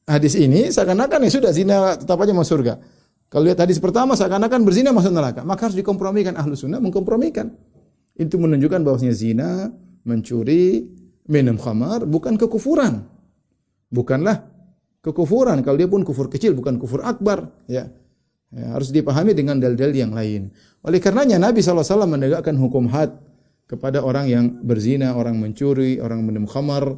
hadis 0.07 0.39
ini 0.39 0.71
seakan-akan 0.71 1.27
ya 1.27 1.31
sudah 1.35 1.51
zina 1.51 1.99
tetap 1.99 2.15
aja 2.23 2.31
masuk 2.31 2.63
surga. 2.63 2.79
Kalau 3.27 3.49
lihat 3.49 3.59
hadis 3.59 3.83
pertama 3.83 4.15
seakan-akan 4.15 4.63
berzina 4.63 4.95
masuk 4.95 5.11
neraka. 5.11 5.43
Maka 5.43 5.67
harus 5.67 5.75
dikompromikan. 5.75 6.39
Ahlu 6.39 6.55
sunnah 6.55 6.79
mengkompromikan. 6.79 7.51
Itu 8.15 8.39
menunjukkan 8.39 8.85
bahwasanya 8.85 9.15
zina 9.17 9.51
mencuri 10.05 10.85
minum 11.33 11.57
khamar 11.57 12.05
bukan 12.05 12.37
kekufuran 12.37 13.09
bukanlah 13.93 14.53
kekufuran. 15.05 15.61
Kalau 15.61 15.77
dia 15.77 15.87
pun 15.91 16.01
kufur 16.07 16.33
kecil, 16.33 16.57
bukan 16.57 16.81
kufur 16.81 17.05
akbar. 17.05 17.53
Ya. 17.69 17.93
ya 18.49 18.73
harus 18.73 18.89
dipahami 18.95 19.37
dengan 19.37 19.61
dalil-dalil 19.61 20.09
yang 20.09 20.13
lain. 20.17 20.49
Oleh 20.83 20.99
karenanya 20.99 21.37
Nabi 21.37 21.61
SAW 21.61 22.09
menegakkan 22.09 22.57
hukum 22.57 22.89
had 22.89 23.13
kepada 23.69 24.01
orang 24.01 24.27
yang 24.31 24.45
berzina, 24.65 25.13
orang 25.13 25.37
mencuri, 25.37 26.01
orang 26.01 26.25
minum 26.25 26.49
khamar. 26.49 26.97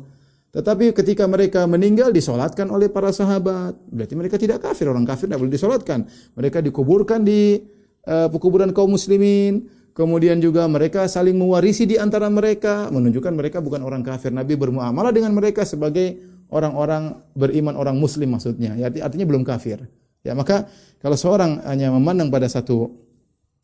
Tetapi 0.55 0.95
ketika 0.95 1.27
mereka 1.27 1.67
meninggal 1.67 2.15
disolatkan 2.15 2.71
oleh 2.71 2.87
para 2.87 3.11
sahabat. 3.11 3.75
Berarti 3.91 4.15
mereka 4.15 4.39
tidak 4.39 4.63
kafir. 4.63 4.87
Orang 4.87 5.03
kafir 5.03 5.27
tidak 5.27 5.43
boleh 5.43 5.51
disolatkan. 5.51 6.07
Mereka 6.39 6.63
dikuburkan 6.63 7.27
di 7.27 7.59
uh, 8.07 8.31
pekuburan 8.31 8.71
kaum 8.71 8.95
muslimin. 8.95 9.67
Kemudian 9.95 10.43
juga 10.43 10.67
mereka 10.67 11.07
saling 11.07 11.39
mewarisi 11.39 11.87
di 11.87 11.95
antara 11.95 12.27
mereka. 12.27 12.91
Menunjukkan 12.91 13.31
mereka 13.31 13.63
bukan 13.63 13.79
orang 13.87 14.03
kafir. 14.03 14.35
Nabi 14.35 14.59
bermuamalah 14.59 15.15
dengan 15.15 15.31
mereka 15.31 15.63
sebagai 15.63 16.19
orang-orang 16.51 17.15
beriman, 17.39 17.79
orang 17.79 17.95
muslim 17.95 18.35
maksudnya. 18.35 18.75
Ya, 18.75 18.91
artinya 18.91 19.23
belum 19.23 19.47
kafir. 19.47 19.87
Ya, 20.27 20.35
maka 20.35 20.67
kalau 20.99 21.15
seorang 21.15 21.63
hanya 21.63 21.95
memandang 21.95 22.27
pada 22.27 22.51
satu 22.51 22.91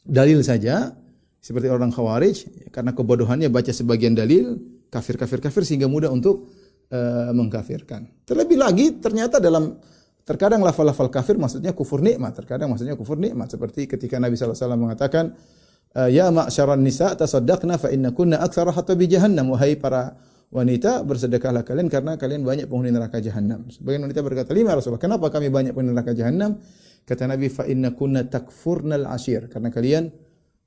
dalil 0.06 0.38
saja, 0.46 0.94
seperti 1.42 1.66
orang 1.66 1.90
khawarij, 1.90 2.70
karena 2.70 2.94
kebodohannya 2.94 3.50
baca 3.50 3.74
sebagian 3.74 4.14
dalil, 4.14 4.54
kafir-kafir-kafir 4.86 5.66
sehingga 5.66 5.90
mudah 5.90 6.14
untuk 6.14 6.46
uh, 6.94 7.34
mengkafirkan. 7.34 8.06
Terlebih 8.22 8.54
lagi 8.54 8.86
ternyata 9.02 9.42
dalam 9.42 9.82
terkadang 10.22 10.62
lafal-lafal 10.62 11.10
kafir 11.10 11.34
maksudnya 11.40 11.74
kufur 11.74 11.98
nikmat, 11.98 12.38
terkadang 12.38 12.70
maksudnya 12.70 12.94
kufur 12.94 13.18
nikmat 13.18 13.50
seperti 13.50 13.90
ketika 13.90 14.20
Nabi 14.20 14.38
SAW 14.38 14.78
mengatakan 14.78 15.34
ya 15.94 16.30
ma'syaran 16.30 16.78
nisa 16.78 17.18
tasaddaqna 17.18 17.74
fa 17.80 17.90
innakunna 17.90 18.38
aktsara 18.38 18.70
hatta 18.70 18.94
bi 18.94 19.10
jahannam 19.10 19.50
wahai 19.50 19.74
para 19.74 20.14
wanita 20.50 21.06
bersedekahlah 21.06 21.62
kalian 21.62 21.86
karena 21.86 22.18
kalian 22.18 22.42
banyak 22.42 22.66
penghuni 22.66 22.90
neraka 22.90 23.22
jahanam. 23.22 23.70
Sebagian 23.70 24.02
wanita 24.02 24.20
berkata, 24.20 24.50
"Lima 24.50 24.74
Rasulullah, 24.74 25.02
kenapa 25.02 25.30
kami 25.30 25.46
banyak 25.46 25.72
penghuni 25.72 25.94
neraka 25.94 26.12
jahanam?" 26.12 26.58
Kata 27.06 27.30
Nabi, 27.30 27.46
"Fa 27.48 27.64
innakunna 27.66 28.26
takfurnal 28.26 29.06
ashir." 29.06 29.46
Karena 29.46 29.70
kalian 29.70 30.10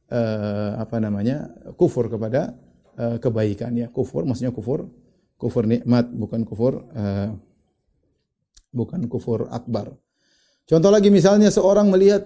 uh, 0.08 0.80
apa 0.80 0.98
namanya? 1.04 1.52
kufur 1.76 2.08
kepada 2.08 2.56
uh, 2.96 3.20
kebaikan 3.20 3.76
ya. 3.76 3.92
Kufur 3.92 4.24
maksudnya 4.24 4.56
kufur 4.56 4.88
kufur 5.36 5.68
nikmat 5.68 6.08
bukan 6.16 6.48
kufur 6.48 6.88
uh, 6.96 7.36
bukan 8.72 9.12
kufur 9.12 9.52
akbar. 9.52 9.92
Contoh 10.64 10.92
lagi 10.96 11.12
misalnya 11.12 11.52
seorang 11.52 11.92
melihat 11.92 12.24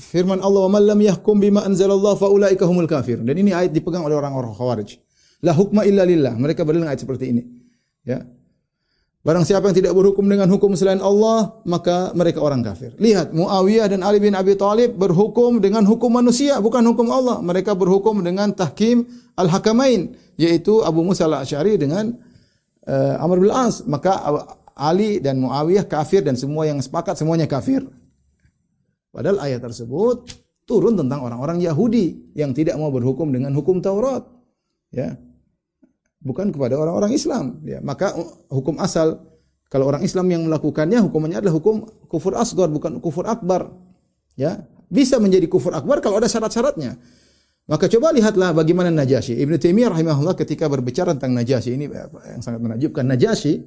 firman 0.00 0.40
Allah, 0.40 0.64
"Wa 0.66 0.70
man 0.72 0.82
lam 0.88 1.00
yahkum 1.04 1.36
bima 1.36 1.60
anzalallahu 1.68 2.16
fa 2.16 2.32
ulaika 2.32 2.64
humul 2.64 2.88
kafir." 2.88 3.20
Dan 3.20 3.36
ini 3.36 3.52
ayat 3.52 3.70
dipegang 3.76 4.02
oleh 4.02 4.16
orang-orang 4.16 4.56
Khawarij. 4.56 4.96
La 5.44 5.52
hukma 5.52 5.84
illa 5.84 6.08
lillah. 6.08 6.34
Mereka 6.36 6.64
berdalil 6.64 6.88
ayat 6.88 7.04
seperti 7.04 7.32
ini. 7.32 7.42
Ya. 8.04 8.24
Barang 9.20 9.44
siapa 9.44 9.68
yang 9.68 9.76
tidak 9.76 9.92
berhukum 9.92 10.24
dengan 10.24 10.48
hukum 10.48 10.72
selain 10.72 11.04
Allah, 11.04 11.60
maka 11.68 12.08
mereka 12.16 12.40
orang 12.40 12.64
kafir. 12.64 12.96
Lihat, 12.96 13.36
Muawiyah 13.36 13.92
dan 13.92 14.00
Ali 14.00 14.16
bin 14.16 14.32
Abi 14.32 14.56
Thalib 14.56 14.96
berhukum 14.96 15.60
dengan 15.60 15.84
hukum 15.84 16.08
manusia, 16.08 16.56
bukan 16.56 16.80
hukum 16.88 17.12
Allah. 17.12 17.36
Mereka 17.44 17.76
berhukum 17.76 18.24
dengan 18.24 18.48
tahkim 18.56 19.04
al-hakamain, 19.36 20.16
yaitu 20.40 20.80
Abu 20.80 21.04
Musa 21.04 21.28
al-Asy'ari 21.28 21.76
dengan 21.76 22.16
uh, 22.88 23.20
Amr 23.20 23.44
bin 23.44 23.52
As. 23.52 23.84
Maka 23.84 24.24
Ali 24.72 25.20
dan 25.20 25.36
Muawiyah 25.44 25.84
kafir 25.84 26.24
dan 26.24 26.40
semua 26.40 26.64
yang 26.64 26.80
sepakat 26.80 27.20
semuanya 27.20 27.44
kafir. 27.44 27.84
Padahal 29.10 29.42
ayat 29.42 29.60
tersebut 29.62 30.30
turun 30.70 30.94
tentang 30.94 31.26
orang-orang 31.26 31.58
Yahudi 31.58 32.34
yang 32.38 32.54
tidak 32.54 32.78
mau 32.78 32.94
berhukum 32.94 33.34
dengan 33.34 33.50
hukum 33.58 33.82
Taurat. 33.82 34.22
Ya, 34.94 35.18
bukan 36.22 36.54
kepada 36.54 36.78
orang-orang 36.78 37.10
Islam. 37.10 37.58
Ya, 37.66 37.82
maka 37.82 38.14
hukum 38.46 38.78
asal 38.78 39.18
kalau 39.66 39.90
orang 39.90 40.06
Islam 40.06 40.30
yang 40.30 40.46
melakukannya 40.46 40.98
hukumannya 41.02 41.42
adalah 41.42 41.58
hukum 41.58 41.86
kufur 42.06 42.38
asgar 42.38 42.70
bukan 42.70 43.02
kufur 43.02 43.26
akbar. 43.26 43.70
Ya, 44.38 44.66
bisa 44.86 45.18
menjadi 45.18 45.50
kufur 45.50 45.74
akbar 45.74 45.98
kalau 45.98 46.22
ada 46.22 46.30
syarat-syaratnya. 46.30 46.98
Maka 47.70 47.86
coba 47.86 48.10
lihatlah 48.10 48.50
bagaimana 48.50 48.90
Najasyi. 48.90 49.38
Ibnu 49.38 49.54
Taimiyah 49.54 49.94
rahimahullah 49.94 50.34
ketika 50.34 50.66
berbicara 50.66 51.14
tentang 51.14 51.38
Najasyi 51.38 51.78
ini 51.78 51.86
yang 51.86 52.42
sangat 52.42 52.58
menakjubkan. 52.58 53.06
Najasyi 53.06 53.62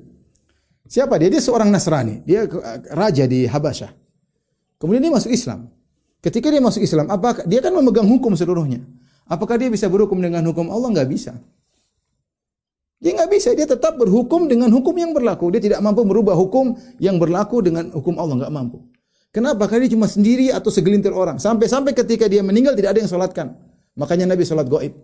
siapa 0.92 1.16
dia? 1.16 1.32
Dia 1.32 1.40
seorang 1.40 1.72
Nasrani. 1.72 2.20
Dia 2.28 2.44
raja 2.92 3.24
di 3.24 3.48
Habasyah. 3.48 4.03
Kemudian 4.84 5.00
dia 5.00 5.16
masuk 5.16 5.32
Islam. 5.32 5.72
Ketika 6.20 6.52
dia 6.52 6.60
masuk 6.60 6.84
Islam, 6.84 7.08
apa 7.08 7.48
dia 7.48 7.64
kan 7.64 7.72
memegang 7.72 8.04
hukum 8.04 8.36
seluruhnya. 8.36 8.84
Apakah 9.32 9.56
dia 9.56 9.72
bisa 9.72 9.88
berhukum 9.88 10.20
dengan 10.20 10.44
hukum 10.44 10.68
Allah? 10.68 10.92
Enggak 10.92 11.08
bisa. 11.08 11.40
Dia 13.00 13.16
nggak 13.16 13.32
bisa, 13.32 13.56
dia 13.56 13.64
tetap 13.64 13.96
berhukum 13.96 14.52
dengan 14.52 14.68
hukum 14.76 14.92
yang 14.96 15.16
berlaku. 15.16 15.56
Dia 15.56 15.64
tidak 15.64 15.80
mampu 15.80 16.04
merubah 16.04 16.36
hukum 16.36 16.76
yang 17.00 17.16
berlaku 17.16 17.64
dengan 17.64 17.96
hukum 17.96 18.20
Allah, 18.20 18.44
nggak 18.44 18.52
mampu. 18.52 18.84
Kenapa? 19.32 19.72
Karena 19.72 19.88
dia 19.88 19.96
cuma 19.96 20.08
sendiri 20.08 20.52
atau 20.52 20.68
segelintir 20.68 21.16
orang. 21.16 21.40
Sampai-sampai 21.40 21.96
ketika 21.96 22.28
dia 22.28 22.44
meninggal 22.44 22.76
tidak 22.76 22.96
ada 22.96 23.00
yang 23.04 23.12
sholatkan. 23.12 23.56
Makanya 23.96 24.36
Nabi 24.36 24.44
sholat 24.44 24.68
goib. 24.68 24.96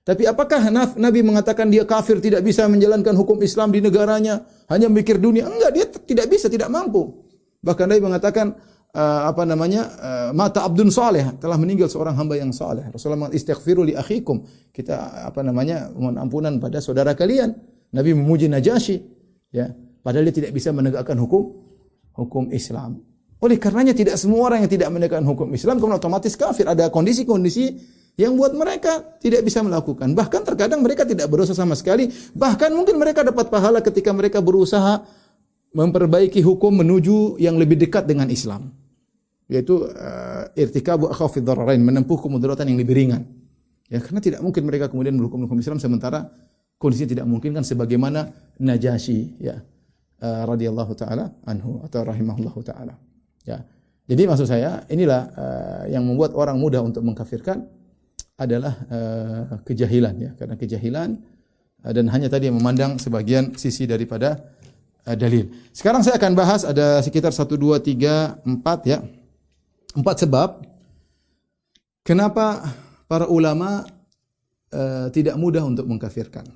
Tapi 0.00 0.26
apakah 0.26 0.70
Nabi 0.98 1.20
mengatakan 1.22 1.70
dia 1.70 1.86
kafir 1.86 2.18
tidak 2.18 2.46
bisa 2.46 2.66
menjalankan 2.66 3.14
hukum 3.14 3.38
Islam 3.42 3.70
di 3.70 3.78
negaranya, 3.78 4.46
hanya 4.66 4.90
mikir 4.90 5.18
dunia? 5.18 5.46
Enggak, 5.46 5.70
dia 5.76 5.86
tidak 5.86 6.26
bisa, 6.30 6.50
tidak 6.50 6.66
mampu. 6.72 7.26
Bahkan 7.60 7.84
Nabi 7.84 8.00
mengatakan 8.00 8.56
uh, 8.94 9.30
apa 9.30 9.42
namanya 9.46 9.82
uh, 9.98 10.30
mata 10.34 10.66
abdun 10.66 10.90
saleh 10.90 11.38
telah 11.38 11.56
meninggal 11.58 11.86
seorang 11.86 12.14
hamba 12.18 12.38
yang 12.38 12.50
saleh. 12.50 12.86
Rasulullah 12.90 13.26
mengatakan 13.26 13.38
istighfiru 13.38 13.82
li 13.86 13.94
akhikum. 13.94 14.42
Kita 14.70 15.26
apa 15.26 15.40
namanya 15.42 15.90
mohon 15.94 16.18
ampunan 16.18 16.58
pada 16.58 16.82
saudara 16.82 17.14
kalian. 17.14 17.54
Nabi 17.90 18.14
memuji 18.14 18.46
Najasyi 18.46 19.02
ya, 19.50 19.66
padahal 20.02 20.30
dia 20.30 20.34
tidak 20.42 20.54
bisa 20.54 20.70
menegakkan 20.70 21.18
hukum 21.18 21.58
hukum 22.14 22.54
Islam. 22.54 23.02
Oleh 23.40 23.56
karenanya 23.56 23.96
tidak 23.96 24.20
semua 24.20 24.52
orang 24.52 24.62
yang 24.62 24.70
tidak 24.70 24.88
menegakkan 24.92 25.26
hukum 25.26 25.48
Islam 25.50 25.80
kemudian 25.80 25.98
otomatis 25.98 26.36
kafir. 26.38 26.70
Ada 26.70 26.92
kondisi-kondisi 26.92 27.98
yang 28.14 28.36
buat 28.36 28.52
mereka 28.54 29.18
tidak 29.18 29.42
bisa 29.42 29.64
melakukan. 29.64 30.12
Bahkan 30.12 30.44
terkadang 30.44 30.84
mereka 30.84 31.08
tidak 31.08 31.26
berusaha 31.26 31.56
sama 31.56 31.74
sekali. 31.74 32.12
Bahkan 32.12 32.70
mungkin 32.76 33.00
mereka 33.00 33.26
dapat 33.26 33.48
pahala 33.48 33.80
ketika 33.80 34.12
mereka 34.14 34.38
berusaha 34.44 35.02
memperbaiki 35.72 36.44
hukum 36.44 36.84
menuju 36.84 37.40
yang 37.42 37.58
lebih 37.58 37.80
dekat 37.80 38.06
dengan 38.06 38.30
Islam 38.30 38.79
yaitu 39.50 39.82
uh, 39.82 40.46
irtikabu 40.54 41.10
akhafid 41.10 41.42
dararain, 41.42 41.82
menempuh 41.82 42.16
kemudaratan 42.22 42.70
yang 42.70 42.78
lebih 42.78 42.94
ringan. 42.94 43.26
Ya, 43.90 43.98
karena 43.98 44.22
tidak 44.22 44.40
mungkin 44.46 44.62
mereka 44.62 44.86
kemudian 44.86 45.18
berhukum 45.18 45.50
hukum 45.50 45.58
Islam 45.58 45.82
sementara 45.82 46.30
kondisinya 46.78 47.18
tidak 47.18 47.26
mungkin 47.26 47.50
kan 47.58 47.66
sebagaimana 47.66 48.30
Najasyi 48.62 49.42
ya 49.42 49.58
uh, 50.22 50.42
radhiyallahu 50.46 50.94
taala 50.94 51.34
anhu 51.44 51.82
atau 51.82 52.06
rahimahullahu 52.06 52.60
taala. 52.62 52.94
Ya. 53.42 53.66
Jadi 54.06 54.26
maksud 54.26 54.46
saya 54.46 54.86
inilah 54.86 55.22
uh, 55.34 55.84
yang 55.90 56.06
membuat 56.06 56.34
orang 56.38 56.58
mudah 56.58 56.82
untuk 56.86 57.02
mengkafirkan 57.02 57.66
adalah 58.38 58.74
uh, 58.88 59.60
kejahilan 59.66 60.14
ya, 60.16 60.30
karena 60.38 60.54
kejahilan 60.56 61.18
uh, 61.84 61.92
dan 61.92 62.08
hanya 62.08 62.30
tadi 62.30 62.48
yang 62.48 62.56
memandang 62.56 62.96
sebagian 62.96 63.58
sisi 63.58 63.84
daripada 63.84 64.40
uh, 65.04 65.16
dalil. 65.18 65.50
Sekarang 65.74 66.00
saya 66.00 66.16
akan 66.16 66.32
bahas 66.32 66.62
ada 66.64 67.02
sekitar 67.04 67.34
1 67.34 67.44
2 67.44 67.82
3 67.82 68.46
4 68.46 68.86
ya. 68.88 68.98
Empat 69.90 70.22
sebab 70.22 70.62
kenapa 72.06 72.62
para 73.10 73.26
ulama 73.26 73.82
uh, 74.70 75.06
tidak 75.10 75.34
mudah 75.34 75.66
untuk 75.66 75.86
mengkafirkan. 75.90 76.46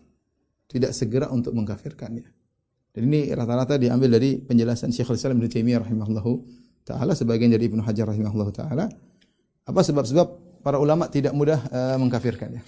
Tidak 0.70 0.90
segera 0.94 1.30
untuk 1.30 1.54
mengkafirkannya. 1.54 2.26
Dan 2.94 3.10
ini 3.10 3.34
rata-rata 3.34 3.74
diambil 3.74 4.18
dari 4.18 4.38
penjelasan 4.38 4.94
Syekhul 4.94 5.18
Islam 5.18 5.38
Ibnu 5.38 5.50
Taimiyah 5.50 5.82
rahimahullahu 5.82 6.32
taala 6.86 7.18
sebagian 7.18 7.50
dari 7.50 7.66
Ibnu 7.66 7.82
Hajar 7.82 8.06
rahimahullahu 8.06 8.54
taala. 8.54 8.86
Apa 9.66 9.80
sebab-sebab 9.82 10.62
para 10.62 10.78
ulama 10.78 11.10
tidak 11.10 11.34
mudah 11.34 11.58
uh, 11.74 11.98
mengkafirkan 11.98 12.54
ya? 12.54 12.62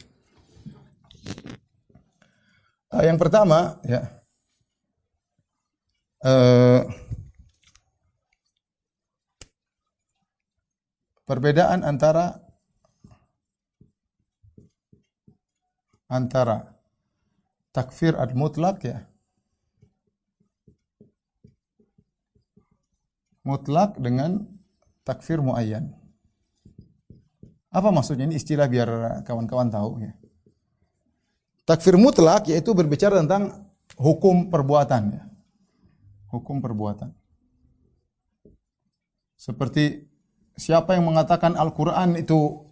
Uh, 2.91 3.03
yang 3.07 3.19
pertama 3.19 3.79
ya 3.87 4.03
uh, 6.27 6.83
perbedaan 11.27 11.83
antara 11.83 12.41
antara 16.07 16.79
takfir 17.75 18.15
al-mutlak 18.15 18.79
ya 18.87 19.05
mutlak 23.47 23.95
dengan 24.03 24.43
takfir 25.07 25.39
muayyan. 25.39 25.95
Apa 27.71 27.95
maksudnya 27.95 28.27
ini 28.27 28.35
istilah 28.35 28.67
biar 28.67 29.23
kawan-kawan 29.23 29.71
tahu 29.71 30.03
ya. 30.03 30.13
Takfir 31.63 31.95
mutlak 31.95 32.51
yaitu 32.51 32.75
berbicara 32.75 33.23
tentang 33.23 33.71
hukum 33.95 34.51
perbuatan 34.51 35.03
ya. 35.15 35.23
Hukum 36.35 36.59
perbuatan. 36.59 37.15
Seperti 39.39 40.06
Siapa 40.57 40.97
yang 40.97 41.05
mengatakan 41.05 41.53
Al-Quran 41.53 42.17
itu 42.17 42.65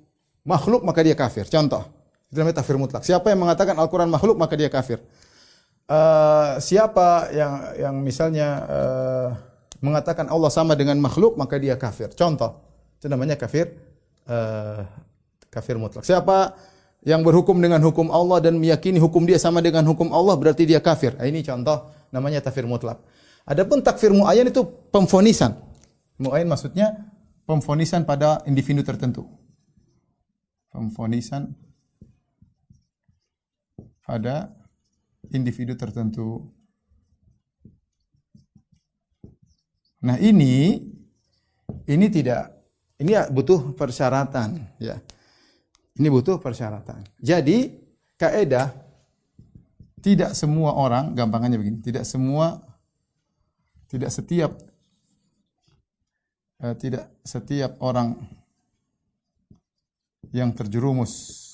makhluk 0.48 0.84
maka 0.88 1.04
dia 1.04 1.12
kafir. 1.12 1.44
Contoh, 1.48 1.84
itu 2.32 2.40
namanya 2.40 2.64
takfir 2.64 2.80
mutlak. 2.80 3.04
Siapa 3.04 3.28
yang 3.28 3.44
mengatakan 3.44 3.76
Al-Quran 3.76 4.08
makhluk 4.08 4.40
maka 4.40 4.56
dia 4.56 4.72
kafir. 4.72 5.04
Uh, 5.84 6.56
siapa 6.64 7.28
yang 7.28 7.54
yang 7.76 7.94
misalnya 8.00 8.48
uh, 8.64 9.28
mengatakan 9.84 10.32
Allah 10.32 10.48
sama 10.48 10.72
dengan 10.72 10.96
makhluk 10.96 11.36
maka 11.36 11.60
dia 11.60 11.76
kafir. 11.76 12.08
Contoh, 12.16 12.56
itu 12.96 13.04
namanya 13.04 13.36
kafir 13.36 13.76
uh, 14.32 14.80
kafir 15.52 15.76
mutlak. 15.76 16.08
Siapa 16.08 16.56
yang 17.04 17.20
berhukum 17.20 17.60
dengan 17.60 17.84
hukum 17.84 18.08
Allah 18.08 18.40
dan 18.40 18.56
meyakini 18.56 18.96
hukum 18.96 19.28
dia 19.28 19.36
sama 19.36 19.60
dengan 19.60 19.84
hukum 19.84 20.08
Allah 20.08 20.40
berarti 20.40 20.64
dia 20.64 20.80
kafir. 20.80 21.12
Nah, 21.20 21.28
ini 21.28 21.44
contoh 21.44 21.92
namanya 22.08 22.40
takfir 22.40 22.64
mutlak. 22.64 22.96
Adapun 23.44 23.84
takfir 23.84 24.08
muayyan 24.08 24.48
itu 24.48 24.64
pemfonisan. 24.88 25.52
Muayyan 26.16 26.48
maksudnya 26.48 27.12
pemfonisan 27.44 28.08
pada 28.08 28.40
individu 28.48 28.80
tertentu. 28.84 29.28
Pemfonisan 30.72 31.54
pada 34.04 34.52
individu 35.32 35.78
tertentu. 35.78 36.50
Nah, 40.04 40.20
ini 40.20 40.84
ini 41.88 42.06
tidak 42.12 42.52
ini 43.00 43.16
butuh 43.32 43.72
persyaratan 43.72 44.76
ya. 44.76 45.00
Ini 45.94 46.10
butuh 46.10 46.42
persyaratan. 46.42 47.06
Jadi, 47.22 47.70
kaidah 48.18 48.66
tidak 50.02 50.34
semua 50.34 50.74
orang, 50.74 51.14
gampangannya 51.14 51.54
begini, 51.54 51.78
tidak 51.80 52.02
semua 52.02 52.60
tidak 53.86 54.10
setiap 54.10 54.58
eh, 56.64 56.74
tidak 56.80 57.12
setiap 57.20 57.76
orang 57.84 58.16
yang 60.32 60.50
terjerumus 60.56 61.44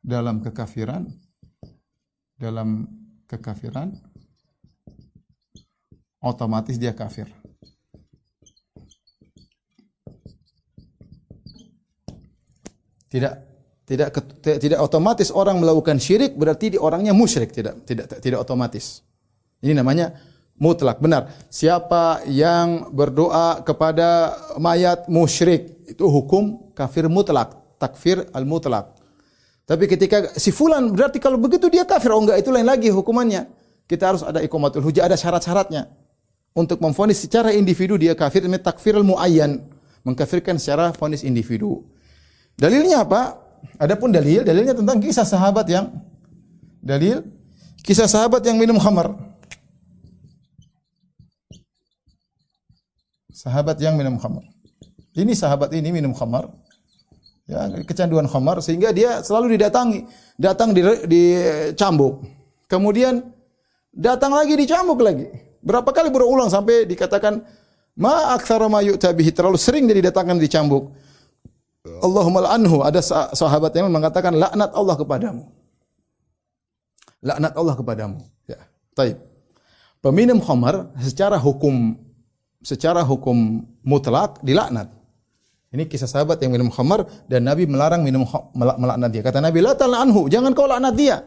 dalam 0.00 0.40
kekafiran 0.40 1.04
dalam 2.40 2.88
kekafiran 3.28 3.92
otomatis 6.24 6.80
dia 6.80 6.96
kafir. 6.96 7.28
Tidak 13.10 13.34
tidak 13.90 14.08
tidak 14.40 14.78
otomatis 14.78 15.34
orang 15.34 15.58
melakukan 15.58 15.98
syirik 15.98 16.38
berarti 16.38 16.74
di 16.74 16.78
orangnya 16.78 17.10
musyrik 17.10 17.50
tidak 17.50 17.82
tidak 17.84 18.06
tidak 18.22 18.38
otomatis. 18.38 19.02
Ini 19.60 19.74
namanya 19.74 20.14
mutlak 20.60 21.00
benar. 21.00 21.32
Siapa 21.48 22.28
yang 22.28 22.92
berdoa 22.92 23.64
kepada 23.64 24.36
mayat 24.60 25.08
musyrik 25.08 25.80
itu 25.88 26.04
hukum 26.04 26.70
kafir 26.76 27.08
mutlak, 27.08 27.56
takfir 27.80 28.28
al 28.36 28.44
mutlak. 28.44 28.92
Tapi 29.64 29.88
ketika 29.88 30.36
si 30.36 30.52
fulan 30.52 30.92
berarti 30.92 31.16
kalau 31.16 31.40
begitu 31.40 31.72
dia 31.72 31.88
kafir. 31.88 32.12
Oh 32.12 32.20
enggak 32.20 32.44
itu 32.44 32.52
lain 32.52 32.68
lagi 32.68 32.92
hukumannya. 32.92 33.48
Kita 33.88 34.14
harus 34.14 34.22
ada 34.22 34.38
ikomatul 34.44 34.84
hujah, 34.84 35.08
ada 35.08 35.16
syarat-syaratnya. 35.18 35.90
Untuk 36.54 36.78
memfonis 36.78 37.22
secara 37.22 37.50
individu 37.54 37.94
dia 37.98 38.14
kafir, 38.14 38.42
ini 38.46 38.58
takfir 38.58 38.94
al 38.94 39.06
muayyan, 39.06 39.62
mengkafirkan 40.02 40.58
secara 40.58 40.90
fonis 40.94 41.22
individu. 41.22 41.86
Dalilnya 42.58 43.06
apa? 43.06 43.38
Adapun 43.78 44.10
dalil, 44.10 44.42
dalilnya 44.42 44.74
tentang 44.74 44.98
kisah 44.98 45.26
sahabat 45.26 45.66
yang 45.70 45.90
dalil 46.82 47.22
kisah 47.86 48.10
sahabat 48.10 48.42
yang 48.44 48.58
minum 48.58 48.76
khamar. 48.76 49.29
Sahabat 53.40 53.80
yang 53.80 53.96
minum 53.96 54.20
khamar. 54.20 54.44
Ini 55.16 55.32
sahabat 55.32 55.72
ini 55.72 55.88
minum 55.88 56.12
khamar. 56.12 56.52
Ya, 57.48 57.72
kecanduan 57.88 58.28
khamar 58.28 58.60
sehingga 58.60 58.92
dia 58.92 59.24
selalu 59.24 59.56
didatangi, 59.56 60.04
datang 60.36 60.76
di, 60.76 60.84
di 61.08 61.22
cambuk. 61.72 62.20
Kemudian 62.68 63.24
datang 63.96 64.36
lagi 64.36 64.60
dicambuk 64.60 65.00
lagi. 65.00 65.32
Berapa 65.64 65.88
kali 65.88 66.12
berulang 66.12 66.52
sampai 66.52 66.84
dikatakan 66.84 67.40
ma 67.96 68.36
aktsara 68.36 68.68
ma 68.68 68.84
yu'tabihi 68.84 69.32
terlalu 69.32 69.56
sering 69.56 69.88
dia 69.88 69.96
didatangkan 69.96 70.36
dicambuk. 70.36 70.92
Allahumma 72.04 72.44
anhu 72.44 72.84
ada 72.84 73.00
sahabat 73.32 73.72
yang 73.72 73.88
mengatakan 73.88 74.36
laknat 74.36 74.68
Allah 74.76 74.94
kepadamu. 75.00 75.42
Laknat 77.24 77.52
Allah 77.56 77.74
kepadamu. 77.74 78.20
Ya. 78.44 78.60
Taib. 78.92 79.16
Peminum 80.04 80.44
khamar 80.44 80.92
secara 81.00 81.40
hukum 81.40 81.96
secara 82.60 83.04
hukum 83.04 83.64
mutlak 83.84 84.40
dilaknat. 84.44 84.92
Ini 85.70 85.86
kisah 85.86 86.10
sahabat 86.10 86.42
yang 86.42 86.50
minum 86.50 86.66
khamar 86.66 87.06
dan 87.30 87.46
Nabi 87.46 87.64
melarang 87.64 88.02
minum 88.02 88.26
melaknat 88.54 89.10
dia. 89.14 89.22
Kata 89.22 89.38
Nabi, 89.38 89.62
"La 89.62 89.74
anhu, 89.78 90.26
jangan 90.26 90.50
kau 90.50 90.66
laknat 90.66 90.94
dia." 90.98 91.22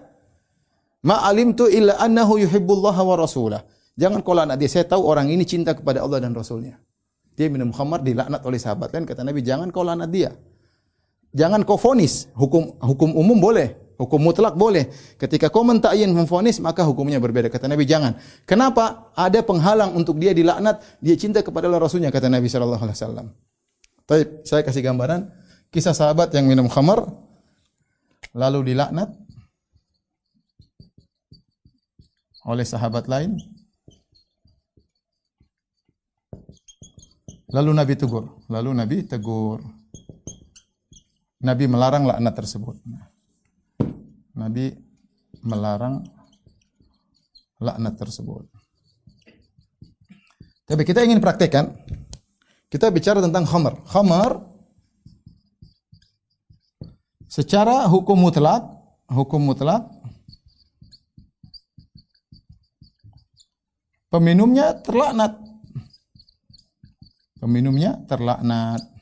Ma 1.04 1.24
alimtu 1.28 1.68
illa 1.68 2.00
annahu 2.00 2.40
yuhibbullah 2.40 2.96
wa 2.96 3.16
rasulah. 3.16 3.64
Jangan 3.96 4.20
kau 4.24 4.36
laknat 4.36 4.60
dia. 4.60 4.68
Saya 4.72 4.88
tahu 4.88 5.04
orang 5.04 5.32
ini 5.32 5.44
cinta 5.48 5.76
kepada 5.76 6.04
Allah 6.04 6.24
dan 6.24 6.36
Rasulnya. 6.36 6.80
Dia 7.34 7.48
minum 7.50 7.72
khamar 7.72 8.04
dilaknat 8.04 8.42
oleh 8.46 8.60
sahabat 8.62 8.94
lain 8.94 9.10
kata 9.10 9.26
Nabi 9.26 9.42
jangan 9.44 9.68
kau 9.72 9.84
laknat 9.84 10.10
dia. 10.12 10.32
Jangan 11.34 11.66
kau 11.66 11.82
fonis. 11.82 12.30
Hukum 12.38 12.78
hukum 12.78 13.10
umum 13.16 13.38
boleh, 13.42 13.74
hukum 14.04 14.20
mutlak 14.20 14.54
boleh. 14.60 14.92
Ketika 15.16 15.48
kau 15.48 15.64
mentakyin 15.64 16.12
memfonis 16.12 16.60
maka 16.60 16.84
hukumnya 16.84 17.18
berbeda. 17.24 17.48
Kata 17.48 17.72
Nabi 17.72 17.88
jangan. 17.88 18.20
Kenapa? 18.44 19.10
Ada 19.16 19.42
penghalang 19.42 19.96
untuk 19.96 20.20
dia 20.20 20.36
dilaknat, 20.36 20.84
dia 21.00 21.16
cinta 21.16 21.40
kepada 21.40 21.72
Allah 21.72 21.82
Rasulnya 21.82 22.12
kata 22.12 22.28
Nabi 22.28 22.52
wasallam. 22.52 23.32
Baik, 24.04 24.44
saya 24.44 24.62
kasih 24.68 24.84
gambaran 24.84 25.32
kisah 25.72 25.96
sahabat 25.96 26.36
yang 26.36 26.46
minum 26.46 26.68
khamar 26.68 27.08
lalu 28.36 28.76
dilaknat 28.76 29.10
oleh 32.44 32.68
sahabat 32.68 33.08
lain 33.08 33.40
Lalu 37.54 37.72
Nabi 37.78 37.94
tegur. 37.94 38.26
Lalu 38.50 38.70
Nabi 38.74 38.98
tegur. 39.06 39.62
Nabi 41.46 41.70
melarang 41.70 42.10
laknat 42.10 42.34
tersebut. 42.34 42.82
Nabi 44.34 44.74
melarang 45.46 46.02
laknat 47.62 47.96
tersebut. 47.98 48.50
Tapi 50.64 50.82
kita 50.84 51.06
ingin 51.06 51.22
praktekkan. 51.22 51.76
Kita 52.72 52.90
bicara 52.90 53.22
tentang 53.22 53.46
khamar. 53.46 53.78
Khamar 53.86 54.32
secara 57.30 57.86
hukum 57.86 58.18
mutlak, 58.18 58.66
hukum 59.10 59.42
mutlak 59.42 59.86
peminumnya 64.10 64.74
terlaknat 64.82 65.38
peminumnya 67.44 68.00
terlaknat. 68.08 68.93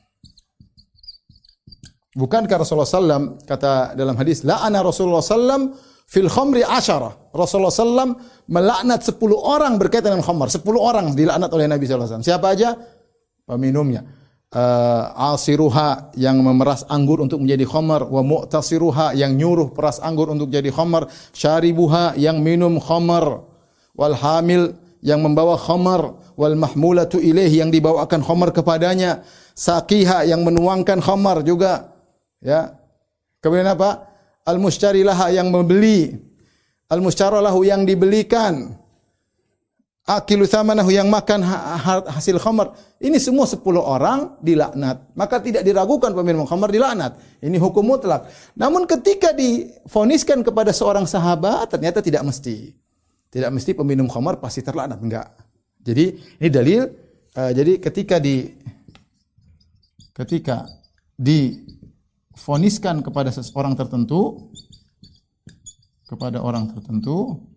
Bukankah 2.12 2.60
Rasulullah 2.60 2.88
SAW 2.88 3.40
kata 3.48 3.96
dalam 3.96 4.12
hadis, 4.20 4.44
la'ana 4.44 4.84
Rasulullah 4.84 5.24
SAW 5.24 5.72
fil 6.04 6.28
khamri 6.28 6.60
asyara. 6.60 7.08
Rasulullah 7.32 7.72
SAW 7.72 8.12
melaknat 8.52 9.00
10 9.00 9.16
orang 9.32 9.80
berkaitan 9.80 10.20
dengan 10.20 10.26
khamar. 10.28 10.52
10 10.52 10.60
orang 10.76 11.16
dilaknat 11.16 11.48
oleh 11.48 11.64
Nabi 11.64 11.88
SAW. 11.88 12.20
Siapa 12.20 12.52
aja? 12.52 12.76
Peminumnya. 13.48 14.04
Uh, 14.52 15.32
asiruha 15.32 16.12
yang 16.20 16.36
memeras 16.44 16.84
anggur 16.92 17.24
untuk 17.24 17.40
menjadi 17.40 17.64
khamar 17.64 18.04
wa 18.04 18.20
mu'tasiruha 18.20 19.16
yang 19.16 19.32
nyuruh 19.32 19.72
peras 19.72 19.96
anggur 20.04 20.28
untuk 20.28 20.52
jadi 20.52 20.68
khamar 20.68 21.08
syaribuha 21.32 22.20
yang 22.20 22.44
minum 22.44 22.76
khamar 22.76 23.48
wal 23.96 24.12
hamil 24.12 24.76
yang 25.00 25.24
membawa 25.24 25.56
khamar 25.56 26.20
wal 26.36 26.52
mahmulatu 26.52 27.16
ilaihi 27.16 27.64
yang 27.64 27.72
dibawakan 27.72 28.20
khamar 28.20 28.52
kepadanya 28.52 29.24
saqiha 29.56 30.28
yang 30.28 30.44
menuangkan 30.44 31.00
khamar 31.00 31.40
juga 31.48 31.91
ya. 32.42 32.76
Kemudian 33.38 33.70
apa? 33.70 34.10
Al 34.42 34.58
mushtarilaha 34.58 35.30
yang 35.30 35.48
membeli. 35.48 36.18
Al 36.90 37.00
mushtaralahu 37.00 37.62
yang 37.64 37.86
dibelikan. 37.86 38.76
Akilu 40.02 40.50
thamanahu 40.50 40.90
yang 40.90 41.06
makan 41.06 41.46
hasil 42.10 42.42
khamar. 42.42 42.74
Ini 42.98 43.22
semua 43.22 43.46
10 43.46 43.62
orang 43.78 44.34
dilaknat. 44.42 45.14
Maka 45.14 45.38
tidak 45.38 45.62
diragukan 45.62 46.10
peminum 46.10 46.42
khamar 46.42 46.74
dilaknat. 46.74 47.14
Ini 47.38 47.54
hukum 47.62 47.86
mutlak. 47.86 48.26
Namun 48.58 48.82
ketika 48.90 49.30
difoniskan 49.30 50.42
kepada 50.42 50.74
seorang 50.74 51.06
sahabat 51.06 51.70
ternyata 51.70 52.02
tidak 52.02 52.26
mesti. 52.26 52.74
Tidak 53.30 53.48
mesti 53.48 53.78
peminum 53.78 54.10
khamar 54.10 54.42
pasti 54.42 54.60
terlaknat, 54.60 54.98
enggak. 54.98 55.32
Jadi 55.82 56.04
ini 56.42 56.48
dalil 56.50 56.82
uh, 57.38 57.50
jadi 57.54 57.78
ketika 57.78 58.18
di 58.18 58.44
ketika 60.12 60.66
difoniskan 62.32 63.04
kepada 63.04 63.28
seseorang 63.28 63.76
tertentu 63.76 64.50
kepada 66.08 66.40
orang 66.40 66.68
tertentu 66.72 67.48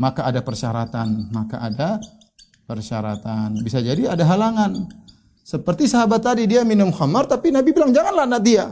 maka 0.00 0.24
ada 0.26 0.40
persyaratan, 0.42 1.30
maka 1.30 1.62
ada 1.62 2.00
persyaratan. 2.66 3.60
Bisa 3.60 3.78
jadi 3.78 4.10
ada 4.10 4.24
halangan. 4.26 4.88
Seperti 5.42 5.86
sahabat 5.86 6.22
tadi 6.22 6.48
dia 6.48 6.66
minum 6.66 6.90
khamar 6.90 7.28
tapi 7.28 7.52
Nabi 7.52 7.70
bilang 7.70 7.92
janganlah 7.92 8.26
laknat 8.26 8.42
dia. 8.42 8.64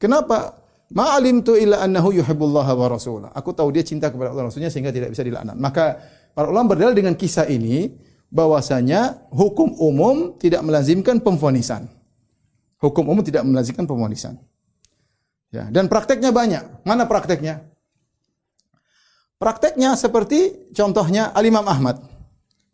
Kenapa? 0.00 0.58
Ma'alim 0.92 1.40
tu 1.40 1.56
illa 1.56 1.80
annahu 1.80 2.12
yuhibbullah 2.12 2.66
wa 2.66 2.86
rasulah. 2.90 3.30
Aku 3.32 3.54
tahu 3.56 3.72
dia 3.72 3.80
cinta 3.80 4.12
kepada 4.12 4.28
Allah 4.34 4.52
Rasulnya 4.52 4.68
sehingga 4.68 4.92
tidak 4.92 5.14
bisa 5.14 5.24
dilaknat. 5.24 5.56
Maka 5.56 5.96
para 6.36 6.52
ulama 6.52 6.76
berdalil 6.76 6.92
dengan 6.92 7.16
kisah 7.16 7.48
ini 7.48 7.96
bahwasanya 8.28 9.28
hukum 9.32 9.72
umum 9.80 10.36
tidak 10.36 10.60
melazimkan 10.60 11.20
pemfonisan. 11.24 11.88
Hukum 12.82 13.06
umum 13.06 13.22
tidak 13.22 13.46
melazimkan 13.46 13.86
pemonisan. 13.86 14.42
Ya, 15.54 15.70
dan 15.70 15.86
prakteknya 15.86 16.34
banyak. 16.34 16.82
Mana 16.82 17.06
prakteknya? 17.06 17.62
Prakteknya 19.38 19.94
seperti 19.94 20.70
contohnya 20.74 21.30
Al-Imam 21.30 21.62
Ahmad. 21.62 22.02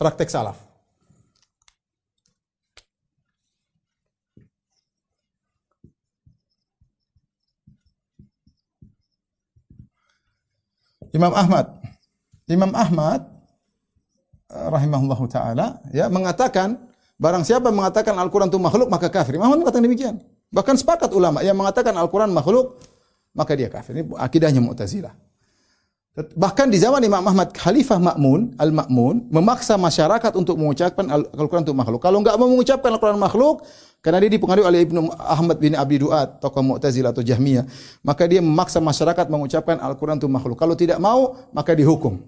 Praktek 0.00 0.32
salaf. 0.32 0.56
Imam 11.12 11.32
Ahmad. 11.36 11.84
Imam 12.48 12.72
Ahmad 12.72 13.28
rahimahullahu 14.48 15.28
taala 15.28 15.84
ya 15.92 16.08
mengatakan 16.08 16.87
barang 17.18 17.44
siapa 17.44 17.68
mengatakan 17.74 18.14
Al-Qur'an 18.16 18.48
itu 18.48 18.56
makhluk 18.56 18.88
maka 18.88 19.10
kafir. 19.12 19.36
Imam 19.36 19.50
Ahmad 19.50 19.66
mengatakan 19.66 19.84
demikian. 19.84 20.16
Bahkan 20.48 20.80
sepakat 20.80 21.12
ulama 21.12 21.44
yang 21.44 21.56
mengatakan 21.60 21.92
Al-Quran 21.92 22.32
makhluk, 22.32 22.80
maka 23.36 23.52
dia 23.52 23.68
kafir. 23.68 24.00
Ini 24.00 24.16
akidahnya 24.16 24.64
Mu'tazilah. 24.64 25.12
Bahkan 26.18 26.66
di 26.66 26.82
zaman 26.82 26.98
Imam 27.04 27.22
Ahmad, 27.22 27.54
Khalifah 27.54 28.00
Ma'mun, 28.02 28.58
Al-Ma'mun, 28.58 29.30
memaksa 29.30 29.78
masyarakat 29.78 30.34
untuk 30.34 30.58
mengucapkan 30.58 31.06
Al-Quran 31.06 31.62
itu 31.62 31.70
makhluk. 31.76 32.02
Kalau 32.02 32.18
enggak 32.18 32.34
mau 32.34 32.50
mengucapkan 32.50 32.90
Al-Quran 32.90 33.20
makhluk, 33.22 33.62
karena 34.02 34.18
dia 34.26 34.30
dipengaruhi 34.34 34.66
oleh 34.66 34.80
Ibnu 34.82 35.14
Ahmad 35.14 35.62
bin 35.62 35.78
Abi 35.78 36.02
Duat, 36.02 36.42
tokoh 36.42 36.64
Mu'tazilah 36.74 37.14
atau 37.14 37.22
Jahmiyah, 37.22 37.68
maka 38.02 38.26
dia 38.26 38.42
memaksa 38.42 38.82
masyarakat 38.82 39.30
mengucapkan 39.30 39.78
Al-Quran 39.78 40.18
itu 40.18 40.26
makhluk. 40.26 40.58
Kalau 40.58 40.74
tidak 40.74 40.98
mau, 40.98 41.38
maka 41.54 41.70
dihukum. 41.76 42.18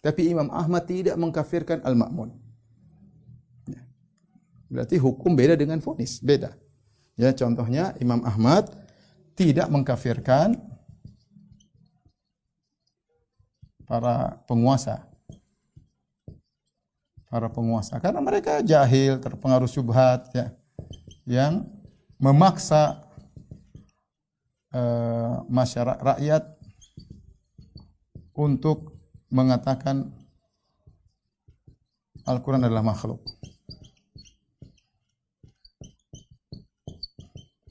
Tapi 0.00 0.30
Imam 0.32 0.48
Ahmad 0.48 0.88
tidak 0.88 1.18
mengkafirkan 1.20 1.84
Al-Ma'mun. 1.84 2.43
Berarti 4.74 4.98
hukum 4.98 5.38
beda 5.38 5.54
dengan 5.54 5.78
fonis, 5.78 6.18
beda. 6.18 6.50
Ya, 7.14 7.30
contohnya 7.30 7.94
Imam 8.02 8.26
Ahmad 8.26 8.74
tidak 9.38 9.70
mengkafirkan 9.70 10.58
para 13.86 14.42
penguasa. 14.50 15.06
Para 17.30 17.46
penguasa 17.46 18.02
karena 18.02 18.18
mereka 18.18 18.66
jahil, 18.66 19.22
terpengaruh 19.22 19.70
syubhat 19.70 20.26
ya. 20.34 20.50
Yang 21.22 21.70
memaksa 22.18 23.06
uh, 24.74 25.46
masyarakat 25.46 26.02
rakyat 26.02 26.42
untuk 28.34 28.98
mengatakan 29.30 30.10
Al-Quran 32.26 32.66
adalah 32.66 32.82
makhluk. 32.82 33.22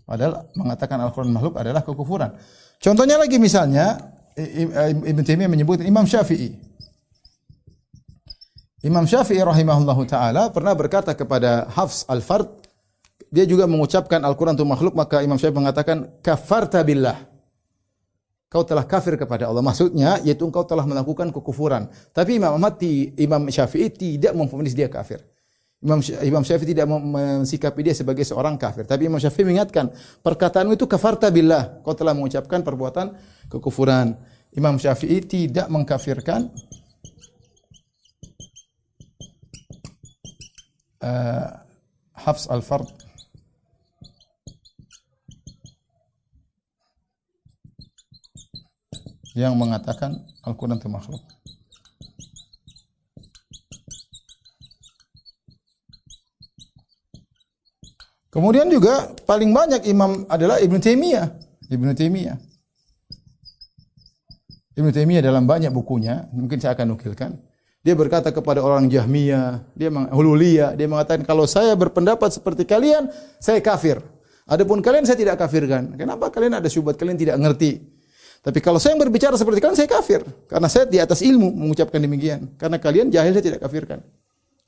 Padahal 0.04 0.52
mengatakan 0.60 1.00
Al-Quran 1.00 1.32
makhluk 1.32 1.56
adalah 1.56 1.80
kekufuran. 1.80 2.36
Contohnya 2.80 3.16
lagi 3.16 3.40
misalnya, 3.40 3.96
Ibn 4.36 5.22
Taimiyah 5.24 5.48
menyebut 5.48 5.80
Imam 5.80 6.04
Syafi'i. 6.04 6.60
Imam 8.84 9.08
Syafi'i 9.08 9.40
rahimahullah 9.40 9.98
ta'ala 10.04 10.44
pernah 10.52 10.76
berkata 10.76 11.16
kepada 11.16 11.72
Hafs 11.72 12.04
al-Fard, 12.12 12.68
dia 13.32 13.48
juga 13.48 13.64
mengucapkan 13.64 14.20
Al-Quran 14.20 14.60
itu 14.60 14.68
makhluk, 14.68 14.92
maka 14.94 15.24
Imam 15.24 15.40
Syafi'i 15.40 15.64
mengatakan, 15.64 16.20
kafarta 16.20 16.84
billah. 16.84 17.32
Kau 18.52 18.62
telah 18.62 18.86
kafir 18.86 19.18
kepada 19.18 19.50
Allah. 19.50 19.66
Maksudnya, 19.66 20.22
yaitu 20.22 20.46
engkau 20.46 20.62
telah 20.62 20.86
melakukan 20.86 21.34
kekufuran. 21.34 21.90
Tapi 22.14 22.38
Imam 22.38 22.54
Ahmad, 22.54 22.78
Imam 23.18 23.50
Syafi'i 23.50 23.90
tidak 23.90 24.38
memfonis 24.38 24.78
dia 24.78 24.86
kafir. 24.86 25.26
Imam 25.84 26.00
Imam 26.24 26.44
Syafi'i 26.48 26.72
tidak 26.72 26.88
mensikapi 26.88 27.84
dia 27.84 27.92
sebagai 27.92 28.24
seorang 28.24 28.56
kafir, 28.56 28.88
tapi 28.88 29.12
Imam 29.12 29.20
Syafi'i 29.20 29.44
mengingatkan, 29.44 29.92
perkataanmu 30.24 30.80
itu 30.80 30.88
kafarta 30.88 31.28
billah, 31.28 31.84
kau 31.84 31.92
telah 31.92 32.16
mengucapkan 32.16 32.64
perbuatan 32.64 33.12
kekufuran. 33.52 34.16
Imam 34.56 34.80
Syafi'i 34.80 35.20
tidak 35.28 35.68
mengkafirkan 35.68 36.48
uh, 41.04 41.52
Hafs 42.16 42.48
al-Fard 42.48 42.88
yang 49.36 49.58
mengatakan 49.58 50.22
Al-Quran 50.46 50.78
itu 50.78 50.88
makhluk. 50.88 51.33
Kemudian 58.34 58.66
juga 58.66 59.14
paling 59.30 59.54
banyak 59.54 59.86
imam 59.86 60.26
adalah 60.26 60.58
Ibnu 60.58 60.82
Taimiyah. 60.82 61.30
Ibnu 61.70 61.94
Taimiyah. 61.94 62.38
Ibnu 64.74 64.90
Taimiyah 64.90 65.22
dalam 65.22 65.46
banyak 65.46 65.70
bukunya, 65.70 66.26
mungkin 66.34 66.58
saya 66.58 66.74
akan 66.74 66.98
nukilkan. 66.98 67.38
Dia 67.86 67.94
berkata 67.94 68.34
kepada 68.34 68.64
orang 68.66 68.90
Jahmiyah, 68.90 69.76
dia 69.78 69.94
Hululiyah, 69.94 70.74
dia 70.74 70.90
mengatakan 70.90 71.22
kalau 71.28 71.46
saya 71.46 71.78
berpendapat 71.78 72.34
seperti 72.34 72.66
kalian, 72.66 73.12
saya 73.38 73.62
kafir. 73.62 74.02
Adapun 74.50 74.82
kalian 74.82 75.06
saya 75.06 75.20
tidak 75.20 75.38
kafirkan. 75.38 75.94
Kenapa 75.94 76.34
kalian 76.34 76.58
ada 76.58 76.66
syubhat 76.66 76.98
kalian 76.98 77.20
tidak 77.20 77.38
ngerti? 77.38 77.86
Tapi 78.44 78.60
kalau 78.60 78.82
saya 78.82 78.98
berbicara 78.98 79.38
seperti 79.38 79.62
kalian, 79.62 79.78
saya 79.78 79.88
kafir. 79.92 80.26
Karena 80.50 80.68
saya 80.72 80.90
di 80.90 80.98
atas 80.98 81.22
ilmu 81.22 81.54
mengucapkan 81.54 82.02
demikian. 82.02 82.56
Karena 82.58 82.82
kalian 82.82 83.14
jahil, 83.14 83.36
saya 83.36 83.46
tidak 83.46 83.62
kafirkan. 83.62 84.02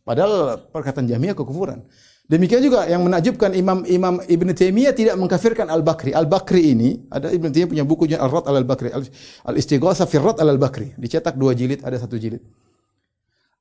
Padahal 0.05 0.61
perkataan 0.69 1.09
Jahmiyah 1.09 1.33
kekufuran. 1.33 1.81
Demikian 2.25 2.57
juga 2.57 2.89
yang 2.89 3.05
menakjubkan 3.05 3.53
Imam 3.53 3.85
Imam 3.85 4.17
Ibn 4.17 4.49
Taimiyah 4.49 4.97
tidak 4.97 5.13
mengkafirkan 5.13 5.69
Al-Bakri. 5.69 6.09
Al-Bakri 6.09 6.73
ini 6.73 7.05
ada 7.13 7.29
Ibn 7.29 7.53
Taimiyah 7.53 7.69
punya 7.69 7.85
buku 7.85 8.09
Al-Rad 8.17 8.49
Al-Bakri, 8.49 8.89
Al-Istighatsah 9.45 10.09
fi 10.09 10.17
Rad 10.17 10.41
Al-Bakri. 10.41 10.97
Dicetak 10.97 11.37
dua 11.37 11.53
jilid, 11.53 11.85
ada 11.85 11.93
satu 12.01 12.17
jilid. 12.17 12.41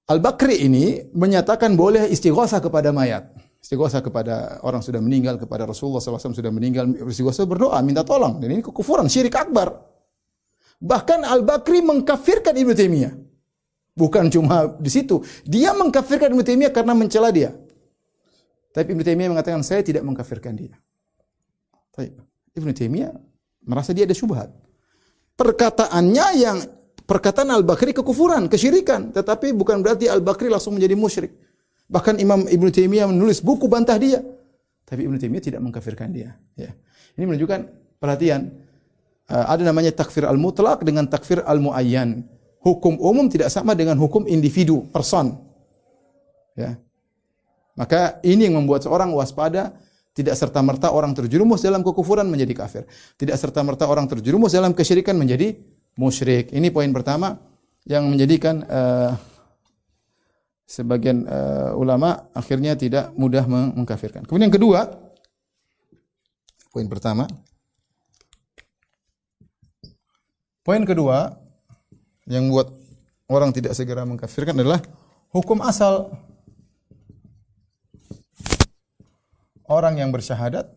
Al-Bakri 0.08 0.64
ini 0.64 1.00
menyatakan 1.12 1.76
boleh 1.76 2.08
istighatsah 2.08 2.60
kepada 2.60 2.92
mayat. 2.92 3.32
Istighatsah 3.60 4.04
kepada 4.04 4.60
orang 4.60 4.84
sudah 4.84 5.00
meninggal, 5.00 5.40
kepada 5.40 5.64
Rasulullah 5.64 6.00
SAW 6.00 6.36
sudah 6.36 6.52
meninggal, 6.52 6.88
istighatsah 7.08 7.48
berdoa, 7.48 7.80
minta 7.80 8.04
tolong. 8.04 8.36
Dan 8.36 8.52
ini 8.52 8.60
kekufuran, 8.60 9.08
syirik 9.08 9.32
akbar. 9.32 9.72
Bahkan 10.80 11.24
Al-Bakri 11.24 11.80
mengkafirkan 11.80 12.52
Ibn 12.52 12.72
Taimiyah. 12.76 13.12
Bukan 13.96 14.28
cuma 14.28 14.76
di 14.76 14.92
situ. 14.92 15.24
Dia 15.48 15.72
mengkafirkan 15.72 16.32
Ibn 16.36 16.44
Taimiyah 16.44 16.72
karena 16.72 16.92
mencela 16.92 17.32
dia. 17.32 17.56
Tapi 18.75 18.91
Ibnu 18.91 19.07
Taimiyah 19.07 19.31
mengatakan 19.31 19.62
saya 19.62 19.87
tidak 19.87 20.03
mengkafirkan 20.03 20.59
dia. 20.59 20.75
Baik. 21.95 22.18
Ibnu 22.59 22.75
Taimiyah 22.75 23.14
merasa 23.62 23.95
dia 23.95 24.03
ada 24.03 24.12
syubhat. 24.18 24.51
Perkataannya 25.39 26.27
yang 26.43 26.59
perkataan 27.07 27.55
Al-Bakri 27.55 27.95
kekufuran, 27.95 28.51
kesyirikan, 28.51 29.14
tetapi 29.14 29.55
bukan 29.55 29.79
berarti 29.79 30.11
Al-Bakri 30.11 30.51
langsung 30.51 30.75
menjadi 30.75 30.99
musyrik. 30.99 31.31
Bahkan 31.87 32.18
Imam 32.18 32.51
Ibnu 32.51 32.75
Taimiyah 32.75 33.07
menulis 33.07 33.39
buku 33.39 33.70
bantah 33.70 33.95
dia. 33.95 34.18
Tapi 34.83 35.07
Ibnu 35.07 35.22
Taimiyah 35.22 35.45
tidak 35.55 35.61
mengkafirkan 35.62 36.11
dia, 36.11 36.35
ya. 36.59 36.75
Ini 37.14 37.31
menunjukkan 37.31 37.61
perhatian 38.03 38.51
uh, 39.31 39.47
ada 39.55 39.62
namanya 39.62 39.95
takfir 39.95 40.27
al-mutlak 40.27 40.83
dengan 40.83 41.07
takfir 41.07 41.47
al-muayyan. 41.47 42.27
Hukum 42.59 42.97
umum 42.99 43.29
tidak 43.29 43.53
sama 43.53 43.77
dengan 43.77 43.95
hukum 44.01 44.25
individu, 44.27 44.89
person. 44.91 45.37
Ya. 46.57 46.81
Maka 47.75 48.22
ini 48.22 48.47
yang 48.47 48.62
membuat 48.62 48.87
seorang 48.87 49.11
waspada 49.11 49.75
tidak 50.14 50.39
serta-merta 50.39 50.95
orang 50.95 51.11
terjerumus 51.11 51.59
dalam 51.66 51.83
kekufuran 51.83 52.31
menjadi 52.31 52.55
kafir. 52.55 52.83
Tidak 53.18 53.35
serta-merta 53.35 53.91
orang 53.91 54.07
terjerumus 54.07 54.55
dalam 54.55 54.70
kesyirikan 54.70 55.18
menjadi 55.18 55.59
musyrik. 55.99 56.55
Ini 56.55 56.70
poin 56.70 56.87
pertama 56.95 57.35
yang 57.83 58.07
menjadikan 58.07 58.62
uh, 58.62 59.11
sebagian 60.64 61.27
uh, 61.27 61.75
ulama 61.75 62.31
akhirnya 62.31 62.79
tidak 62.79 63.11
mudah 63.18 63.45
mengkafirkan. 63.51 64.22
Kemudian 64.22 64.49
yang 64.49 64.55
kedua, 64.55 64.81
poin 66.70 66.87
pertama, 66.87 67.27
poin 70.62 70.83
kedua 70.87 71.35
yang 72.31 72.49
buat 72.49 72.70
orang 73.29 73.51
tidak 73.51 73.75
segera 73.77 74.07
mengkafirkan 74.07 74.57
adalah 74.57 74.81
hukum 75.35 75.59
asal 75.61 76.14
orang 79.68 80.00
yang 80.00 80.10
bersyahadat 80.12 80.68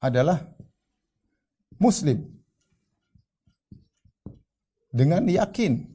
adalah 0.00 0.40
muslim. 1.76 2.24
Dengan 4.90 5.22
yakin. 5.22 5.86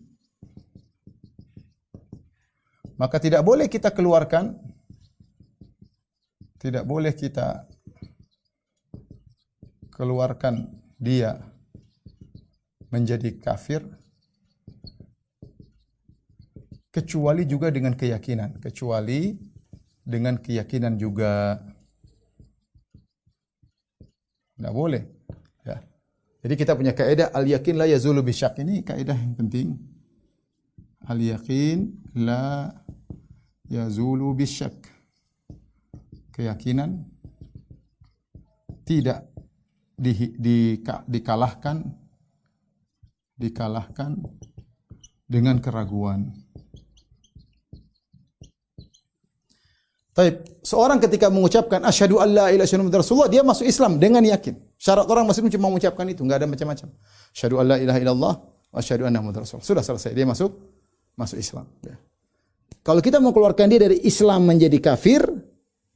Maka 2.95 3.19
tidak 3.19 3.43
boleh 3.43 3.67
kita 3.67 3.91
keluarkan 3.91 4.55
tidak 6.65 6.81
boleh 6.89 7.13
kita 7.13 7.69
keluarkan 9.93 10.65
dia 10.97 11.37
menjadi 12.89 13.37
kafir 13.37 13.85
kecuali 16.95 17.43
juga 17.43 17.67
dengan 17.67 17.91
keyakinan, 17.91 18.63
kecuali 18.63 19.35
dengan 19.99 20.39
keyakinan 20.39 20.95
juga. 20.95 21.59
Tidak 24.55 24.71
boleh. 24.71 25.03
Ya. 25.67 25.83
Jadi 26.39 26.53
kita 26.55 26.71
punya 26.79 26.95
kaidah 26.95 27.35
al 27.35 27.43
yakin 27.43 27.75
la 27.75 27.91
yazulu 27.91 28.23
bisyak 28.23 28.55
ini 28.63 28.79
kaidah 28.87 29.19
yang 29.19 29.35
penting. 29.35 29.75
Al 31.03 31.19
yakin 31.19 31.91
la 32.15 32.71
yazulu 33.67 34.31
bisyak. 34.31 34.95
Keyakinan 36.31 37.03
tidak 38.87 39.27
di, 39.95 40.35
di, 40.35 40.79
dikalahkan 40.83 41.83
dikalahkan 43.35 44.19
dengan 45.27 45.59
keraguan. 45.59 46.44
Taib. 50.15 50.47
Seorang 50.63 51.03
ketika 51.03 51.27
mengucapkan 51.27 51.83
asyhadu 51.83 52.23
alla 52.23 52.47
ilaha 52.47 52.63
illallah 52.71 53.03
Rasulullah, 53.03 53.27
dia 53.27 53.43
masuk 53.43 53.67
Islam 53.67 53.99
dengan 53.99 54.23
yakin. 54.23 54.55
Syarat 54.79 55.11
orang 55.11 55.27
muslim 55.27 55.51
cuma 55.51 55.67
mengucapkan 55.67 56.07
itu, 56.07 56.23
enggak 56.23 56.39
ada 56.39 56.47
macam-macam. 56.47 56.87
Asyhadu 57.35 57.55
alla 57.59 57.75
ilaha 57.75 57.99
illallah 57.99 58.33
wa 58.71 58.77
asyhadu 58.79 59.03
anna 59.03 59.19
muhammadar 59.19 59.43
rasulullah. 59.43 59.67
Sudah 59.67 59.83
selesai, 59.83 60.15
dia 60.15 60.23
masuk 60.23 60.55
masuk 61.19 61.35
Islam. 61.35 61.67
Ya. 61.83 61.99
Kalau 62.79 63.03
kita 63.03 63.19
mau 63.19 63.35
keluarkan 63.35 63.67
dia 63.67 63.91
dari 63.91 63.99
Islam 64.07 64.47
menjadi 64.47 64.79
kafir, 64.79 65.19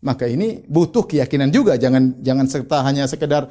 maka 0.03 0.27
ini 0.27 0.67
butuh 0.67 1.07
keyakinan 1.07 1.47
juga. 1.47 1.79
Jangan 1.79 2.19
jangan 2.19 2.45
serta 2.51 2.83
hanya 2.83 3.07
sekedar 3.07 3.47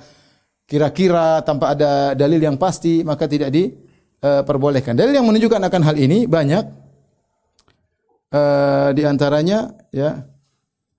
kira-kira 0.68 1.40
tanpa 1.48 1.72
ada 1.72 2.12
dalil 2.12 2.44
yang 2.44 2.60
pasti, 2.60 3.00
maka 3.08 3.24
tidak 3.24 3.48
diperbolehkan. 3.56 4.92
Uh, 4.92 4.98
dalil 5.00 5.16
yang 5.16 5.24
menunjukkan 5.24 5.64
akan 5.64 5.80
hal 5.80 5.96
ini 5.96 6.28
banyak. 6.28 6.64
Uh, 8.28 8.92
di 8.92 9.08
antaranya 9.08 9.72
ya 9.88 10.28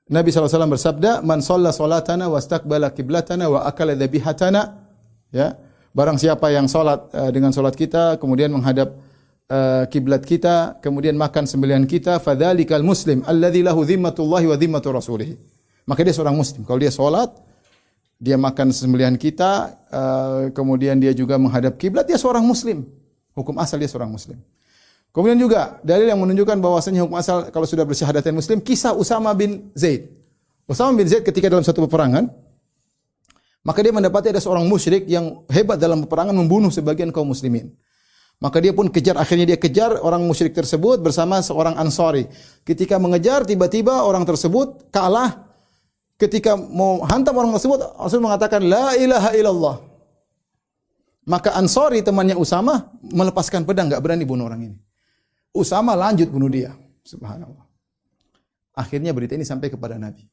Nabi 0.10 0.34
SAW 0.34 0.49
bersabda, 0.49 1.22
"Man 1.22 1.45
shalla 1.45 1.70
salatana 1.70 2.34
wastaqbala 2.34 2.89
qiblatana 2.97 3.45
wa 3.45 3.62
akala 3.62 3.93
dhabihatana." 3.93 4.62
Ya. 5.30 5.53
Barang 5.93 6.18
siapa 6.18 6.49
yang 6.49 6.66
salat 6.66 7.05
uh, 7.14 7.30
dengan 7.30 7.53
salat 7.53 7.78
kita 7.78 8.18
kemudian 8.18 8.49
menghadap 8.49 8.97
uh, 9.49 9.86
kiblat 9.89 10.26
kita, 10.26 10.82
kemudian 10.82 11.14
makan 11.14 11.45
sembelihan 11.45 11.86
kita, 11.86 12.18
fadzalikal 12.18 12.82
muslim 12.82 13.22
alladzi 13.26 13.62
lahu 13.62 13.86
dhimmatullahi 13.86 14.49
wa 14.49 14.57
dhimmatu. 14.57 14.89
Maka 15.86 16.01
dia 16.05 16.14
seorang 16.14 16.38
muslim. 16.38 16.66
Kalau 16.66 16.80
dia 16.82 16.93
salat, 16.93 17.30
dia 18.22 18.38
makan 18.38 18.70
sembelihan 18.74 19.14
kita, 19.18 19.78
uh, 19.89 20.41
kemudian 20.53 20.97
dia 20.97 21.14
juga 21.14 21.38
menghadap 21.38 21.78
kiblat, 21.78 22.05
dia 22.05 22.18
seorang 22.18 22.45
muslim. 22.45 22.86
Hukum 23.34 23.57
asal 23.62 23.82
dia 23.82 23.89
seorang 23.89 24.10
muslim. 24.10 24.38
Kemudian 25.10 25.41
juga 25.41 25.82
dalil 25.82 26.05
yang 26.05 26.22
menunjukkan 26.22 26.57
bahwasanya 26.62 27.01
hukum 27.03 27.18
asal 27.18 27.49
kalau 27.49 27.66
sudah 27.66 27.84
bersyahadatain 27.84 28.36
muslim 28.36 28.62
kisah 28.62 28.93
Usama 28.93 29.34
bin 29.34 29.74
Zaid. 29.74 30.10
Usama 30.70 30.93
bin 30.93 31.10
Zaid 31.10 31.26
ketika 31.26 31.49
dalam 31.49 31.66
satu 31.66 31.89
peperangan 31.89 32.30
maka 33.66 33.84
dia 33.84 33.91
mendapati 33.91 34.32
ada 34.32 34.39
seorang 34.39 34.64
musyrik 34.66 35.03
yang 35.10 35.43
hebat 35.51 35.76
dalam 35.76 36.07
peperangan 36.07 36.32
membunuh 36.32 36.72
sebagian 36.72 37.12
kaum 37.12 37.28
muslimin. 37.28 37.70
Maka 38.39 38.64
dia 38.64 38.72
pun 38.72 38.88
kejar, 38.88 39.20
akhirnya 39.20 39.51
dia 39.51 39.60
kejar 39.60 39.99
orang 39.99 40.24
musyrik 40.24 40.55
tersebut 40.55 41.03
bersama 41.03 41.43
seorang 41.43 41.76
Ansari. 41.76 42.24
Ketika 42.64 42.95
mengejar, 42.95 43.43
tiba-tiba 43.43 44.07
orang 44.07 44.24
tersebut 44.24 44.88
kalah. 44.95 45.43
Ketika 46.16 46.55
mau 46.55 47.03
hantam 47.03 47.36
orang 47.36 47.51
tersebut, 47.60 47.84
Rasul 47.99 48.24
mengatakan, 48.24 48.64
La 48.64 48.95
ilaha 48.95 49.36
illallah. 49.36 49.76
Maka 51.28 51.51
Ansari 51.51 51.99
temannya 51.99 52.39
Usama 52.39 52.95
melepaskan 53.03 53.68
pedang, 53.68 53.91
nggak 53.91 53.99
berani 53.99 54.24
bunuh 54.24 54.47
orang 54.47 54.72
ini. 54.72 54.78
Usama 55.54 55.97
lanjut 55.97 56.30
bunuh 56.30 56.50
dia. 56.50 56.78
Subhanallah. 57.02 57.66
Akhirnya 58.78 59.12
berita 59.12 59.34
ini 59.34 59.43
sampai 59.43 59.74
kepada 59.74 59.97
Nabi. 59.97 60.30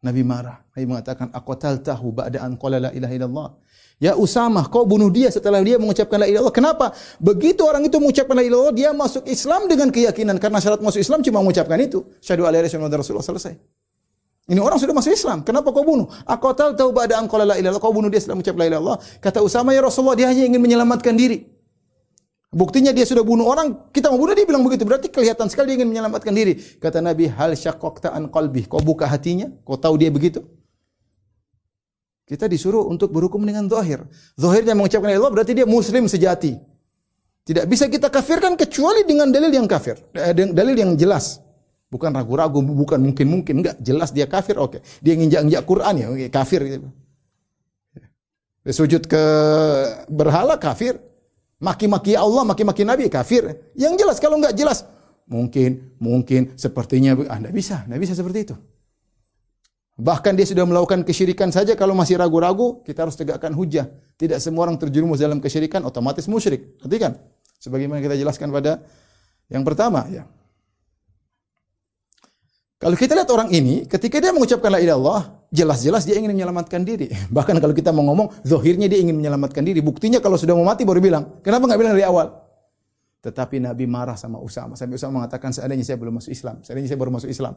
Nabi 0.00 0.22
marah. 0.24 0.64
Nabi 0.72 0.86
mengatakan, 0.88 1.28
"Aqatal 1.28 1.84
tahu 1.84 2.08
ba'da 2.16 2.40
an 2.40 2.56
qala 2.56 2.80
la 2.80 2.90
ilaha 2.96 3.12
illallah." 3.12 3.48
Ya 4.00 4.16
Usama, 4.16 4.64
kau 4.72 4.88
bunuh 4.88 5.12
dia 5.12 5.28
setelah 5.28 5.60
dia 5.60 5.76
mengucapkan 5.76 6.16
la 6.16 6.24
ilaha 6.24 6.48
illallah. 6.48 6.56
Kenapa? 6.56 6.86
Begitu 7.20 7.60
orang 7.68 7.84
itu 7.84 8.00
mengucapkan 8.00 8.32
la 8.32 8.40
ilaha 8.40 8.72
illallah, 8.72 8.74
dia 8.80 8.90
masuk 8.96 9.28
Islam 9.28 9.68
dengan 9.68 9.92
keyakinan 9.92 10.40
karena 10.40 10.56
syarat 10.56 10.80
masuk 10.80 11.04
Islam 11.04 11.20
cuma 11.20 11.44
mengucapkan 11.44 11.76
itu. 11.76 12.08
Syahadu 12.24 12.48
alla 12.48 12.64
Rasulullah 12.64 13.20
selesai. 13.20 13.60
Ini 14.50 14.56
orang 14.56 14.80
sudah 14.80 14.96
masuk 14.96 15.12
Islam. 15.12 15.44
Kenapa 15.44 15.68
kau 15.68 15.84
bunuh? 15.84 16.08
Aqatal 16.24 16.72
tahu 16.72 16.96
ba'da 16.96 17.20
an 17.20 17.28
qala 17.28 17.44
la 17.44 17.60
ilaha 17.60 17.76
illallah. 17.76 17.82
Kau 17.84 17.92
bunuh 17.92 18.08
dia 18.08 18.24
setelah 18.24 18.40
mengucapkan 18.40 18.64
la 18.64 18.68
ilaha 18.72 18.80
illallah. 18.80 18.98
Kata 19.20 19.38
Usama, 19.44 19.76
"Ya 19.76 19.84
Rasulullah, 19.84 20.16
dia 20.16 20.32
hanya 20.32 20.48
ingin 20.48 20.64
menyelamatkan 20.64 21.12
diri." 21.12 21.59
Buktinya 22.50 22.90
dia 22.90 23.06
sudah 23.06 23.22
bunuh 23.22 23.46
orang, 23.46 23.78
kita 23.94 24.10
mau 24.10 24.18
bunuh 24.18 24.34
dia 24.34 24.42
bilang 24.42 24.66
begitu. 24.66 24.82
Berarti 24.82 25.06
kelihatan 25.06 25.46
sekali 25.46 25.70
dia 25.70 25.76
ingin 25.78 25.94
menyelamatkan 25.94 26.34
diri. 26.34 26.58
Kata 26.82 26.98
Nabi, 26.98 27.30
hal 27.30 27.54
syakokta 27.54 28.10
an 28.10 28.26
qalbi. 28.26 28.66
Kau 28.66 28.82
buka 28.82 29.06
hatinya? 29.06 29.46
Kau 29.62 29.78
tahu 29.78 29.94
dia 29.94 30.10
begitu? 30.10 30.42
Kita 32.26 32.50
disuruh 32.50 32.90
untuk 32.90 33.14
berhukum 33.14 33.42
dengan 33.46 33.70
zahir. 33.70 34.02
Zahirnya 34.34 34.74
mengucapkan 34.74 35.14
Allah 35.14 35.30
berarti 35.30 35.54
dia 35.54 35.66
muslim 35.66 36.10
sejati. 36.10 36.58
Tidak 37.46 37.66
bisa 37.70 37.86
kita 37.86 38.10
kafirkan 38.10 38.58
kecuali 38.58 39.06
dengan 39.06 39.30
dalil 39.30 39.50
yang 39.50 39.66
kafir. 39.70 39.98
Eh, 40.14 40.34
dalil 40.34 40.74
yang 40.74 40.94
jelas. 40.98 41.42
Bukan 41.90 42.14
ragu-ragu, 42.14 42.62
bukan 42.62 43.02
mungkin-mungkin. 43.02 43.62
Enggak, 43.62 43.82
jelas 43.82 44.14
dia 44.14 44.30
kafir, 44.30 44.58
oke. 44.58 44.78
Okay. 44.78 44.80
Dia 45.02 45.18
nginjak-nginjak 45.18 45.62
Quran 45.66 45.94
ya, 45.98 46.06
okay, 46.14 46.30
kafir. 46.30 46.60
Sujud 48.62 49.10
ke 49.10 49.22
berhala, 50.06 50.54
kafir. 50.54 51.09
Maki-maki 51.60 52.16
Allah, 52.16 52.42
maki-maki 52.48 52.88
Nabi, 52.88 53.12
kafir. 53.12 53.72
Yang 53.76 54.00
jelas, 54.00 54.16
kalau 54.16 54.40
enggak 54.40 54.56
jelas, 54.56 54.88
mungkin, 55.28 55.92
mungkin, 56.00 56.56
sepertinya, 56.56 57.12
ah, 57.28 57.36
bisa, 57.52 57.84
Anda 57.84 58.00
bisa 58.00 58.16
seperti 58.16 58.48
itu. 58.48 58.56
Bahkan 60.00 60.32
dia 60.32 60.48
sudah 60.48 60.64
melakukan 60.64 61.04
kesyirikan 61.04 61.52
saja, 61.52 61.76
kalau 61.76 61.92
masih 61.92 62.16
ragu-ragu, 62.16 62.80
kita 62.80 63.04
harus 63.04 63.20
tegakkan 63.20 63.52
hujah. 63.52 63.92
Tidak 64.16 64.40
semua 64.40 64.64
orang 64.64 64.80
terjerumus 64.80 65.20
dalam 65.20 65.36
kesyirikan, 65.36 65.84
otomatis 65.84 66.24
musyrik. 66.24 66.80
Berarti 66.80 66.96
kan? 66.96 67.12
Sebagaimana 67.60 68.00
kita 68.00 68.16
jelaskan 68.16 68.48
pada 68.48 68.80
yang 69.52 69.60
pertama, 69.60 70.08
ya. 70.08 70.24
Kalau 72.80 72.96
kita 72.96 73.12
lihat 73.12 73.28
orang 73.28 73.52
ini, 73.52 73.84
ketika 73.84 74.16
dia 74.16 74.32
mengucapkan 74.32 74.72
la 74.72 74.80
ilaha 74.80 75.39
jelas-jelas 75.50 76.06
dia 76.06 76.16
ingin 76.16 76.32
menyelamatkan 76.32 76.86
diri. 76.86 77.10
Bahkan 77.36 77.58
kalau 77.58 77.74
kita 77.74 77.90
mau 77.90 78.06
ngomong, 78.06 78.46
zohirnya 78.46 78.86
dia 78.86 79.02
ingin 79.02 79.18
menyelamatkan 79.18 79.66
diri. 79.66 79.82
Buktinya 79.82 80.22
kalau 80.22 80.38
sudah 80.38 80.54
mau 80.54 80.64
mati 80.64 80.86
baru 80.86 81.02
bilang. 81.02 81.42
Kenapa 81.42 81.66
nggak 81.66 81.78
bilang 81.78 81.94
dari 81.98 82.06
awal? 82.06 82.26
Tetapi 83.20 83.60
Nabi 83.60 83.84
marah 83.84 84.16
sama 84.16 84.40
Usama. 84.40 84.78
Sampai 84.78 84.96
Usama 84.96 85.20
mengatakan, 85.20 85.52
seandainya 85.52 85.84
saya 85.84 86.00
belum 86.00 86.22
masuk 86.22 86.32
Islam. 86.32 86.64
Seandainya 86.64 86.88
saya 86.88 86.98
baru 87.02 87.12
masuk 87.12 87.28
Islam. 87.28 87.54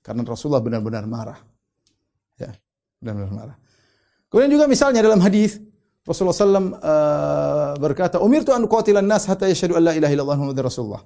Karena 0.00 0.24
Rasulullah 0.24 0.62
benar-benar 0.64 1.04
marah. 1.04 1.38
Ya, 2.40 2.56
benar-benar 3.02 3.30
marah. 3.30 3.56
Kemudian 4.32 4.50
juga 4.56 4.64
misalnya 4.64 5.04
dalam 5.04 5.20
hadis 5.20 5.60
Rasulullah 6.02 6.34
SAW 6.34 6.48
uh, 6.48 6.58
eh, 6.58 6.70
berkata, 7.78 8.18
Umir 8.18 8.42
an 8.50 8.66
qatilan 8.66 9.06
nas 9.06 9.28
hatta 9.28 9.46
yashhadu 9.46 9.78
an 9.78 9.82
la 9.86 9.92
ilaha 9.94 10.10
illallah 10.10 10.36
Muhammad 10.40 10.58
Rasulullah. 10.64 11.02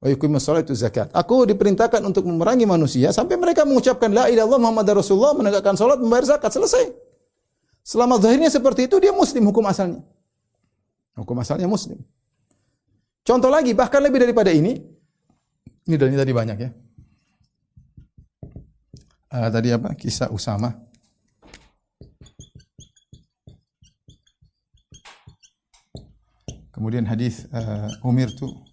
Wa 0.00 0.08
yuqimus 0.08 0.48
itu 0.48 0.72
zakat. 0.72 1.12
Aku 1.12 1.44
diperintahkan 1.44 2.00
untuk 2.00 2.24
memerangi 2.24 2.64
manusia 2.64 3.12
sampai 3.12 3.36
mereka 3.36 3.68
mengucapkan 3.68 4.08
la 4.08 4.32
ilaha 4.32 4.48
illallah 4.48 4.60
Muhammad 4.64 4.88
Rasulullah, 4.96 5.36
menegakkan 5.36 5.76
salat, 5.76 6.00
membayar 6.00 6.24
zakat, 6.24 6.56
selesai. 6.56 6.88
Selama 7.84 8.16
zahirnya 8.16 8.48
seperti 8.48 8.88
itu 8.88 8.96
dia 8.96 9.12
muslim 9.12 9.44
hukum 9.44 9.60
asalnya. 9.68 10.00
Hukum 11.20 11.36
asalnya 11.44 11.68
muslim. 11.68 12.00
Contoh 13.20 13.52
lagi 13.52 13.76
bahkan 13.76 14.00
lebih 14.00 14.24
daripada 14.24 14.48
ini. 14.48 14.80
Ini 15.84 15.96
dari 16.00 16.16
tadi 16.16 16.32
banyak 16.32 16.56
ya. 16.56 16.70
Uh, 19.30 19.48
tadi 19.52 19.68
apa? 19.68 19.92
Kisah 20.00 20.32
Usama. 20.32 20.80
Kemudian 26.72 27.04
hadis 27.04 27.44
uh, 27.52 27.92
Umir 28.00 28.32
tuh 28.32 28.69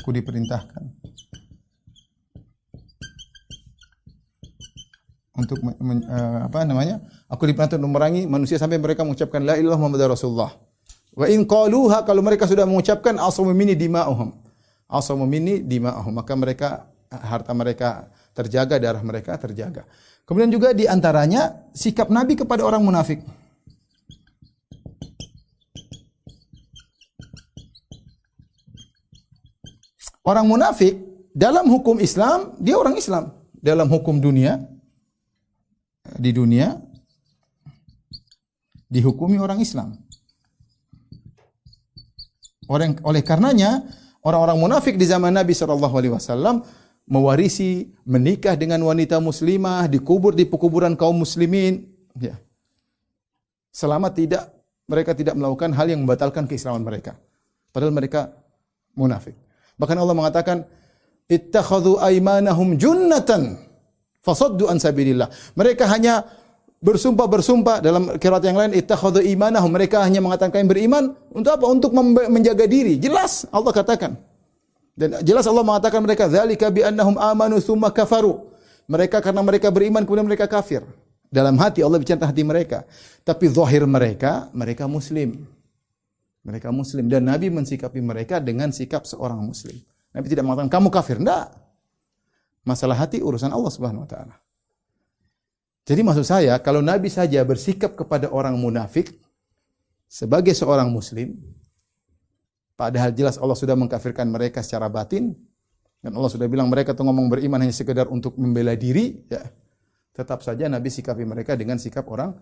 Aku 0.00 0.08
diperintahkan 0.12 0.82
untuk 5.36 5.58
uh, 5.64 6.40
apa 6.46 6.64
namanya? 6.64 7.00
Aku 7.28 7.44
diperintahkan 7.48 7.80
untuk 7.80 7.92
memerangi 7.92 8.28
manusia 8.28 8.56
sampai 8.60 8.78
mereka 8.78 9.02
mengucapkan 9.02 9.42
la 9.42 9.56
ilaha 9.56 9.76
Muhammadar 9.80 10.12
Rasulullah. 10.12 10.52
Wa 11.12 11.28
in 11.28 11.44
qaluha 11.44 12.04
kalau 12.08 12.24
mereka 12.24 12.48
sudah 12.48 12.64
mengucapkan 12.64 13.16
asamu 13.20 13.52
minni 13.52 13.76
dima'uhum. 13.76 14.32
Asamu 14.88 15.28
minni 15.28 15.60
dima'uhum. 15.60 16.12
Maka 16.12 16.32
mereka 16.36 16.68
harta 17.12 17.52
mereka 17.52 18.08
terjaga, 18.32 18.80
darah 18.80 19.02
mereka 19.04 19.36
terjaga. 19.36 19.84
Kemudian 20.24 20.48
juga 20.48 20.72
di 20.72 20.88
antaranya 20.88 21.68
sikap 21.76 22.08
Nabi 22.08 22.38
kepada 22.38 22.64
orang 22.64 22.80
munafik. 22.80 23.20
Orang 30.22 30.46
munafik 30.46 30.98
dalam 31.34 31.66
hukum 31.66 31.98
Islam 31.98 32.54
dia 32.62 32.78
orang 32.78 32.94
Islam. 32.94 33.34
Dalam 33.62 33.86
hukum 33.86 34.18
dunia 34.18 34.58
di 36.18 36.34
dunia 36.34 36.78
dihukumi 38.90 39.38
orang 39.38 39.62
Islam. 39.62 39.98
Orang 42.70 42.98
oleh 43.02 43.22
karenanya 43.22 43.82
orang-orang 44.22 44.58
munafik 44.58 44.94
di 44.94 45.06
zaman 45.06 45.34
Nabi 45.34 45.54
Shallallahu 45.54 45.94
Alaihi 45.94 46.14
Wasallam 46.14 46.62
mewarisi, 47.06 47.90
menikah 48.06 48.54
dengan 48.54 48.80
wanita 48.86 49.18
muslimah, 49.18 49.90
dikubur 49.90 50.32
di 50.38 50.46
pekuburan 50.46 50.94
kaum 50.94 51.18
muslimin, 51.18 51.82
ya. 52.14 52.38
Selama 53.72 54.12
tidak 54.12 54.52
mereka 54.86 55.16
tidak 55.16 55.34
melakukan 55.34 55.72
hal 55.72 55.88
yang 55.88 56.04
membatalkan 56.04 56.44
keislaman 56.44 56.84
mereka. 56.84 57.16
Padahal 57.72 57.92
mereka 57.92 58.36
munafik. 58.92 59.32
Bahkan 59.76 59.96
Allah 59.96 60.16
mengatakan, 60.16 60.64
"Ittakhadhu 61.28 62.00
aymanahum 62.00 62.76
junnatan 62.76 63.56
fasaddu 64.24 64.68
an 64.68 64.80
sabilillah." 64.82 65.28
Mereka 65.56 65.88
hanya 65.88 66.26
bersumpah-bersumpah 66.82 67.78
dalam 67.78 68.10
kiraat 68.18 68.42
yang 68.42 68.58
lain 68.58 68.74
ittakhadhu 68.74 69.22
imanahum 69.22 69.70
mereka 69.70 70.02
hanya 70.02 70.18
mengatakan 70.18 70.66
beriman 70.66 71.14
untuk 71.30 71.54
apa? 71.54 71.66
Untuk 71.70 71.90
menjaga 72.28 72.66
diri. 72.66 72.98
Jelas 72.98 73.46
Allah 73.54 73.70
katakan. 73.70 74.18
Dan 74.92 75.24
jelas 75.24 75.48
Allah 75.48 75.64
mengatakan 75.64 76.04
mereka 76.04 76.28
zalika 76.28 76.68
bi 76.68 76.84
annahum 76.84 77.16
amanu 77.16 77.62
tsumma 77.62 77.88
kafaru. 77.94 78.44
Mereka 78.90 79.22
karena 79.22 79.40
mereka 79.40 79.70
beriman 79.70 80.02
kemudian 80.04 80.26
mereka 80.26 80.50
kafir. 80.50 80.84
Dalam 81.32 81.56
hati 81.56 81.80
Allah 81.80 81.96
bicara 81.96 82.28
hati 82.28 82.44
mereka. 82.44 82.84
Tapi 83.24 83.48
zahir 83.48 83.88
mereka 83.88 84.52
mereka 84.52 84.84
muslim. 84.84 85.48
Mereka 86.42 86.74
muslim 86.74 87.06
dan 87.06 87.30
Nabi 87.30 87.54
mensikapi 87.54 88.02
mereka 88.02 88.42
dengan 88.42 88.74
sikap 88.74 89.06
seorang 89.06 89.38
muslim. 89.38 89.78
Nabi 90.10 90.26
tidak 90.26 90.44
mengatakan 90.44 90.70
kamu 90.70 90.88
kafir, 90.90 91.16
enggak. 91.22 91.54
Masalah 92.66 92.98
hati 92.98 93.22
urusan 93.22 93.50
Allah 93.50 93.72
Subhanahu 93.72 94.02
wa 94.06 94.10
taala. 94.10 94.36
Jadi 95.82 96.00
maksud 96.02 96.26
saya, 96.26 96.54
kalau 96.62 96.78
Nabi 96.78 97.10
saja 97.10 97.42
bersikap 97.42 97.98
kepada 97.98 98.30
orang 98.30 98.54
munafik 98.54 99.18
sebagai 100.06 100.54
seorang 100.54 100.90
muslim, 100.90 101.34
padahal 102.78 103.10
jelas 103.10 103.34
Allah 103.38 103.58
sudah 103.58 103.74
mengkafirkan 103.74 104.30
mereka 104.30 104.62
secara 104.62 104.86
batin, 104.86 105.34
dan 106.02 106.14
Allah 106.14 106.30
sudah 106.30 106.46
bilang 106.46 106.70
mereka 106.70 106.94
tuh 106.94 107.06
ngomong 107.06 107.30
beriman 107.30 107.62
hanya 107.62 107.74
sekedar 107.74 108.06
untuk 108.10 108.38
membela 108.38 108.74
diri, 108.78 109.26
ya. 109.26 109.42
Tetap 110.12 110.44
saja 110.44 110.68
Nabi 110.68 110.92
sikapi 110.92 111.24
mereka 111.24 111.56
dengan 111.56 111.80
sikap 111.80 112.04
orang 112.12 112.36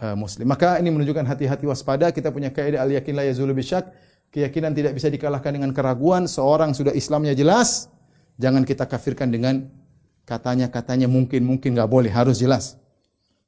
uh, 0.00 0.16
muslim. 0.16 0.48
Maka 0.48 0.80
ini 0.80 0.88
menunjukkan 0.88 1.26
hati-hati 1.26 1.68
waspada, 1.68 2.08
kita 2.14 2.32
punya 2.32 2.48
kaidah 2.48 2.86
al 2.86 2.90
yakin 2.94 3.12
la 3.18 3.24
yazulu 3.28 3.52
bisyak, 3.52 3.90
keyakinan 4.32 4.72
tidak 4.72 4.96
bisa 4.96 5.12
dikalahkan 5.12 5.52
dengan 5.52 5.74
keraguan, 5.76 6.24
seorang 6.24 6.72
sudah 6.72 6.94
Islamnya 6.96 7.36
jelas, 7.36 7.92
jangan 8.40 8.64
kita 8.64 8.88
kafirkan 8.88 9.28
dengan 9.28 9.68
katanya-katanya 10.24 11.10
mungkin-mungkin 11.10 11.76
nggak 11.76 11.90
boleh, 11.90 12.08
harus 12.08 12.40
jelas. 12.40 12.80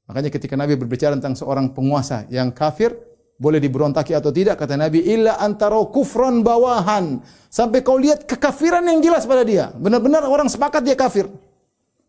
Makanya 0.05 0.29
ketika 0.29 0.53
Nabi 0.59 0.77
berbicara 0.77 1.17
tentang 1.17 1.33
seorang 1.33 1.73
penguasa 1.73 2.29
yang 2.29 2.53
kafir, 2.53 2.93
boleh 3.35 3.59
diberontaki 3.59 4.15
atau 4.15 4.31
tidak, 4.31 4.61
kata 4.61 4.79
Nabi, 4.79 5.03
illa 5.03 5.41
antara 5.43 5.81
kufron 5.91 6.45
bawahan. 6.45 7.19
Sampai 7.51 7.83
kau 7.83 7.99
lihat 7.99 8.29
kekafiran 8.29 8.85
yang 8.85 9.03
jelas 9.03 9.27
pada 9.27 9.43
dia. 9.43 9.75
Benar-benar 9.75 10.23
orang 10.29 10.47
sepakat 10.47 10.87
dia 10.87 10.95
kafir. 10.95 11.27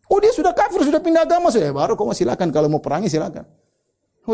Oh 0.06 0.22
dia 0.22 0.30
sudah 0.30 0.54
kafir, 0.54 0.86
sudah 0.86 1.02
pindah 1.02 1.26
agama, 1.26 1.50
sudah 1.50 1.72
baru 1.74 1.98
kau 1.98 2.14
silakan 2.14 2.54
kalau 2.54 2.70
mau 2.70 2.78
perangi 2.78 3.10
silakan. 3.10 3.42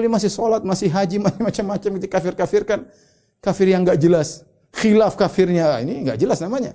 Dia 0.01 0.09
masih 0.09 0.30
sholat, 0.32 0.62
masih 0.64 0.88
haji, 0.88 1.16
masih 1.24 1.43
macam-macam 1.45 1.90
itu 2.01 2.07
kafir-kafirkan. 2.09 2.88
Kafir 3.43 3.68
yang 3.68 3.84
nggak 3.84 4.01
jelas. 4.01 4.47
Khilaf 4.72 5.20
kafirnya, 5.20 5.84
ini 5.84 6.09
nggak 6.09 6.16
jelas 6.16 6.40
namanya. 6.40 6.72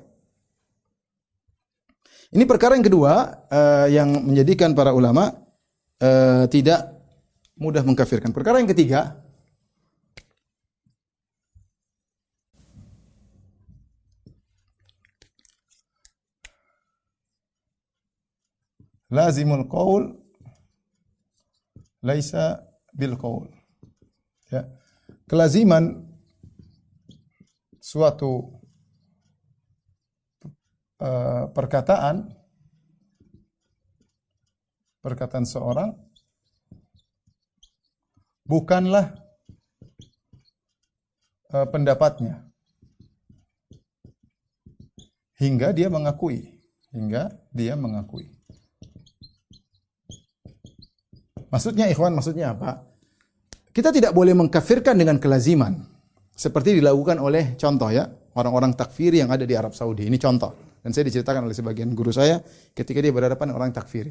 Ini 2.29 2.43
perkara 2.43 2.75
yang 2.75 2.85
kedua 2.85 3.39
uh, 3.47 3.87
yang 3.87 4.11
menjadikan 4.21 4.75
para 4.75 4.91
ulama 4.91 5.31
uh, 6.03 6.43
tidak 6.51 6.93
mudah 7.57 7.81
mengkafirkan. 7.81 8.35
Perkara 8.35 8.59
yang 8.59 8.69
ketiga 8.69 9.15
lazimul 19.07 19.65
qaul 19.71 20.19
laisa 22.03 22.59
bil 22.97 23.13
qaul. 23.13 23.45
Ya. 24.49 24.65
Kelaziman 25.29 26.07
suatu 27.77 28.57
uh, 30.99 31.47
perkataan 31.53 32.33
perkataan 34.99 35.47
seorang 35.47 35.95
bukanlah 38.43 39.15
uh, 41.55 41.67
pendapatnya 41.71 42.47
hingga 45.39 45.71
dia 45.71 45.87
mengakui 45.87 46.59
hingga 46.91 47.29
dia 47.53 47.75
mengakui 47.75 48.31
maksudnya 51.51 51.87
ikhwan 51.87 52.15
maksudnya 52.15 52.51
apa 52.51 52.86
kita 53.77 53.93
tidak 53.93 54.09
boleh 54.17 54.33
mengkafirkan 54.33 54.97
dengan 54.97 55.21
kelaziman 55.21 55.85
seperti 56.33 56.81
dilakukan 56.81 57.21
oleh 57.21 57.53
contoh 57.61 57.93
ya 57.93 58.09
orang-orang 58.33 58.73
takfir 58.73 59.13
yang 59.13 59.29
ada 59.29 59.45
di 59.45 59.53
Arab 59.53 59.77
Saudi 59.77 60.09
ini 60.09 60.17
contoh 60.17 60.81
dan 60.87 60.95
saya 60.95 61.03
diceritakan 61.11 61.43
oleh 61.43 61.51
sebagian 61.51 61.91
guru 61.91 62.15
saya 62.15 62.39
ketika 62.71 63.03
dia 63.03 63.11
berhadapan 63.11 63.51
orang 63.51 63.75
takfir. 63.75 64.07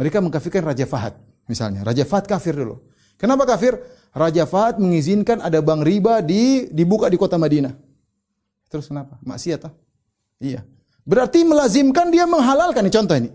Mereka 0.00 0.24
mengkafirkan 0.24 0.64
Raja 0.64 0.88
Fahad 0.88 1.12
misalnya. 1.44 1.84
Raja 1.84 2.08
Fahad 2.08 2.24
kafir 2.24 2.56
dulu. 2.56 2.80
Kenapa 3.20 3.44
kafir? 3.44 3.76
Raja 4.16 4.48
Fahad 4.48 4.80
mengizinkan 4.80 5.44
ada 5.44 5.60
bank 5.60 5.84
riba 5.84 6.24
di 6.24 6.72
dibuka 6.72 7.12
di 7.12 7.20
kota 7.20 7.36
Madinah. 7.36 7.76
Terus 8.72 8.88
kenapa? 8.88 9.20
Maksiat 9.20 9.60
ah? 9.68 9.76
Iya. 10.40 10.64
Berarti 11.04 11.44
melazimkan 11.44 12.08
dia 12.08 12.24
menghalalkan 12.24 12.80
ini 12.80 12.92
contoh 12.96 13.16
ini. 13.20 13.30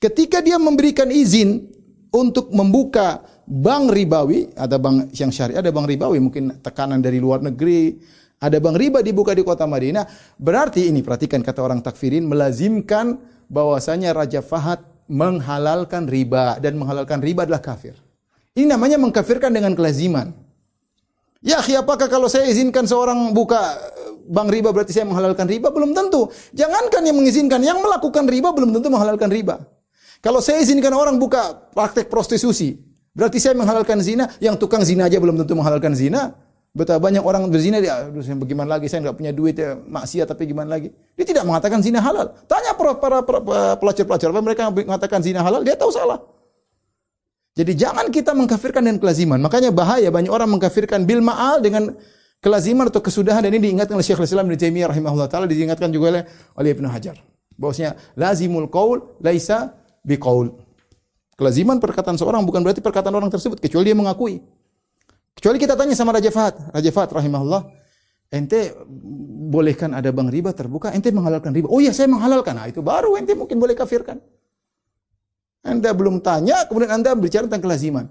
Ketika 0.00 0.40
dia 0.40 0.56
memberikan 0.56 1.12
izin 1.12 1.68
untuk 2.08 2.56
membuka 2.56 3.20
bank 3.46 3.90
ribawi, 3.90 4.50
ada 4.54 4.78
bank 4.78 5.10
yang 5.14 5.30
syariah, 5.34 5.60
ada 5.60 5.70
bank 5.74 5.86
ribawi, 5.90 6.18
mungkin 6.22 6.58
tekanan 6.62 7.02
dari 7.02 7.18
luar 7.18 7.42
negeri, 7.42 7.98
ada 8.42 8.58
bank 8.58 8.76
riba 8.78 8.98
dibuka 9.02 9.34
di 9.34 9.46
kota 9.46 9.66
Madinah, 9.66 10.06
berarti 10.38 10.90
ini 10.90 11.02
perhatikan 11.02 11.42
kata 11.46 11.62
orang 11.62 11.78
takfirin 11.78 12.26
melazimkan 12.26 13.18
bahwasanya 13.46 14.14
Raja 14.14 14.42
Fahad 14.42 14.82
menghalalkan 15.06 16.10
riba 16.10 16.58
dan 16.58 16.74
menghalalkan 16.78 17.22
riba 17.22 17.46
adalah 17.46 17.62
kafir. 17.62 17.94
Ini 18.52 18.68
namanya 18.68 18.98
mengkafirkan 18.98 19.54
dengan 19.54 19.72
kelaziman. 19.72 20.34
Ya, 21.42 21.58
apakah 21.58 22.06
kalau 22.06 22.30
saya 22.30 22.46
izinkan 22.46 22.86
seorang 22.86 23.34
buka 23.34 23.58
bank 24.30 24.48
riba 24.54 24.70
berarti 24.70 24.94
saya 24.94 25.08
menghalalkan 25.08 25.50
riba? 25.50 25.74
Belum 25.74 25.90
tentu. 25.90 26.30
Jangankan 26.54 27.02
yang 27.02 27.18
mengizinkan, 27.18 27.58
yang 27.66 27.82
melakukan 27.82 28.30
riba 28.30 28.54
belum 28.54 28.70
tentu 28.70 28.86
menghalalkan 28.92 29.26
riba. 29.26 29.58
Kalau 30.22 30.38
saya 30.38 30.62
izinkan 30.62 30.94
orang 30.94 31.18
buka 31.18 31.66
praktek 31.74 32.06
prostitusi, 32.06 32.78
berarti 33.16 33.38
saya 33.40 33.54
menghalalkan 33.56 34.00
zina, 34.04 34.28
yang 34.42 34.56
tukang 34.56 34.82
zina 34.82 35.08
aja 35.08 35.16
belum 35.20 35.40
tentu 35.40 35.54
menghalalkan 35.56 35.92
zina. 35.96 36.36
Betapa 36.72 37.04
banyak 37.04 37.20
orang 37.20 37.52
berzina 37.52 37.84
dia, 37.84 38.08
aduh 38.08 38.24
bagaimana 38.24 38.80
lagi 38.80 38.88
saya 38.88 39.04
nggak 39.04 39.16
punya 39.20 39.28
duit 39.28 39.60
ya 39.60 39.76
maksiat 39.76 40.24
tapi 40.24 40.48
gimana 40.48 40.72
lagi. 40.72 40.88
Dia 41.20 41.28
tidak 41.28 41.44
mengatakan 41.44 41.84
zina 41.84 42.00
halal. 42.00 42.32
Tanya 42.48 42.72
para, 42.72 42.96
para, 42.96 43.20
para 43.20 43.76
pelajar-pelajar 43.76 44.32
mereka 44.40 44.72
mengatakan 44.72 45.20
zina 45.20 45.44
halal, 45.44 45.60
dia 45.60 45.76
tahu 45.76 45.92
salah. 45.92 46.24
Jadi 47.52 47.76
jangan 47.76 48.08
kita 48.08 48.32
mengkafirkan 48.32 48.80
dengan 48.80 48.96
kelaziman. 49.04 49.36
Makanya 49.36 49.68
bahaya 49.68 50.08
banyak 50.08 50.32
orang 50.32 50.48
mengkafirkan 50.48 51.04
bil 51.04 51.20
ma'al 51.20 51.60
dengan 51.60 51.92
kelaziman 52.40 52.88
atau 52.88 53.04
kesudahan 53.04 53.44
dan 53.44 53.52
ini 53.52 53.68
diingatkan 53.68 53.92
oleh 53.92 54.06
Syekh 54.08 54.24
Islam 54.24 54.48
Ibnu 54.48 54.56
Taimiyah 54.56 54.88
rahimahullah 54.88 55.28
taala 55.28 55.44
diingatkan 55.44 55.92
juga 55.92 56.16
oleh 56.16 56.22
oleh 56.56 56.70
Ibnu 56.72 56.88
Hajar. 56.88 57.20
Bahwasanya 57.60 58.00
lazimul 58.16 58.72
qaul 58.72 59.20
laisa 59.20 59.76
biqaul. 60.00 60.61
Kelaziman 61.42 61.82
perkataan 61.82 62.14
seorang 62.14 62.46
bukan 62.46 62.62
berarti 62.62 62.78
perkataan 62.78 63.18
orang 63.18 63.26
tersebut 63.26 63.58
kecuali 63.58 63.90
dia 63.90 63.98
mengakui. 63.98 64.38
Kecuali 65.34 65.58
kita 65.58 65.74
tanya 65.74 65.98
sama 65.98 66.14
Raja 66.14 66.30
Fahad, 66.30 66.70
Raja 66.70 66.90
Fahad 66.94 67.10
rahimahullah, 67.18 67.66
ente 68.30 68.70
bolehkan 69.50 69.90
ada 69.90 70.14
bank 70.14 70.30
riba 70.30 70.54
terbuka, 70.54 70.94
ente 70.94 71.10
menghalalkan 71.10 71.50
riba. 71.50 71.66
Oh 71.66 71.82
iya 71.82 71.90
saya 71.90 72.06
menghalalkan. 72.06 72.54
Nah 72.54 72.70
itu 72.70 72.78
baru 72.78 73.18
ente 73.18 73.34
mungkin 73.34 73.58
boleh 73.58 73.74
kafirkan. 73.74 74.22
Anda 75.66 75.90
belum 75.90 76.22
tanya, 76.22 76.70
kemudian 76.70 76.94
Anda 76.94 77.18
berbicara 77.18 77.50
tentang 77.50 77.66
kelaziman. 77.66 78.06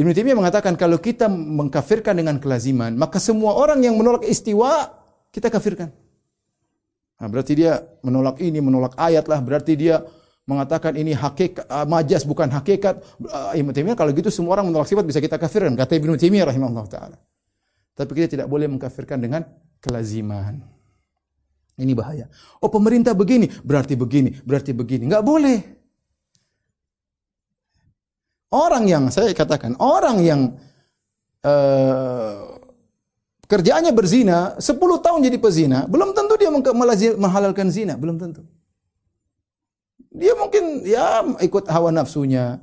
Ibnu 0.00 0.08
Taimiyah 0.16 0.40
mengatakan 0.40 0.80
kalau 0.80 0.96
kita 0.96 1.28
mengkafirkan 1.28 2.16
dengan 2.16 2.40
kelaziman, 2.40 2.96
maka 2.96 3.20
semua 3.20 3.52
orang 3.52 3.84
yang 3.84 4.00
menolak 4.00 4.24
istiwa 4.24 4.96
kita 5.28 5.52
kafirkan. 5.52 5.92
Nah, 7.20 7.28
berarti 7.28 7.52
dia 7.52 7.84
menolak 8.00 8.40
ini, 8.40 8.64
menolak 8.64 8.96
ayat 8.96 9.28
lah, 9.28 9.44
berarti 9.44 9.76
dia 9.76 10.00
mengatakan 10.48 10.96
ini 10.96 11.12
hakikat 11.14 11.64
uh, 11.68 11.86
majas 11.86 12.24
bukan 12.24 12.48
hakikat 12.50 13.00
uh, 13.28 13.52
Ibnu 13.54 13.70
Taimiyah 13.70 13.96
kalau 13.98 14.10
gitu 14.16 14.32
semua 14.32 14.58
orang 14.58 14.72
menolak 14.72 14.88
sifat 14.88 15.04
bisa 15.06 15.20
kita 15.20 15.36
kafirkan 15.36 15.76
kata 15.76 15.96
Ibnu 15.96 16.16
Taimiyah 16.16 16.48
rahimahullah 16.48 16.86
taala. 16.90 17.16
Tapi 17.94 18.10
kita 18.16 18.28
tidak 18.40 18.46
boleh 18.48 18.64
mengkafirkan 18.64 19.20
dengan 19.20 19.44
kelaziman. 19.82 20.60
Ini 21.80 21.92
bahaya. 21.96 22.28
Oh 22.60 22.68
pemerintah 22.68 23.16
begini, 23.16 23.48
berarti 23.64 23.96
begini, 23.96 24.36
berarti 24.44 24.72
begini. 24.76 25.08
Enggak 25.08 25.24
boleh. 25.24 25.58
Orang 28.50 28.90
yang, 28.90 29.08
saya 29.14 29.30
katakan, 29.30 29.78
orang 29.78 30.18
yang 30.20 30.40
uh, 31.46 32.58
kerjaannya 33.46 33.94
berzina, 33.94 34.58
10 34.58 34.76
tahun 34.76 35.18
jadi 35.22 35.38
pezina, 35.38 35.78
belum 35.86 36.12
tentu 36.18 36.34
dia 36.34 36.50
menghalalkan 37.14 37.70
zina, 37.70 37.94
belum 37.94 38.18
tentu. 38.18 38.42
Dia 40.10 40.34
mungkin 40.34 40.82
ya 40.82 41.22
ikut 41.38 41.70
hawa 41.70 41.94
nafsunya. 41.94 42.58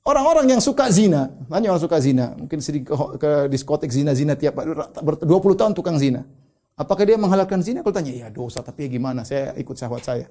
Orang-orang 0.00 0.56
yang 0.56 0.62
suka 0.64 0.88
zina, 0.88 1.28
hanya 1.52 1.70
orang 1.70 1.82
suka 1.84 2.00
zina, 2.00 2.32
mungkin 2.34 2.58
sedih 2.64 2.88
ke, 2.88 2.94
ke 3.20 3.30
diskotek 3.52 3.92
zina-zina 3.92 4.32
tiap 4.32 4.56
20 4.56 5.28
tahun 5.60 5.76
tukang 5.76 6.00
zina. 6.00 6.24
Apakah 6.72 7.04
dia 7.04 7.20
menghalalkan 7.20 7.60
zina? 7.60 7.84
Kalau 7.84 7.92
tanya, 7.92 8.08
ya 8.16 8.32
dosa, 8.32 8.64
tapi 8.64 8.88
ya 8.88 8.96
gimana? 8.96 9.28
Saya 9.28 9.52
ikut 9.60 9.76
syahwat 9.76 10.00
saya. 10.00 10.26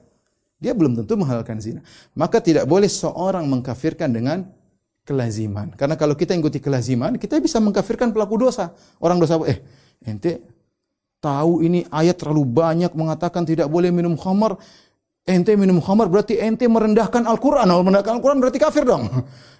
Dia 0.57 0.73
belum 0.73 0.97
tentu 0.97 1.13
menghalalkan 1.21 1.61
zina. 1.61 1.85
Maka 2.17 2.41
tidak 2.41 2.65
boleh 2.65 2.89
seorang 2.89 3.45
mengkafirkan 3.45 4.09
dengan 4.09 4.49
kelaziman. 5.05 5.69
Karena 5.77 5.93
kalau 5.93 6.17
kita 6.17 6.33
ikuti 6.33 6.57
kelaziman, 6.57 7.21
kita 7.21 7.37
bisa 7.37 7.61
mengkafirkan 7.61 8.09
pelaku 8.09 8.41
dosa. 8.41 8.73
Orang 8.97 9.21
dosa, 9.21 9.37
eh, 9.45 9.61
ente 10.01 10.41
tahu 11.21 11.61
ini 11.61 11.85
ayat 11.93 12.17
terlalu 12.17 12.43
banyak 12.49 12.91
mengatakan 12.97 13.45
tidak 13.45 13.69
boleh 13.69 13.93
minum 13.93 14.17
khamar, 14.17 14.57
ente 15.29 15.53
minum 15.53 15.77
khamar 15.77 16.09
berarti 16.09 16.41
ente 16.41 16.65
merendahkan 16.65 17.29
Al-Quran. 17.29 17.69
Merendahkan 17.69 18.17
Al-Quran 18.17 18.41
berarti 18.41 18.57
kafir 18.57 18.83
dong. 18.89 19.05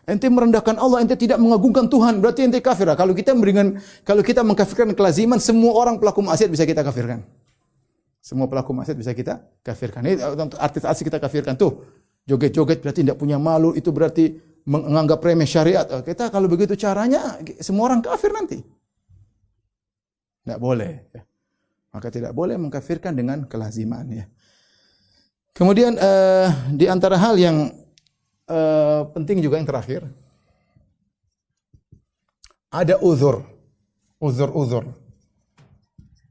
Ente 0.09 0.25
merendahkan 0.25 0.81
Allah, 0.81 1.05
ente 1.05 1.13
tidak 1.13 1.37
mengagungkan 1.37 1.85
Tuhan, 1.85 2.17
berarti 2.17 2.49
ente 2.49 2.57
kafir. 2.65 2.89
Kalau 2.97 3.13
kita 3.13 3.37
memberikan, 3.37 3.77
kalau 4.01 4.25
kita 4.25 4.41
mengkafirkan 4.41 4.97
kelaziman, 4.97 5.37
semua 5.37 5.77
orang 5.77 6.01
pelaku 6.01 6.25
maksiat 6.25 6.49
bisa 6.49 6.65
kita 6.65 6.81
kafirkan. 6.81 7.21
Semua 8.17 8.49
pelaku 8.49 8.73
maksiat 8.73 8.97
bisa 8.97 9.13
kita 9.13 9.37
kafirkan. 9.61 10.01
Ini 10.09 10.17
artis-artis 10.57 11.05
kita 11.05 11.21
kafirkan 11.21 11.53
tuh. 11.53 11.85
Joget-joget 12.25 12.81
berarti 12.81 13.05
tidak 13.05 13.21
punya 13.21 13.37
malu, 13.37 13.77
itu 13.77 13.93
berarti 13.93 14.33
menganggap 14.65 15.21
remeh 15.21 15.45
syariat. 15.45 15.85
Oh, 15.93 16.01
kita 16.01 16.33
kalau 16.33 16.49
begitu 16.49 16.73
caranya, 16.73 17.37
semua 17.61 17.93
orang 17.93 18.01
kafir 18.01 18.33
nanti. 18.33 18.65
Tidak 20.41 20.57
boleh. 20.57 21.05
Ya. 21.13 21.21
Maka 21.89 22.09
tidak 22.09 22.33
boleh 22.33 22.57
mengkafirkan 22.57 23.13
dengan 23.13 23.45
kelaziman. 23.45 24.09
Ya. 24.09 24.25
Kemudian 25.53 25.99
uh, 25.99 26.47
di 26.71 26.87
antara 26.87 27.19
hal 27.19 27.35
yang 27.35 27.71
uh, 28.47 29.01
penting 29.11 29.43
juga 29.43 29.59
yang 29.59 29.67
terakhir 29.67 30.01
ada 32.69 32.95
uzur, 33.01 33.43
uzur-uzur 34.21 34.87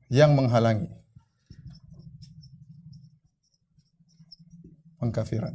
yang 0.09 0.33
menghalangi 0.33 0.89
pengkafiran. 4.99 5.55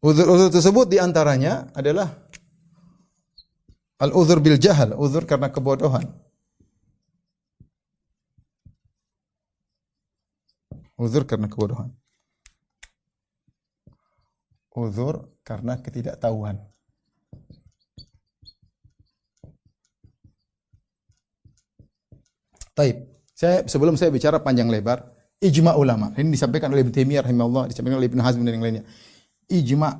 Uzur-uzur 0.00 0.48
tersebut 0.48 0.86
di 0.88 0.96
antaranya 0.96 1.68
adalah 1.76 2.08
al-uzur 4.00 4.40
bil 4.40 4.56
jahal, 4.56 4.96
uzur 4.96 5.28
karena 5.28 5.52
kebodohan. 5.52 6.08
Uzur 11.00 11.24
karena 11.24 11.48
kebodohan. 11.48 11.88
Uzur 14.76 15.32
karena 15.40 15.80
ketidaktahuan. 15.80 16.60
Taib. 22.76 23.08
Saya 23.32 23.64
sebelum 23.64 23.96
saya 23.96 24.12
bicara 24.12 24.44
panjang 24.44 24.68
lebar, 24.68 25.08
ijma 25.40 25.72
ulama. 25.80 26.12
Ini 26.20 26.28
disampaikan 26.28 26.68
oleh 26.68 26.84
Ibnu 26.84 26.92
Taimiyah 26.92 27.24
rahimahullah, 27.24 27.72
disampaikan 27.72 27.96
oleh 27.96 28.12
Ibnu 28.12 28.20
Hazm 28.20 28.44
dan 28.44 28.60
yang 28.60 28.64
lainnya. 28.64 28.84
Ijma 29.48 29.96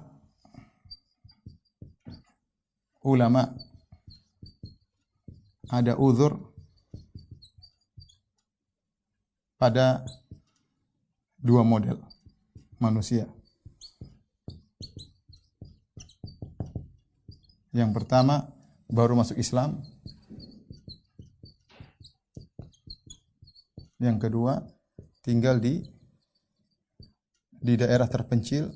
ulama 3.08 3.48
ada 5.72 5.96
uzur 5.96 6.36
pada 9.56 10.04
dua 11.40 11.64
model 11.64 11.96
manusia. 12.76 13.24
Yang 17.70 17.90
pertama 18.02 18.50
baru 18.90 19.16
masuk 19.16 19.40
Islam. 19.40 19.80
Yang 24.00 24.16
kedua 24.28 24.64
tinggal 25.20 25.60
di 25.60 25.84
di 27.60 27.76
daerah 27.76 28.08
terpencil 28.08 28.72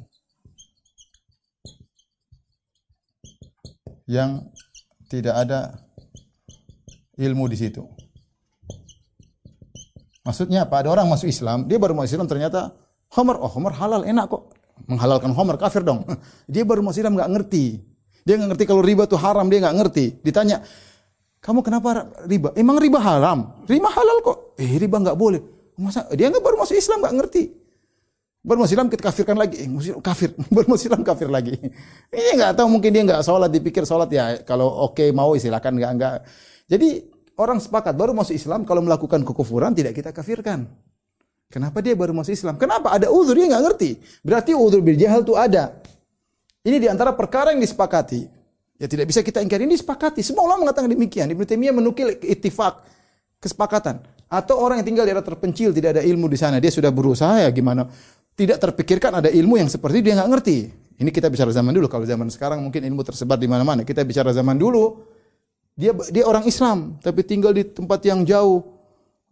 yang 4.05 4.53
tidak 5.09 5.35
ada 5.49 5.61
ilmu 7.17 7.49
di 7.49 7.57
situ. 7.57 8.04
Maksudnya 10.25 10.65
apa? 10.65 10.81
Ada 10.81 10.89
orang 10.89 11.07
masuk 11.13 11.29
Islam, 11.29 11.69
dia 11.69 11.77
baru 11.77 11.93
masuk 11.93 12.17
Islam 12.17 12.29
ternyata 12.29 12.73
Homer, 13.13 13.37
oh 13.37 13.51
Homer 13.53 13.77
halal, 13.77 14.09
enak 14.09 14.27
kok. 14.27 14.57
Menghalalkan 14.89 15.31
Homer, 15.37 15.55
kafir 15.61 15.87
dong. 15.87 16.03
Dia 16.51 16.67
baru 16.67 16.83
masuk 16.83 16.99
Islam 16.99 17.15
nggak 17.15 17.31
ngerti. 17.31 17.79
Dia 18.27 18.35
nggak 18.41 18.57
ngerti 18.57 18.65
kalau 18.67 18.83
riba 18.83 19.07
itu 19.07 19.15
haram, 19.21 19.47
dia 19.47 19.63
nggak 19.63 19.77
ngerti. 19.85 20.05
Ditanya, 20.25 20.65
kamu 21.45 21.61
kenapa 21.61 22.09
riba? 22.25 22.57
Emang 22.57 22.81
riba 22.81 22.97
haram? 23.05 23.61
Riba 23.69 23.89
halal 23.93 24.25
kok. 24.25 24.57
Eh 24.57 24.81
riba 24.81 24.97
nggak 24.97 25.15
boleh. 25.15 25.45
Masa 25.77 26.09
dia 26.17 26.33
nggak 26.33 26.41
baru 26.41 26.57
masuk 26.57 26.73
Islam 26.73 27.05
nggak 27.05 27.15
ngerti. 27.21 27.43
Baru 28.41 28.65
masuk 28.65 28.81
Islam 28.81 28.89
kita 28.89 29.03
kafirkan 29.13 29.37
lagi. 29.37 29.57
Eh, 29.61 29.69
kafir. 30.01 30.33
Baru 30.55 30.73
masuk 30.73 30.89
Islam 30.89 31.05
kafir 31.05 31.29
lagi. 31.29 31.53
Ini 32.17 32.31
nggak 32.41 32.57
tahu 32.57 32.69
mungkin 32.73 32.91
dia 32.97 33.05
nggak 33.05 33.23
sholat 33.25 33.53
dipikir 33.53 33.85
sholat 33.85 34.09
ya 34.09 34.41
kalau 34.45 34.73
oke 34.89 34.97
okay, 34.97 35.13
mau 35.13 35.37
silakan 35.37 35.77
nggak 35.77 35.93
nggak. 36.01 36.17
Jadi 36.65 36.89
orang 37.39 37.59
sepakat 37.59 37.95
baru 37.95 38.15
masuk 38.15 38.35
Islam 38.35 38.63
kalau 38.63 38.83
melakukan 38.83 39.23
kekufuran 39.23 39.75
tidak 39.75 39.95
kita 39.95 40.11
kafirkan. 40.15 40.67
Kenapa 41.51 41.79
dia 41.79 41.95
baru 41.95 42.11
masuk 42.17 42.35
Islam? 42.35 42.59
Kenapa? 42.59 42.91
Ada 42.95 43.11
uzur 43.15 43.39
dia 43.39 43.47
nggak 43.47 43.63
ngerti. 43.63 43.91
Berarti 44.27 44.51
uzur 44.59 44.83
bil 44.83 44.99
jahal 44.99 45.23
itu 45.23 45.39
ada. 45.39 45.79
Ini 46.65 46.81
di 46.81 46.89
antara 46.91 47.15
perkara 47.15 47.53
yang 47.55 47.63
disepakati. 47.63 48.27
Ya 48.81 48.91
tidak 48.91 49.07
bisa 49.07 49.23
kita 49.23 49.39
ingkari 49.39 49.69
ini 49.69 49.79
disepakati. 49.79 50.19
Semua 50.25 50.51
ulama 50.51 50.67
mengatakan 50.67 50.91
demikian. 50.91 51.31
Ibnu 51.31 51.47
Taimiyah 51.47 51.75
menukil 51.77 52.19
ittifak 52.19 52.83
kesepakatan. 53.39 54.03
Atau 54.27 54.59
orang 54.59 54.83
yang 54.83 54.87
tinggal 54.89 55.05
di 55.07 55.15
daerah 55.15 55.23
terpencil 55.23 55.71
tidak 55.71 55.95
ada 55.95 56.03
ilmu 56.03 56.27
di 56.27 56.35
sana, 56.35 56.59
dia 56.59 56.73
sudah 56.73 56.91
berusaha 56.91 57.45
ya 57.47 57.51
gimana? 57.55 57.87
Tidak 58.35 58.59
terpikirkan 58.59 59.23
ada 59.23 59.31
ilmu 59.31 59.63
yang 59.63 59.71
seperti 59.71 60.03
dia 60.03 60.19
nggak 60.19 60.31
ngerti. 60.33 60.59
Ini 60.99 61.11
kita 61.15 61.31
bicara 61.31 61.55
zaman 61.55 61.71
dulu. 61.71 61.87
Kalau 61.87 62.03
zaman 62.03 62.27
sekarang 62.35 62.59
mungkin 62.67 62.83
ilmu 62.83 63.07
tersebar 63.07 63.39
di 63.39 63.47
mana-mana. 63.47 63.87
Kita 63.87 64.03
bicara 64.03 64.35
zaman 64.35 64.59
dulu 64.59 65.14
dia 65.75 65.91
dia 66.11 66.25
orang 66.25 66.47
Islam 66.47 66.99
tapi 67.03 67.27
tinggal 67.27 67.51
di 67.51 67.67
tempat 67.67 68.01
yang 68.07 68.23
jauh. 68.23 68.63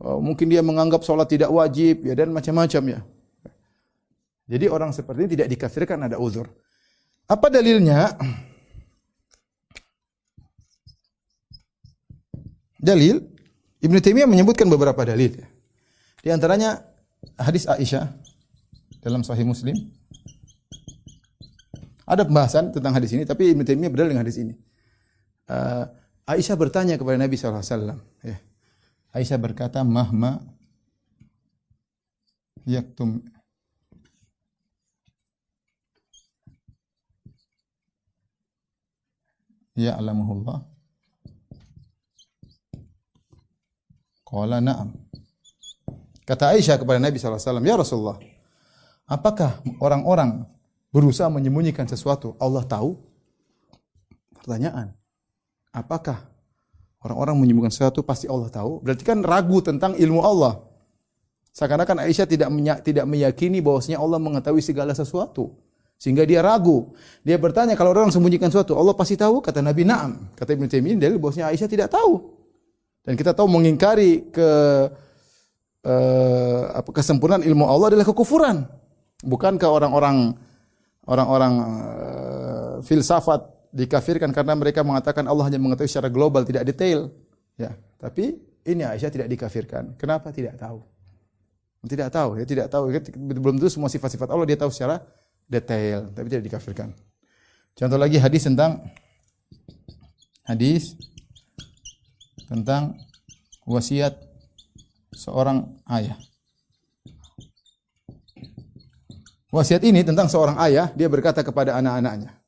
Oh, 0.02 0.18
mungkin 0.18 0.50
dia 0.50 0.58
menganggap 0.66 1.06
sholat 1.06 1.30
tidak 1.30 1.54
wajib 1.54 2.02
ya 2.02 2.18
dan 2.18 2.34
macam-macam 2.34 2.82
ya. 2.98 3.00
Jadi 4.50 4.66
orang 4.66 4.90
seperti 4.90 5.18
ini 5.22 5.30
tidak 5.38 5.48
dikafirkan 5.54 6.10
ada 6.10 6.18
uzur. 6.18 6.50
Apa 7.30 7.46
dalilnya? 7.46 8.10
Dalil 12.82 13.22
Ibnu 13.78 13.98
Taimiyah 14.02 14.26
menyebutkan 14.26 14.66
beberapa 14.66 15.06
dalil. 15.06 15.38
Di 16.18 16.28
antaranya 16.34 16.82
hadis 17.38 17.66
Aisyah 17.70 18.10
dalam 19.02 19.22
Sahih 19.22 19.46
Muslim. 19.46 19.74
Ada 22.02 22.26
pembahasan 22.26 22.74
tentang 22.74 22.94
hadis 22.94 23.14
ini, 23.14 23.22
tapi 23.22 23.54
Ibnu 23.54 23.62
Taimiyah 23.62 23.90
berdalil 23.90 24.18
dengan 24.18 24.26
hadis 24.26 24.38
ini. 24.38 24.54
Uh, 25.46 25.86
Aisyah 26.22 26.54
bertanya 26.54 26.94
kepada 26.94 27.18
Nabi 27.18 27.34
SAW. 27.34 27.98
Ya. 28.22 28.38
Aisyah 29.10 29.38
berkata, 29.42 29.82
Mahma 29.82 30.38
yaktum 32.62 33.26
ya'lamuhullah. 39.74 40.62
Qala 44.22 44.62
na'am. 44.62 44.94
Kata 46.22 46.54
Aisyah 46.54 46.78
kepada 46.78 47.02
Nabi 47.02 47.18
SAW, 47.18 47.60
Ya 47.66 47.74
Rasulullah, 47.74 48.16
apakah 49.10 49.58
orang-orang 49.82 50.46
berusaha 50.94 51.26
menyembunyikan 51.28 51.84
sesuatu, 51.90 52.38
Allah 52.38 52.62
tahu? 52.62 52.94
Pertanyaan. 54.38 55.01
Apakah 55.72 56.28
orang-orang 57.00 57.40
menyembuhkan 57.40 57.72
sesuatu 57.72 58.04
pasti 58.04 58.28
Allah 58.28 58.52
tahu? 58.52 58.84
Berarti 58.84 59.02
kan 59.02 59.24
ragu 59.24 59.58
tentang 59.64 59.96
ilmu 59.96 60.20
Allah. 60.20 60.60
Seakan-akan 61.52 62.04
Aisyah 62.08 62.28
tidak 62.28 62.48
tidak 62.84 63.04
meyakini 63.08 63.64
bahwasanya 63.64 64.00
Allah 64.00 64.20
mengetahui 64.20 64.60
segala 64.60 64.92
sesuatu. 64.92 65.52
Sehingga 65.96 66.28
dia 66.28 66.44
ragu. 66.44 66.92
Dia 67.24 67.38
bertanya 67.38 67.78
kalau 67.78 67.94
orang 67.94 68.12
sembunyikan 68.12 68.50
sesuatu, 68.52 68.74
Allah 68.76 68.92
pasti 68.92 69.14
tahu? 69.16 69.38
Kata 69.40 69.62
Nabi, 69.62 69.86
"Na'am." 69.86 70.34
Kata 70.34 70.50
Ibnu 70.56 70.66
Taimiyah 70.66 70.98
dalil 70.98 71.16
bahwasanya 71.20 71.52
Aisyah 71.52 71.68
tidak 71.70 71.88
tahu. 71.94 72.20
Dan 73.06 73.14
kita 73.14 73.32
tahu 73.32 73.48
mengingkari 73.48 74.30
ke 74.30 74.50
apa 76.72 76.90
kesempurnaan 76.94 77.42
ilmu 77.42 77.66
Allah 77.66 77.90
adalah 77.94 78.06
kekufuran. 78.06 78.62
Bukankah 79.22 79.66
orang-orang 79.70 80.34
orang-orang 81.06 81.52
uh, 81.58 82.74
filsafat 82.86 83.42
dikafirkan 83.72 84.30
karena 84.36 84.52
mereka 84.52 84.84
mengatakan 84.84 85.24
Allah 85.24 85.48
hanya 85.48 85.56
mengetahui 85.56 85.88
secara 85.88 86.12
global 86.12 86.44
tidak 86.44 86.68
detail. 86.68 87.08
Ya, 87.56 87.72
tapi 87.96 88.36
ini 88.68 88.84
Aisyah 88.84 89.10
tidak 89.10 89.28
dikafirkan. 89.32 89.96
Kenapa 89.96 90.30
tidak 90.30 90.60
tahu? 90.60 90.84
Tidak 91.82 92.08
tahu, 92.14 92.38
ya 92.38 92.44
tidak 92.46 92.70
tahu. 92.70 92.94
Belum 93.18 93.58
tentu 93.58 93.72
semua 93.72 93.90
sifat-sifat 93.90 94.30
Allah 94.30 94.46
dia 94.46 94.54
tahu 94.54 94.70
secara 94.70 95.02
detail, 95.50 96.14
tapi 96.14 96.30
tidak 96.30 96.44
dikafirkan. 96.46 96.94
Contoh 97.74 97.98
lagi 97.98 98.20
hadis 98.22 98.46
tentang 98.46 98.86
hadis 100.46 100.94
tentang 102.46 102.94
wasiat 103.66 104.14
seorang 105.16 105.74
ayah. 105.90 106.14
Wasiat 109.52 109.82
ini 109.84 110.00
tentang 110.00 110.32
seorang 110.32 110.56
ayah, 110.64 110.88
dia 110.96 111.08
berkata 111.12 111.44
kepada 111.44 111.76
anak-anaknya. 111.76 112.41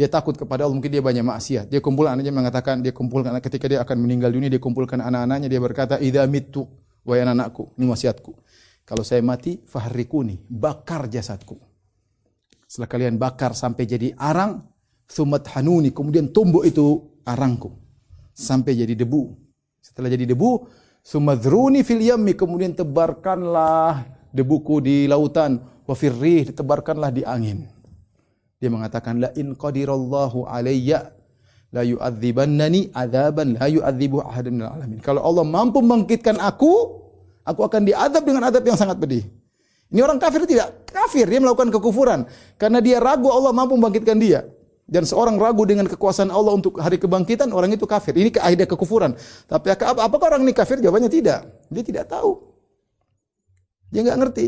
Dia 0.00 0.08
takut 0.08 0.32
kepada 0.32 0.64
Allah, 0.64 0.72
mungkin 0.72 0.88
dia 0.88 1.04
banyak 1.04 1.20
maksiat. 1.20 1.68
Dia 1.68 1.84
kumpul 1.84 2.08
anaknya 2.08 2.32
mengatakan, 2.32 2.80
dia 2.80 2.88
kumpulkan 2.88 3.36
ketika 3.36 3.68
dia 3.68 3.84
akan 3.84 4.00
meninggal 4.00 4.32
dunia, 4.32 4.48
dia 4.48 4.56
kumpulkan 4.56 4.96
anak-anaknya, 4.96 5.52
dia 5.52 5.60
berkata, 5.60 6.00
"Idza 6.00 6.24
mittu 6.24 6.64
wa 7.04 7.20
anakku, 7.20 7.76
ini 7.76 7.84
wasiatku. 7.84 8.32
Kalau 8.88 9.04
saya 9.04 9.20
mati, 9.20 9.60
fahrikuni, 9.68 10.40
bakar 10.48 11.04
jasadku. 11.04 11.60
Setelah 12.64 12.88
kalian 12.88 13.20
bakar 13.20 13.52
sampai 13.52 13.84
jadi 13.84 14.16
arang, 14.16 14.64
sumat 15.04 15.44
hanuni, 15.52 15.92
kemudian 15.92 16.32
tumbuh 16.32 16.64
itu 16.64 17.20
arangku 17.28 17.76
sampai 18.32 18.78
jadi 18.78 18.96
debu. 18.96 19.36
Setelah 19.84 20.08
jadi 20.08 20.32
debu, 20.32 20.64
sumadruni 21.04 21.84
fil 21.84 22.00
yammi, 22.00 22.32
kemudian 22.32 22.72
tebarkanlah 22.72 24.06
debuku 24.32 24.80
di 24.80 24.96
lautan 25.10 25.60
wa 25.84 25.94
firrih 25.98 26.48
ditebarkanlah 26.48 27.10
di 27.10 27.22
angin. 27.26 27.79
Dia 28.60 28.68
mengatakan 28.68 29.16
la 29.24 29.32
in 29.40 29.56
qadirallahu 29.56 30.44
alayya 30.44 31.16
la 31.72 31.80
yu'adzibannani 31.80 32.92
adzaban 32.92 33.56
la 33.56 33.66
yu'adzibu 33.72 34.20
ahadan 34.20 34.60
minal 34.60 34.76
alamin. 34.76 35.00
Kalau 35.00 35.24
Allah 35.24 35.48
mampu 35.48 35.80
membangkitkan 35.80 36.36
aku, 36.36 37.00
aku 37.40 37.60
akan 37.64 37.88
diadab 37.88 38.20
dengan 38.20 38.52
adab 38.52 38.60
yang 38.68 38.76
sangat 38.76 39.00
pedih. 39.00 39.24
Ini 39.90 40.04
orang 40.04 40.20
kafir 40.20 40.44
tidak? 40.44 40.86
Kafir, 40.92 41.26
dia 41.26 41.40
melakukan 41.40 41.72
kekufuran 41.72 42.28
karena 42.60 42.78
dia 42.84 43.00
ragu 43.00 43.32
Allah 43.32 43.50
mampu 43.50 43.74
membangkitkan 43.80 44.20
dia. 44.20 44.44
Dan 44.90 45.06
seorang 45.06 45.38
ragu 45.38 45.62
dengan 45.62 45.86
kekuasaan 45.86 46.34
Allah 46.34 46.50
untuk 46.50 46.82
hari 46.82 46.98
kebangkitan, 46.98 47.54
orang 47.54 47.70
itu 47.70 47.86
kafir. 47.86 48.10
Ini 48.10 48.34
kaidah 48.34 48.66
kekufuran. 48.66 49.14
Tapi 49.46 49.70
apakah 49.78 50.34
orang 50.34 50.42
ini 50.42 50.50
kafir? 50.50 50.82
Jawabannya 50.82 51.06
tidak. 51.06 51.46
Dia 51.70 51.82
tidak 51.86 52.10
tahu. 52.10 52.42
Dia 53.94 54.02
nggak 54.02 54.18
ngerti. 54.18 54.46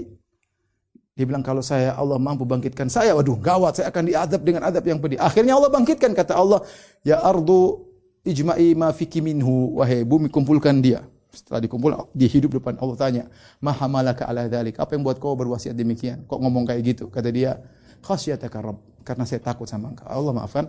Dia 1.12 1.28
bilang 1.28 1.44
kalau 1.44 1.60
saya 1.60 1.92
Allah 1.92 2.16
mampu 2.16 2.48
bangkitkan 2.48 2.88
saya, 2.88 3.12
waduh 3.12 3.36
gawat, 3.36 3.76
saya 3.76 3.92
akan 3.92 4.08
diadab 4.08 4.40
dengan 4.40 4.64
adab 4.64 4.80
yang 4.88 4.96
pedih. 4.96 5.20
Akhirnya 5.20 5.60
Allah 5.60 5.68
bangkitkan 5.68 6.16
kata 6.16 6.32
Allah, 6.32 6.64
ya 7.04 7.20
ardu 7.20 7.84
ijma'i 8.24 8.72
ma 8.72 8.88
fiki 8.96 9.20
minhu, 9.20 9.76
wahai 9.76 10.08
bumi 10.08 10.32
kumpulkan 10.32 10.80
dia. 10.80 11.04
Setelah 11.32 11.64
dikumpul, 11.64 11.96
dia 12.16 12.28
hidup 12.28 12.56
depan 12.60 12.76
Allah 12.80 12.96
tanya, 12.96 13.24
maha 13.60 13.88
malaka 13.88 14.24
ala 14.24 14.48
dhalik, 14.48 14.80
apa 14.80 14.96
yang 14.96 15.04
buat 15.04 15.20
kau 15.20 15.36
berwasiat 15.36 15.76
demikian? 15.76 16.24
Kok 16.28 16.40
ngomong 16.40 16.64
kayak 16.68 16.80
gitu? 16.96 17.04
Kata 17.12 17.28
dia, 17.28 17.60
khasyataka 18.04 18.58
rabb, 18.60 18.80
karena 19.04 19.24
saya 19.28 19.40
takut 19.40 19.68
sama 19.68 19.92
engkau. 19.92 20.08
Allah 20.08 20.32
maafkan, 20.32 20.68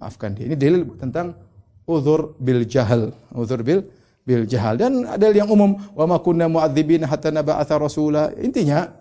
maafkan 0.00 0.36
dia. 0.36 0.52
Ini 0.52 0.56
dalil 0.56 0.84
tentang 1.00 1.32
uzur 1.88 2.36
bil 2.40 2.68
jahal, 2.68 3.12
uzur 3.32 3.64
bil 3.64 3.88
bil 4.28 4.44
jahal 4.44 4.76
dan 4.76 5.08
ada 5.08 5.32
yang 5.32 5.48
umum 5.48 5.80
wa 5.96 6.04
ma 6.04 6.20
kunna 6.20 6.44
mu'adzibin 6.52 7.00
hatta 7.08 7.32
naba'atha 7.32 7.80
rasula 7.80 8.28
intinya 8.36 8.92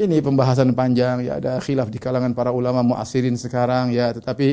ini 0.00 0.24
pembahasan 0.24 0.72
panjang 0.72 1.28
ya 1.28 1.36
ada 1.36 1.60
khilaf 1.60 1.92
di 1.92 2.00
kalangan 2.00 2.32
para 2.32 2.48
ulama 2.56 2.80
muasirin 2.80 3.36
sekarang 3.36 3.92
ya. 3.92 4.16
Tetapi 4.16 4.48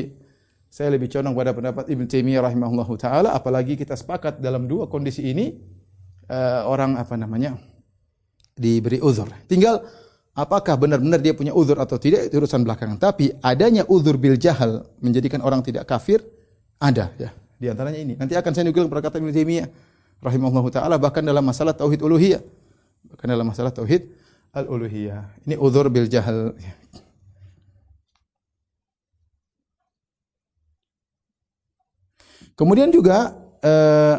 saya 0.68 0.92
lebih 0.92 1.08
condong 1.08 1.32
pada 1.32 1.56
pendapat 1.56 1.88
Ibn 1.88 2.04
Taimiyah 2.04 2.44
rahimahullahu 2.44 2.92
taala 3.00 3.32
apalagi 3.32 3.72
kita 3.72 3.96
sepakat 3.96 4.44
dalam 4.44 4.68
dua 4.68 4.84
kondisi 4.92 5.24
ini 5.24 5.56
uh, 6.28 6.68
orang 6.68 7.00
apa 7.00 7.16
namanya 7.16 7.56
diberi 8.52 9.00
uzur. 9.00 9.32
Tinggal 9.48 9.80
apakah 10.36 10.76
benar-benar 10.76 11.24
dia 11.24 11.32
punya 11.32 11.56
uzur 11.56 11.80
atau 11.80 11.96
tidak 11.96 12.28
itu 12.28 12.36
urusan 12.36 12.60
belakangan. 12.68 13.00
Tapi 13.00 13.32
adanya 13.40 13.88
uzur 13.88 14.20
bil 14.20 14.36
jahal 14.36 14.84
menjadikan 15.00 15.40
orang 15.40 15.64
tidak 15.64 15.88
kafir 15.88 16.20
ada 16.76 17.08
ya. 17.16 17.32
Di 17.58 17.72
antaranya 17.72 17.98
ini. 17.98 18.14
Nanti 18.20 18.36
akan 18.36 18.52
saya 18.52 18.68
nukil 18.68 18.84
perkataan 18.92 19.24
Ibn 19.24 19.32
Taimiyah 19.32 19.68
rahimahullahu 20.20 20.68
taala 20.68 21.00
bahkan 21.00 21.24
dalam 21.24 21.40
masalah 21.40 21.72
tauhid 21.72 22.04
uluhiyah. 22.04 22.44
Bahkan 23.08 23.26
dalam 23.32 23.48
masalah 23.48 23.72
tauhid 23.72 24.27
al-uluhiyah. 24.58 25.22
Ini 25.46 25.54
uzur 25.54 25.86
bil 25.86 26.10
jahal. 26.10 26.58
Kemudian 32.58 32.90
juga 32.90 33.38
uh, 33.62 34.18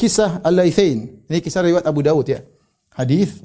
kisah 0.00 0.40
Al-Laithain. 0.40 1.20
Ini 1.28 1.44
kisah 1.44 1.60
riwayat 1.60 1.84
Abu 1.84 2.00
Dawud 2.00 2.24
ya. 2.24 2.40
Hadis 2.96 3.36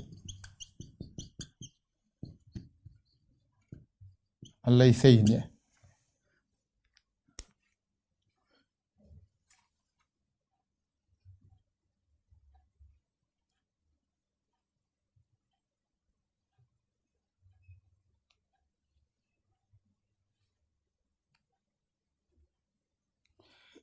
Al-Laithain 4.63 5.27
ya. 5.27 5.50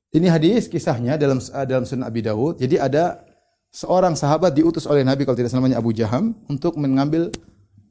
Ini 0.09 0.25
hadis 0.25 0.65
kisahnya 0.65 1.21
dalam 1.21 1.37
dalam 1.69 1.85
Sunan 1.85 2.09
Abi 2.09 2.25
Dawud. 2.25 2.57
Jadi 2.57 2.81
ada 2.81 3.21
seorang 3.69 4.17
sahabat 4.17 4.57
diutus 4.57 4.89
oleh 4.89 5.05
Nabi 5.05 5.21
kalau 5.21 5.37
tidak 5.37 5.53
namanya 5.53 5.77
Abu 5.77 5.93
Jaham 5.93 6.33
untuk 6.49 6.73
mengambil 6.81 7.29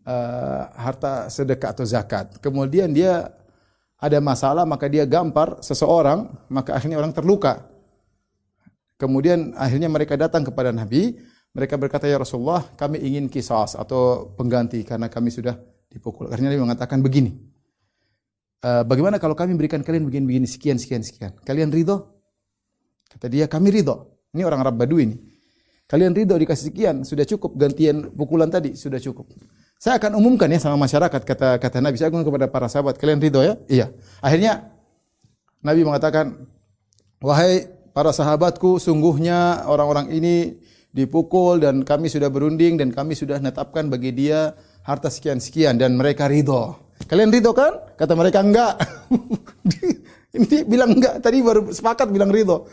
uh, 0.03 0.67
harta 0.75 1.31
sedekah 1.31 1.71
atau 1.71 1.87
zakat. 1.87 2.43
Kemudian 2.43 2.91
dia 2.91 3.31
ada 3.99 4.19
masalah 4.19 4.67
maka 4.67 4.91
dia 4.91 5.07
gampar 5.07 5.63
seseorang 5.63 6.27
maka 6.51 6.75
akhirnya 6.75 6.99
orang 6.99 7.15
terluka. 7.15 7.71
Kemudian 8.99 9.55
akhirnya 9.55 9.87
mereka 9.87 10.19
datang 10.19 10.43
kepada 10.43 10.75
Nabi, 10.75 11.15
mereka 11.55 11.79
berkata 11.79 12.11
ya 12.11 12.19
Rasulullah, 12.19 12.67
kami 12.75 12.99
ingin 12.99 13.31
kisas 13.31 13.79
atau 13.79 14.35
pengganti 14.35 14.83
karena 14.83 15.07
kami 15.07 15.31
sudah 15.31 15.55
dipukul. 15.87 16.27
Akhirnya 16.27 16.51
Nabi 16.51 16.67
mengatakan 16.67 16.99
begini, 16.99 17.31
uh, 18.63 18.83
bagaimana 18.87 19.19
kalau 19.23 19.35
kami 19.39 19.55
berikan 19.55 19.83
kalian 19.83 20.07
begini-begini 20.09 20.47
sekian 20.47 20.77
sekian 20.81 21.03
sekian? 21.05 21.35
Kalian 21.43 21.71
ridho? 21.71 22.19
Kata 23.09 23.27
dia, 23.27 23.49
kami 23.49 23.73
ridho. 23.73 24.21
Ini 24.37 24.45
orang 24.45 24.61
Arab 24.63 24.77
Badui 24.77 25.03
ini. 25.09 25.17
Kalian 25.89 26.13
ridho 26.13 26.37
dikasih 26.37 26.69
sekian, 26.69 26.97
sudah 27.03 27.25
cukup. 27.25 27.57
Gantian 27.57 28.13
pukulan 28.13 28.53
tadi, 28.53 28.77
sudah 28.77 29.01
cukup. 29.01 29.33
Saya 29.81 29.97
akan 29.97 30.21
umumkan 30.21 30.51
ya 30.53 30.61
sama 30.61 30.77
masyarakat, 30.85 31.23
kata 31.25 31.57
kata 31.57 31.79
Nabi. 31.81 31.97
Saya 31.97 32.13
kepada 32.13 32.47
para 32.51 32.69
sahabat, 32.69 33.01
kalian 33.01 33.23
ridho 33.23 33.41
ya? 33.41 33.57
Iya. 33.71 33.87
Akhirnya, 34.21 34.69
Nabi 35.65 35.87
mengatakan, 35.87 36.45
Wahai 37.19 37.67
para 37.91 38.15
sahabatku, 38.15 38.79
sungguhnya 38.79 39.67
orang-orang 39.67 40.15
ini 40.15 40.55
dipukul 40.95 41.59
dan 41.59 41.83
kami 41.83 42.07
sudah 42.07 42.31
berunding 42.31 42.79
dan 42.79 42.95
kami 42.95 43.19
sudah 43.19 43.43
menetapkan 43.43 43.91
bagi 43.91 44.15
dia 44.15 44.55
harta 44.87 45.11
sekian-sekian 45.11 45.77
dan 45.77 45.99
mereka 45.99 46.31
ridho. 46.31 46.88
Kalian 47.07 47.31
ridho 47.31 47.55
kan? 47.55 47.95
Kata 47.95 48.19
mereka 48.19 48.43
enggak. 48.43 48.83
Ini 50.39 50.67
bilang 50.67 50.99
enggak, 50.99 51.23
tadi 51.23 51.39
baru 51.41 51.71
sepakat 51.71 52.11
bilang 52.11 52.33
ridho. 52.35 52.67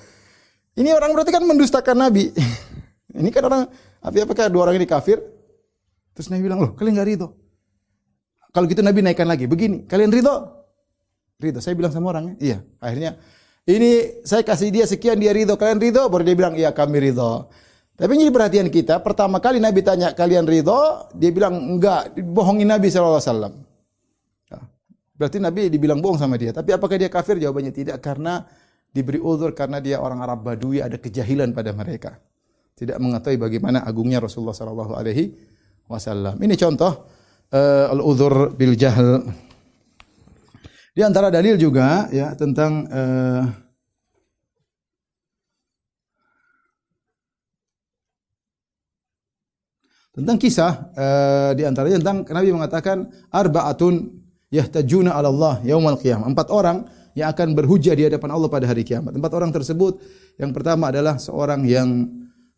Ini 0.76 0.92
orang 0.92 1.16
berarti 1.16 1.32
kan 1.32 1.44
mendustakan 1.46 1.96
Nabi. 1.96 2.34
Ini 3.20 3.30
kan 3.32 3.44
orang, 3.48 3.62
tapi 4.04 4.18
apakah 4.26 4.52
dua 4.52 4.68
orang 4.68 4.76
ini 4.76 4.84
kafir? 4.84 5.24
Terus 6.12 6.28
Nabi 6.28 6.52
bilang, 6.52 6.60
loh 6.60 6.72
kalian 6.76 7.00
enggak 7.00 7.10
ridho. 7.16 7.28
Kalau 8.52 8.68
gitu 8.68 8.84
Nabi 8.84 9.00
naikkan 9.04 9.28
lagi, 9.28 9.48
begini, 9.48 9.88
kalian 9.88 10.12
ridho? 10.12 10.36
Ridho. 11.40 11.60
Saya 11.64 11.80
bilang 11.80 11.96
sama 11.96 12.12
orangnya, 12.12 12.36
iya. 12.44 12.58
Akhirnya, 12.84 13.16
ini 13.68 14.24
saya 14.28 14.44
kasih 14.44 14.72
dia 14.72 14.84
sekian, 14.84 15.16
dia 15.16 15.32
ridho. 15.32 15.56
Kalian 15.56 15.80
ridho? 15.80 16.08
Baru 16.12 16.28
dia 16.28 16.36
bilang, 16.36 16.60
iya 16.60 16.76
kami 16.76 17.00
ridho. 17.00 17.48
Tapi 17.96 18.12
ini 18.20 18.28
perhatian 18.28 18.68
kita, 18.68 19.00
pertama 19.00 19.40
kali 19.40 19.64
Nabi 19.64 19.80
tanya, 19.80 20.12
kalian 20.12 20.44
ridho? 20.44 21.08
Dia 21.16 21.32
bilang, 21.32 21.56
enggak, 21.56 22.20
bohongin 22.20 22.68
Nabi 22.68 22.92
SAW. 22.92 23.56
Berarti 25.16 25.40
Nabi 25.40 25.72
dibilang 25.72 26.04
bohong 26.04 26.20
sama 26.20 26.36
dia. 26.36 26.52
Tapi 26.52 26.76
apakah 26.76 27.00
dia 27.00 27.08
kafir? 27.08 27.40
Jawabannya 27.40 27.72
tidak 27.72 28.04
karena 28.04 28.44
diberi 28.92 29.20
uzur 29.20 29.56
karena 29.56 29.80
dia 29.80 30.04
orang 30.04 30.20
Arab 30.20 30.44
Badui 30.44 30.84
ada 30.84 31.00
kejahilan 31.00 31.56
pada 31.56 31.72
mereka. 31.72 32.20
Tidak 32.76 33.00
mengetahui 33.00 33.40
bagaimana 33.40 33.88
agungnya 33.88 34.20
Rasulullah 34.20 34.56
sallallahu 34.56 34.92
alaihi 34.96 35.32
wasallam. 35.88 36.36
Ini 36.40 36.56
contoh 36.60 37.08
uh, 37.56 37.96
al-uzur 37.96 38.52
bil 38.60 38.76
jahl. 38.76 39.24
Di 40.96 41.04
antara 41.04 41.32
dalil 41.32 41.56
juga 41.60 42.08
ya 42.12 42.36
tentang 42.36 42.88
uh, 42.88 43.44
tentang 50.16 50.40
kisah 50.40 50.72
uh, 50.96 51.52
di 51.52 51.68
antaranya 51.68 52.00
tentang 52.00 52.24
Nabi 52.32 52.56
mengatakan 52.56 53.12
arbaatun 53.28 54.25
yahtajuna 54.56 55.12
'ala 55.12 55.28
Allah 55.28 55.56
yaumal 55.68 56.00
qiyamah. 56.00 56.32
Empat 56.32 56.48
orang 56.48 56.88
yang 57.16 57.32
akan 57.32 57.56
berhujah 57.56 57.96
di 57.96 58.08
hadapan 58.08 58.30
Allah 58.36 58.50
pada 58.52 58.68
hari 58.68 58.84
kiamat. 58.84 59.16
Empat 59.16 59.32
orang 59.36 59.52
tersebut 59.56 60.04
yang 60.36 60.52
pertama 60.52 60.92
adalah 60.92 61.16
seorang 61.16 61.64
yang 61.64 62.12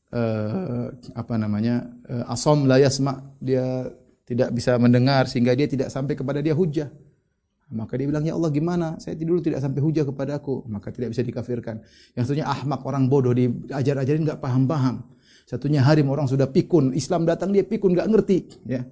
uh, 0.10 0.90
apa 1.14 1.34
namanya 1.38 1.86
uh, 2.10 2.34
asom 2.34 2.66
la 2.66 2.82
yasma 2.82 3.22
dia 3.38 3.86
tidak 4.28 4.50
bisa 4.52 4.76
mendengar 4.82 5.30
sehingga 5.30 5.54
dia 5.54 5.70
tidak 5.70 5.94
sampai 5.94 6.18
kepada 6.18 6.42
dia 6.42 6.58
hujah. 6.58 6.90
Maka 7.68 8.00
dia 8.00 8.08
bilang, 8.08 8.24
ya 8.24 8.32
Allah 8.32 8.48
gimana? 8.48 8.88
Saya 8.96 9.20
dulu 9.20 9.44
tidak 9.44 9.60
sampai 9.60 9.84
hujah 9.84 10.08
kepada 10.08 10.40
aku. 10.40 10.64
Maka 10.72 10.88
tidak 10.88 11.12
bisa 11.12 11.20
dikafirkan. 11.20 11.84
Yang 12.16 12.24
satunya 12.32 12.48
ahmak, 12.48 12.80
orang 12.88 13.12
bodoh, 13.12 13.36
diajar-ajarin 13.36 14.24
nggak 14.24 14.40
paham-paham. 14.40 15.04
Satunya 15.44 15.84
harim, 15.84 16.08
orang 16.08 16.32
sudah 16.32 16.48
pikun. 16.48 16.96
Islam 16.96 17.28
datang 17.28 17.52
dia 17.52 17.68
pikun, 17.68 17.92
nggak 17.92 18.08
ngerti. 18.08 18.38
Ya. 18.72 18.88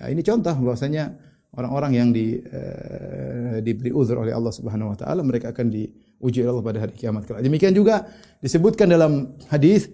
ya 0.00 0.04
ini 0.08 0.24
contoh 0.24 0.56
bahwasanya 0.64 1.12
orang-orang 1.54 1.92
yang 1.98 2.08
di, 2.14 2.38
uh, 2.38 3.58
diberi 3.58 3.90
uzur 3.90 4.22
oleh 4.22 4.30
Allah 4.30 4.54
Subhanahu 4.54 4.94
Wa 4.94 5.06
Taala 5.06 5.20
mereka 5.26 5.50
akan 5.50 5.66
diuji 5.66 6.46
oleh 6.46 6.50
Allah 6.54 6.66
pada 6.66 6.78
hari 6.82 6.94
kiamat 6.94 7.26
kelak. 7.26 7.42
Demikian 7.42 7.74
juga 7.74 8.06
disebutkan 8.38 8.86
dalam 8.86 9.34
hadis 9.50 9.90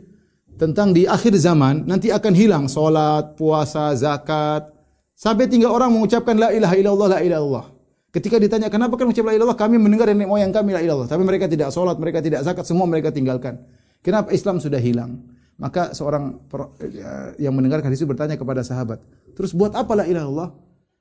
tentang 0.57 0.93
di 0.93 1.09
akhir 1.09 1.37
zaman 1.37 1.85
nanti 1.89 2.13
akan 2.13 2.33
hilang 2.33 2.65
solat, 2.69 3.37
puasa, 3.37 3.93
zakat, 3.97 4.69
sampai 5.17 5.49
tinggal 5.49 5.73
orang 5.73 5.93
mengucapkan 5.93 6.37
la 6.37 6.53
ilaha 6.53 6.75
illallah 6.77 7.09
la 7.17 7.19
ilaha 7.21 7.41
illallah. 7.41 7.67
Ketika 8.13 8.41
ditanya 8.41 8.73
kenapa 8.73 8.97
kan 8.97 9.09
mengucap 9.09 9.29
la 9.29 9.35
ilaha 9.37 9.53
kami 9.57 9.77
mendengar 9.77 10.09
nenek 10.09 10.29
moyang 10.29 10.53
kami 10.53 10.73
la 10.73 10.81
ilaha 10.81 11.09
tapi 11.09 11.25
mereka 11.25 11.49
tidak 11.49 11.73
solat, 11.73 11.97
mereka 11.97 12.21
tidak 12.21 12.45
zakat, 12.45 12.65
semua 12.69 12.85
mereka 12.89 13.13
tinggalkan. 13.13 13.61
Kenapa 14.05 14.33
Islam 14.33 14.61
sudah 14.61 14.81
hilang? 14.81 15.25
Maka 15.57 15.97
seorang 15.97 16.37
eh, 16.85 17.41
yang 17.41 17.57
mendengarkan 17.57 17.89
itu 17.89 18.05
bertanya 18.05 18.37
kepada 18.37 18.61
sahabat, 18.61 19.01
terus 19.33 19.57
buat 19.57 19.73
apa 19.73 19.97
la 19.97 20.05
ilaha 20.05 20.53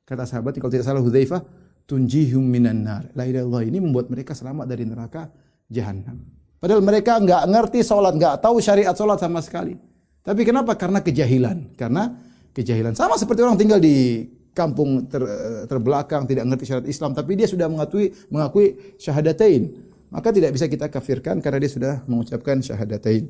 Kata 0.05 0.23
sahabat, 0.29 0.53
kalau 0.61 0.69
tidak 0.69 0.85
salah 0.85 1.01
Hudzaifah, 1.01 1.41
tunjihum 1.89 2.45
minan 2.45 2.85
nar. 2.85 3.09
La 3.17 3.25
ilaha 3.25 3.65
ini 3.65 3.81
membuat 3.81 4.13
mereka 4.13 4.37
selamat 4.37 4.69
dari 4.69 4.85
neraka 4.85 5.33
jahanam. 5.65 6.21
Padahal 6.61 6.81
mereka 6.85 7.17
enggak 7.17 7.41
ngerti 7.45 7.81
solat, 7.81 8.13
enggak 8.13 8.37
tahu 8.41 8.61
syariat 8.61 8.93
solat 8.93 9.17
sama 9.17 9.41
sekali. 9.41 9.77
Tapi 10.25 10.41
kenapa? 10.45 10.77
Karena 10.77 11.01
kejahilan. 11.01 11.77
Karena 11.77 12.13
kejahilan. 12.53 12.93
Sama 12.93 13.17
seperti 13.17 13.45
orang 13.45 13.57
tinggal 13.57 13.81
di 13.81 14.25
kampung 14.55 15.05
ter, 15.05 15.21
terbelakang, 15.67 16.23
tidak 16.25 16.47
mengerti 16.47 16.71
syariat 16.71 16.87
Islam, 16.87 17.11
tapi 17.11 17.35
dia 17.35 17.45
sudah 17.45 17.67
mengakui 17.67 18.15
mengakui 18.31 18.95
syahadatain, 18.95 19.67
maka 20.07 20.31
tidak 20.31 20.55
bisa 20.55 20.71
kita 20.71 20.87
kafirkan 20.87 21.43
karena 21.43 21.59
dia 21.59 21.71
sudah 21.73 21.93
mengucapkan 22.07 22.63
syahadatain. 22.63 23.27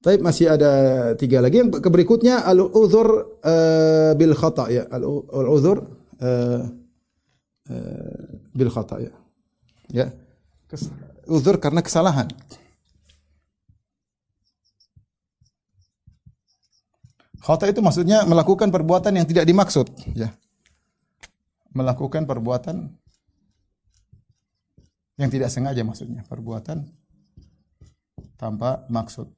Tapi 0.00 0.16
masih 0.24 0.48
ada 0.48 0.72
tiga 1.20 1.44
lagi. 1.44 1.60
Yang 1.60 1.84
berikutnya 1.84 2.40
al-uzur 2.40 3.36
uh, 3.44 4.16
bil 4.16 4.32
khata 4.32 4.72
ya. 4.72 4.88
Al-uzur 4.88 5.84
uh, 6.24 6.62
uh, 7.68 8.30
bil 8.56 8.72
khata 8.72 8.96
ya. 9.04 9.12
Ya. 9.92 10.06
uzur 11.28 11.60
karena 11.60 11.84
kesalahan. 11.84 12.30
Khata 17.40 17.72
itu 17.72 17.80
maksudnya 17.80 18.22
melakukan 18.28 18.68
perbuatan 18.68 19.16
yang 19.16 19.26
tidak 19.26 19.48
dimaksud, 19.48 19.88
ya. 20.12 20.28
Melakukan 21.72 22.28
perbuatan 22.28 22.92
yang 25.16 25.30
tidak 25.32 25.48
sengaja 25.48 25.80
maksudnya, 25.80 26.20
perbuatan 26.28 26.84
tanpa 28.36 28.84
maksud. 28.92 29.32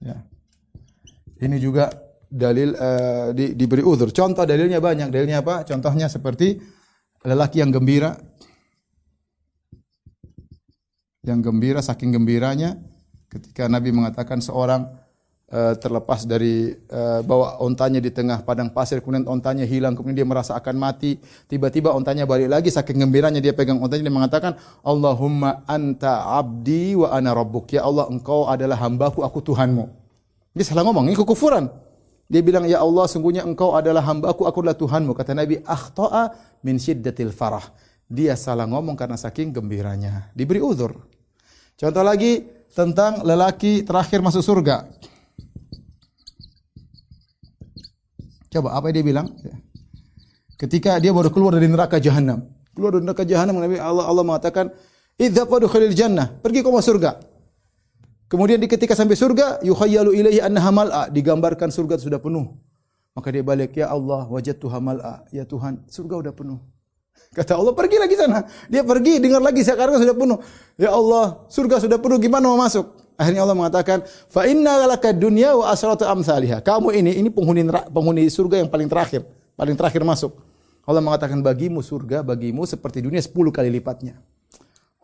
Ya. 0.00 0.16
Ini 1.40 1.56
juga 1.56 1.88
dalil 2.30 2.76
uh, 2.76 3.32
di, 3.32 3.56
diberi 3.56 3.80
uzur. 3.84 4.12
Contoh 4.12 4.44
dalilnya 4.44 4.78
banyak. 4.78 5.08
Dalilnya 5.08 5.40
apa? 5.40 5.64
Contohnya 5.64 6.08
seperti 6.08 6.60
lelaki 7.24 7.60
yang 7.60 7.72
gembira 7.72 8.16
yang 11.20 11.44
gembira 11.44 11.84
saking 11.84 12.16
gembiranya 12.16 12.80
ketika 13.28 13.68
Nabi 13.68 13.92
mengatakan 13.92 14.40
seorang 14.40 14.88
uh, 15.50 15.74
terlepas 15.76 16.24
dari 16.24 16.74
uh, 16.90 17.20
bawa 17.26 17.60
ontanya 17.60 17.98
di 17.98 18.08
tengah 18.14 18.42
padang 18.46 18.70
pasir 18.70 19.02
kemudian 19.02 19.26
ontanya 19.26 19.66
hilang 19.66 19.98
kemudian 19.98 20.22
dia 20.22 20.28
merasa 20.28 20.54
akan 20.56 20.74
mati 20.78 21.18
tiba-tiba 21.50 21.92
ontanya 21.92 22.24
balik 22.24 22.48
lagi 22.48 22.70
saking 22.70 23.02
gembiranya 23.02 23.42
dia 23.42 23.52
pegang 23.52 23.82
ontanya 23.82 24.06
dia 24.06 24.14
mengatakan 24.14 24.52
Allahumma 24.86 25.66
anta 25.66 26.38
abdi 26.38 26.94
wa 26.96 27.10
ana 27.10 27.34
rabbuk. 27.34 27.74
Ya 27.74 27.84
Allah 27.84 28.06
engkau 28.08 28.46
adalah 28.46 28.78
hambaku 28.80 29.26
aku 29.26 29.42
Tuhanmu. 29.44 29.84
Dia 30.54 30.64
salah 30.66 30.86
ngomong 30.86 31.10
ini 31.10 31.18
kekufuran. 31.18 31.70
Dia 32.30 32.46
bilang 32.46 32.62
ya 32.66 32.78
Allah 32.78 33.10
sungguhnya 33.10 33.42
engkau 33.42 33.74
adalah 33.74 34.06
hambaku 34.06 34.46
aku 34.46 34.62
adalah 34.62 34.78
Tuhanmu. 34.78 35.12
Kata 35.18 35.34
Nabi 35.34 35.58
akhta'a 35.66 36.30
min 36.62 36.78
syiddatil 36.78 37.34
farah. 37.34 37.66
Dia 38.10 38.34
salah 38.34 38.66
ngomong 38.66 38.98
karena 38.98 39.18
saking 39.18 39.54
gembiranya. 39.54 40.30
Diberi 40.34 40.62
uzur. 40.62 40.94
Contoh 41.78 42.02
lagi 42.02 42.42
tentang 42.70 43.26
lelaki 43.26 43.82
terakhir 43.82 44.22
masuk 44.22 44.46
surga 44.46 44.99
Coba 48.50 48.74
apa 48.74 48.90
dia 48.90 49.06
bilang? 49.06 49.30
Ketika 50.58 50.98
dia 50.98 51.14
baru 51.14 51.30
keluar 51.30 51.54
dari 51.54 51.70
neraka 51.70 52.02
jahanam. 52.02 52.50
Keluar 52.74 52.98
dari 52.98 53.06
neraka 53.06 53.22
jahanam 53.22 53.62
Nabi 53.62 53.78
Allah 53.78 54.04
Allah 54.10 54.26
mengatakan, 54.26 54.74
"Idza 55.16 55.46
fadkhulil 55.46 55.94
jannah." 55.94 56.34
Pergi 56.42 56.60
kau 56.66 56.74
masuk 56.74 56.98
surga. 56.98 57.22
Kemudian 58.26 58.58
di 58.58 58.66
ketika 58.66 58.98
sampai 58.98 59.14
surga, 59.14 59.62
yukhayyalu 59.62 60.14
ilaihi 60.18 60.40
annaha 60.42 60.70
mal'a, 60.70 61.02
digambarkan 61.10 61.70
surga 61.70 61.98
sudah 61.98 62.18
penuh. 62.22 62.46
Maka 63.14 63.30
dia 63.30 63.42
balik, 63.42 63.74
"Ya 63.74 63.90
Allah, 63.90 64.26
wajadtu 64.26 64.66
mal'a." 64.70 65.26
Ya 65.34 65.46
Tuhan, 65.46 65.86
surga 65.86 66.22
sudah 66.22 66.34
penuh. 66.34 66.58
Kata 67.38 67.54
Allah, 67.54 67.74
pergi 67.74 67.98
lagi 68.02 68.14
sana. 68.18 68.46
Dia 68.66 68.82
pergi, 68.82 69.18
dengar 69.18 69.42
lagi 69.42 69.62
sekarang 69.62 69.98
sudah 69.98 70.14
penuh. 70.14 70.38
Ya 70.78 70.90
Allah, 70.90 71.46
surga 71.50 71.82
sudah 71.82 71.98
penuh, 71.98 72.18
gimana 72.18 72.50
mau 72.50 72.58
masuk? 72.58 73.09
Akhirnya 73.20 73.44
Allah 73.44 73.52
mengatakan, 73.52 74.00
"Fa 74.32 74.48
inna 74.48 74.88
laka 74.88 75.12
dunya 75.12 75.52
wa 75.52 75.68
asratu 75.68 76.08
amsalihha." 76.08 76.64
Kamu 76.64 76.88
ini 76.96 77.20
ini 77.20 77.28
penghuni 77.28 77.68
penghuni 77.92 78.24
surga 78.32 78.64
yang 78.64 78.72
paling 78.72 78.88
terakhir, 78.88 79.28
paling 79.60 79.76
terakhir 79.76 80.00
masuk. 80.08 80.40
Allah 80.88 81.04
mengatakan 81.04 81.44
bagimu 81.44 81.84
surga, 81.84 82.24
bagimu 82.24 82.64
seperti 82.64 83.04
dunia 83.04 83.20
10 83.20 83.52
kali 83.52 83.68
lipatnya. 83.68 84.16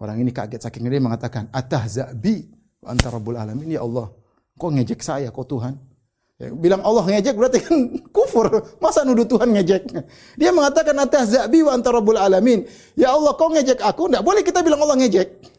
Orang 0.01 0.17
ini 0.17 0.33
kaget 0.33 0.65
saking 0.65 0.89
dia 0.89 0.97
mengatakan, 0.97 1.53
"Atahzabi 1.53 2.49
wa 2.81 2.97
anta 2.97 3.13
rabbul 3.13 3.37
alamin." 3.37 3.69
Ya 3.69 3.85
Allah, 3.85 4.09
kok 4.57 4.71
ngejek 4.73 5.05
saya, 5.05 5.29
kok 5.29 5.45
Tuhan? 5.45 5.77
Ya, 6.41 6.53
bilang 6.57 6.81
Allah 6.89 7.05
ngejek 7.05 7.37
berarti 7.37 7.69
kan 7.69 7.77
kufur. 8.17 8.49
Masa 8.81 9.05
nuduh 9.05 9.29
Tuhan 9.29 9.53
ngejek? 9.53 9.93
Dia 10.41 10.57
mengatakan 10.57 10.97
atahzabi 11.05 11.69
wa 11.69 11.77
anta 11.77 11.93
rabbul 11.93 12.17
alamin. 12.17 12.65
Ya 12.97 13.13
Allah, 13.13 13.37
kau 13.37 13.53
ngejek 13.53 13.85
aku? 13.85 14.09
Enggak 14.09 14.25
boleh 14.25 14.41
kita 14.41 14.65
bilang 14.65 14.81
Allah 14.81 15.05
ngejek 15.05 15.56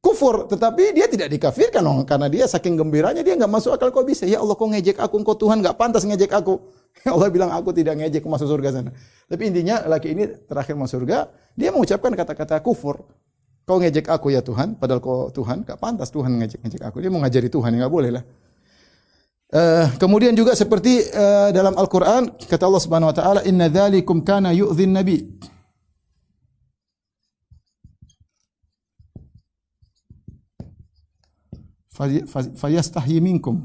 kufur, 0.00 0.48
tetapi 0.48 0.96
dia 0.96 1.06
tidak 1.06 1.28
dikafirkan 1.28 1.84
dong 1.84 2.08
karena 2.08 2.26
dia 2.32 2.44
saking 2.48 2.74
gembiranya 2.74 3.20
dia 3.20 3.36
nggak 3.36 3.52
masuk 3.52 3.76
akal 3.76 3.92
kok 3.92 4.08
bisa. 4.08 4.24
Ya 4.24 4.40
Allah 4.40 4.56
kok 4.56 4.68
ngejek 4.68 4.96
aku, 4.96 5.20
kok 5.20 5.38
Tuhan 5.38 5.60
nggak 5.60 5.76
pantas 5.76 6.08
ngejek 6.08 6.32
aku. 6.32 6.56
Allah 7.14 7.28
bilang 7.30 7.52
aku 7.52 7.70
tidak 7.70 8.00
ngejek 8.00 8.24
masuk 8.24 8.48
surga 8.48 8.80
sana. 8.80 8.90
Tapi 9.28 9.42
intinya 9.52 9.84
laki 9.86 10.08
ini 10.16 10.24
terakhir 10.48 10.74
masuk 10.74 11.04
surga, 11.04 11.28
dia 11.54 11.68
mengucapkan 11.70 12.12
kata-kata 12.16 12.58
kufur. 12.64 13.04
Kau 13.68 13.78
ngejek 13.78 14.10
aku 14.10 14.34
ya 14.34 14.42
Tuhan, 14.42 14.74
padahal 14.80 14.98
kau 14.98 15.30
Tuhan 15.30 15.62
nggak 15.62 15.78
pantas 15.78 16.10
Tuhan 16.10 16.32
ngejek-ngejek 16.42 16.82
aku. 16.90 16.98
Dia 16.98 17.12
mau 17.12 17.22
ngajari 17.22 17.46
Tuhan, 17.52 17.70
nggak 17.76 17.92
boleh 17.92 18.10
lah. 18.18 18.24
Uh, 19.50 19.86
kemudian 19.98 20.30
juga 20.30 20.54
seperti 20.54 21.10
uh, 21.10 21.50
dalam 21.50 21.74
Al-Quran 21.74 22.38
kata 22.38 22.70
Allah 22.70 22.82
Subhanahu 22.86 23.10
Wa 23.10 23.16
Taala 23.18 23.40
Inna 23.42 23.66
dzalikum 23.66 24.22
kana 24.22 24.54
yu'dhin 24.54 24.94
nabi 24.94 25.26
fayastahyi 32.56 33.20
minkum. 33.20 33.60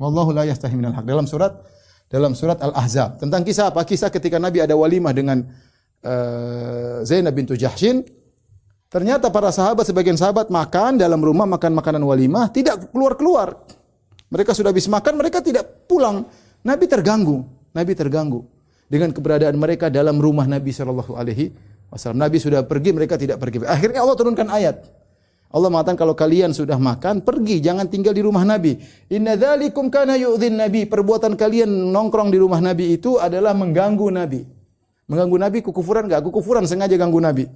Wallahu 0.00 0.32
la 0.32 0.48
yastahi 0.48 0.74
minal 0.78 0.96
haq. 0.96 1.04
Dalam 1.04 1.28
surat 1.28 1.52
dalam 2.10 2.32
surat 2.32 2.58
Al-Ahzab 2.58 3.20
tentang 3.20 3.44
kisah 3.44 3.70
apa? 3.70 3.84
Kisah 3.84 4.08
ketika 4.08 4.40
Nabi 4.40 4.64
ada 4.64 4.74
walimah 4.74 5.12
dengan 5.12 5.44
uh, 6.02 7.04
Zainab 7.04 7.36
bintu 7.36 7.54
Jahshin. 7.54 8.02
Ternyata 8.90 9.30
para 9.30 9.54
sahabat 9.54 9.86
sebagian 9.86 10.18
sahabat 10.18 10.50
makan 10.50 10.98
dalam 10.98 11.22
rumah 11.22 11.46
makan 11.46 11.78
makanan 11.78 12.02
walimah 12.02 12.50
tidak 12.50 12.90
keluar-keluar. 12.90 13.54
Mereka 14.30 14.50
sudah 14.50 14.74
habis 14.74 14.90
makan, 14.90 15.14
mereka 15.18 15.38
tidak 15.38 15.86
pulang. 15.86 16.26
Nabi 16.66 16.90
terganggu. 16.90 17.46
Nabi 17.70 17.94
terganggu 17.94 18.42
dengan 18.90 19.14
keberadaan 19.14 19.54
mereka 19.54 19.86
dalam 19.86 20.18
rumah 20.18 20.50
Nabi 20.50 20.74
Shallallahu 20.74 21.14
alaihi 21.14 21.54
wasallam. 21.90 22.22
Nabi 22.22 22.38
sudah 22.38 22.62
pergi, 22.64 22.90
mereka 22.94 23.18
tidak 23.18 23.42
pergi. 23.42 23.66
Akhirnya 23.66 24.00
Allah 24.00 24.16
turunkan 24.16 24.46
ayat. 24.48 24.86
Allah 25.50 25.66
mengatakan 25.66 25.98
kalau 25.98 26.14
kalian 26.14 26.54
sudah 26.54 26.78
makan, 26.78 27.26
pergi, 27.26 27.58
jangan 27.58 27.90
tinggal 27.90 28.14
di 28.14 28.22
rumah 28.22 28.46
Nabi. 28.46 28.78
Inna 29.10 29.34
dzalikum 29.34 29.90
kana 29.90 30.14
yu'dhin 30.14 30.54
Nabi. 30.54 30.86
Perbuatan 30.86 31.34
kalian 31.34 31.90
nongkrong 31.90 32.30
di 32.30 32.38
rumah 32.38 32.62
Nabi 32.62 32.94
itu 32.94 33.18
adalah 33.18 33.50
mengganggu 33.50 34.06
Nabi. 34.14 34.46
Mengganggu 35.10 35.36
Nabi 35.42 35.58
kekufuran 35.66 36.06
enggak? 36.06 36.22
Kekufuran 36.30 36.70
sengaja 36.70 36.94
ganggu 36.94 37.18
Nabi. 37.18 37.50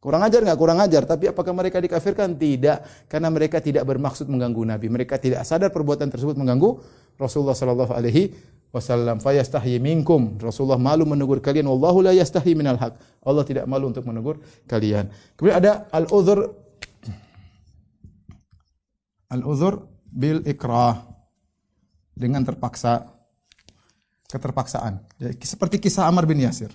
Kurang 0.00 0.24
ajar 0.24 0.40
nggak? 0.40 0.56
Kurang 0.56 0.80
ajar. 0.80 1.04
Tapi 1.04 1.28
apakah 1.28 1.52
mereka 1.52 1.76
dikafirkan? 1.76 2.32
Tidak, 2.40 3.04
karena 3.04 3.28
mereka 3.28 3.60
tidak 3.60 3.84
bermaksud 3.84 4.32
mengganggu 4.32 4.64
Nabi. 4.64 4.88
Mereka 4.88 5.20
tidak 5.20 5.44
sadar 5.44 5.68
perbuatan 5.68 6.08
tersebut 6.08 6.40
mengganggu 6.40 6.80
Rasulullah 7.20 7.52
Sallallahu 7.52 7.92
Alaihi 7.92 8.32
Wasallam. 8.72 9.20
Fayastahyi 9.20 9.76
minkum. 9.76 10.40
Rasulullah 10.40 10.80
malu 10.80 11.04
menegur 11.04 11.44
kalian. 11.44 11.68
Wallahu 11.68 12.00
la 12.00 12.16
yastahi 12.16 12.56
minal 12.56 12.80
haq. 12.80 12.96
Allah 13.20 13.44
tidak 13.44 13.68
malu 13.68 13.92
untuk 13.92 14.08
menegur 14.08 14.40
kalian. 14.64 15.12
Kemudian 15.36 15.60
ada 15.60 15.72
al-uzur 15.92 16.48
al-uzur 19.28 19.84
bil 20.08 20.40
ikrah 20.48 20.96
dengan 22.16 22.40
terpaksa 22.40 23.04
keterpaksaan. 24.32 25.04
Seperti 25.44 25.76
kisah 25.76 26.08
Amr 26.08 26.24
bin 26.24 26.40
Yasir. 26.40 26.72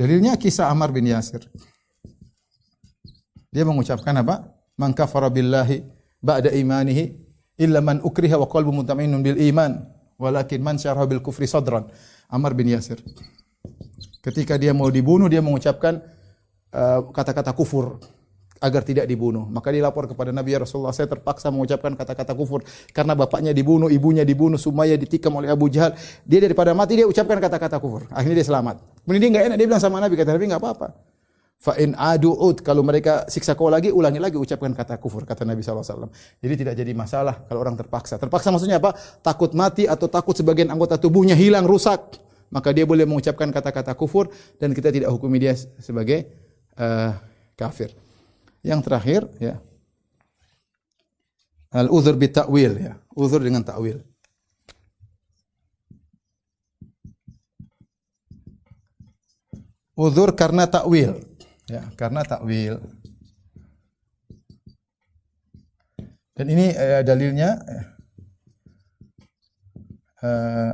Dalilnya 0.00 0.32
kisah 0.40 0.72
Ammar 0.72 0.96
bin 0.96 1.04
Yasir. 1.04 1.44
Dia 3.52 3.68
mengucapkan 3.68 4.16
apa? 4.16 4.48
Man 4.80 4.96
kafara 4.96 5.28
billahi 5.28 5.84
ba'da 6.24 6.48
imanihi 6.48 7.20
illa 7.60 7.84
man 7.84 8.00
ukriha 8.00 8.40
wa 8.40 8.48
qalbu 8.48 8.72
mutmainnun 8.80 9.20
bil 9.20 9.36
iman 9.52 9.84
walakin 10.16 10.64
man 10.64 10.80
syaraha 10.80 11.04
bil 11.04 11.20
kufri 11.20 11.44
sadran. 11.44 11.84
Ammar 12.32 12.56
bin 12.56 12.72
Yasir. 12.72 12.96
Ketika 14.24 14.56
dia 14.56 14.72
mau 14.72 14.88
dibunuh 14.88 15.28
dia 15.28 15.44
mengucapkan 15.44 16.00
uh, 16.72 17.12
kata-kata 17.12 17.52
uh, 17.52 17.56
kufur 17.60 18.00
agar 18.60 18.84
tidak 18.84 19.08
dibunuh. 19.08 19.48
Maka 19.48 19.72
dia 19.72 19.80
lapor 19.80 20.04
kepada 20.04 20.30
Nabi 20.30 20.52
ya 20.52 20.60
Rasulullah, 20.62 20.92
saya 20.92 21.08
terpaksa 21.08 21.48
mengucapkan 21.48 21.96
kata-kata 21.96 22.36
kufur 22.36 22.60
karena 22.92 23.16
bapaknya 23.16 23.56
dibunuh, 23.56 23.88
ibunya 23.88 24.22
dibunuh, 24.22 24.60
Sumaya 24.60 24.94
ditikam 25.00 25.32
oleh 25.40 25.48
Abu 25.48 25.72
Jahal. 25.72 25.96
Dia 26.28 26.44
daripada 26.44 26.76
mati 26.76 27.00
dia 27.00 27.08
ucapkan 27.08 27.40
kata-kata 27.40 27.80
kufur. 27.80 28.04
Akhirnya 28.12 28.44
dia 28.44 28.46
selamat. 28.46 28.76
Kemudian 29.02 29.20
dia 29.20 29.30
enggak 29.32 29.44
enak, 29.50 29.56
dia 29.56 29.66
bilang 29.66 29.82
sama 29.82 29.96
Nabi, 29.98 30.14
kata 30.14 30.36
Nabi 30.36 30.44
enggak 30.52 30.62
apa-apa. 30.62 30.88
Fa 31.60 31.76
in 31.76 31.92
adu'ud 31.92 32.64
kalau 32.64 32.80
mereka 32.80 33.28
siksa 33.28 33.52
kau 33.52 33.68
lagi 33.68 33.92
ulangi 33.92 34.16
lagi 34.16 34.40
ucapkan 34.40 34.72
kata 34.72 34.96
kufur 34.96 35.28
kata 35.28 35.44
Nabi 35.44 35.60
SAW. 35.60 36.08
Jadi 36.40 36.54
tidak 36.56 36.72
jadi 36.72 36.92
masalah 36.96 37.44
kalau 37.44 37.60
orang 37.60 37.76
terpaksa. 37.76 38.16
Terpaksa 38.16 38.48
maksudnya 38.48 38.80
apa? 38.80 38.96
Takut 39.20 39.52
mati 39.52 39.84
atau 39.84 40.08
takut 40.08 40.32
sebagian 40.32 40.72
anggota 40.72 40.96
tubuhnya 40.96 41.36
hilang 41.36 41.68
rusak. 41.68 42.16
Maka 42.48 42.72
dia 42.72 42.88
boleh 42.88 43.04
mengucapkan 43.04 43.52
kata-kata 43.52 43.92
kufur 43.92 44.32
dan 44.56 44.72
kita 44.72 44.88
tidak 44.90 45.12
hukumi 45.12 45.38
dia 45.38 45.54
sebagai 45.78 46.32
uh, 46.80 47.14
kafir. 47.54 47.92
Yang 48.60 48.80
terakhir 48.84 49.22
ya. 49.40 49.56
Al-uzur 51.70 52.18
bi 52.18 52.26
ta'wil 52.26 52.72
ya. 52.82 52.98
Uzur 53.14 53.40
dengan 53.40 53.62
ta'wil. 53.62 54.02
Uzur 60.00 60.32
karena 60.32 60.64
takwil. 60.64 61.12
Ya, 61.68 61.84
karena 61.92 62.24
takwil. 62.24 62.80
Dan 66.32 66.46
ini 66.48 66.72
eh, 66.72 67.04
dalilnya 67.04 67.60
eh, 70.24 70.72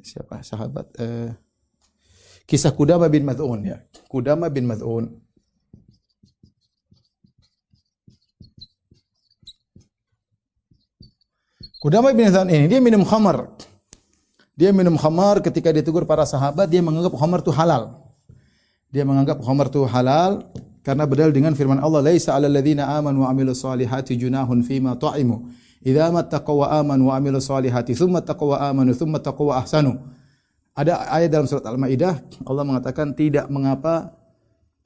siapa 0.00 0.40
sahabat 0.40 0.88
eh, 0.96 1.28
kisah 2.48 2.72
Kudama 2.72 3.04
bin 3.12 3.28
Mad'un 3.28 3.60
ya. 3.68 3.84
Kudama 4.08 4.48
bin 4.48 4.64
Mad'un 4.64 5.12
Kudama 11.82 12.14
bin 12.14 12.30
ini 12.30 12.70
dia 12.70 12.78
minum 12.78 13.02
khamar. 13.02 13.50
Dia 14.54 14.70
minum 14.70 14.94
khamar 14.94 15.42
ketika 15.42 15.74
ditegur 15.74 16.06
para 16.06 16.22
sahabat 16.22 16.70
dia 16.70 16.78
menganggap 16.78 17.10
khamar 17.18 17.42
itu 17.42 17.50
halal. 17.50 17.98
Dia 18.94 19.02
menganggap 19.02 19.42
khamar 19.42 19.66
itu 19.66 19.82
halal 19.90 20.46
karena 20.86 21.10
berdalil 21.10 21.34
dengan 21.34 21.58
firman 21.58 21.82
Allah 21.82 21.98
laisa 21.98 22.38
'alal 22.38 22.54
ladzina 22.54 22.86
amanu 22.86 23.26
wa 23.26 23.34
amilus 23.34 23.66
solihati 23.66 24.14
junahun 24.14 24.62
fima 24.62 24.94
ta'imu 24.94 25.42
idza 25.82 26.06
mattaqaw 26.14 26.54
wa 26.54 26.66
amanu 26.70 27.10
wa 27.10 27.18
amilus 27.18 27.50
solihati 27.50 27.98
thumma 27.98 28.22
taqaw 28.22 28.54
wa 28.54 28.58
amanu 28.62 28.94
thumma 28.94 29.18
taqaw 29.18 29.50
wa 29.50 29.54
ahsanu. 29.58 29.98
Ada 30.78 31.10
ayat 31.18 31.34
dalam 31.34 31.50
surat 31.50 31.66
Al-Maidah 31.66 32.46
Allah 32.46 32.62
mengatakan 32.62 33.10
tidak 33.10 33.50
mengapa 33.50 34.14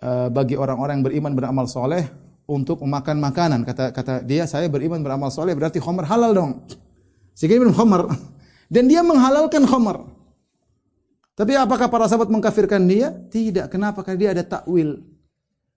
uh, 0.01 0.33
bagi 0.33 0.57
orang-orang 0.57 1.05
yang 1.05 1.07
beriman 1.13 1.33
beramal 1.37 1.69
soleh 1.69 2.09
untuk 2.49 2.81
memakan 2.89 3.21
makanan 3.21 3.69
kata 3.69 3.93
kata 3.93 4.25
dia 4.25 4.49
saya 4.49 4.65
beriman 4.73 5.05
beramal 5.05 5.29
soleh 5.29 5.53
berarti 5.53 5.77
khamar 5.77 6.09
halal 6.09 6.33
dong 6.33 6.53
sehingga 7.37 7.61
minum 7.61 7.77
khamar. 7.77 8.09
Dan 8.73 8.89
dia 8.89 9.05
menghalalkan 9.05 9.69
khamar. 9.69 10.09
Tapi 11.37 11.53
apakah 11.53 11.93
para 11.93 12.09
sahabat 12.09 12.33
mengkafirkan 12.33 12.81
dia? 12.89 13.13
Tidak. 13.13 13.69
Kenapa? 13.69 14.01
Karena 14.01 14.19
dia 14.19 14.31
ada 14.33 14.43
takwil. 14.43 15.05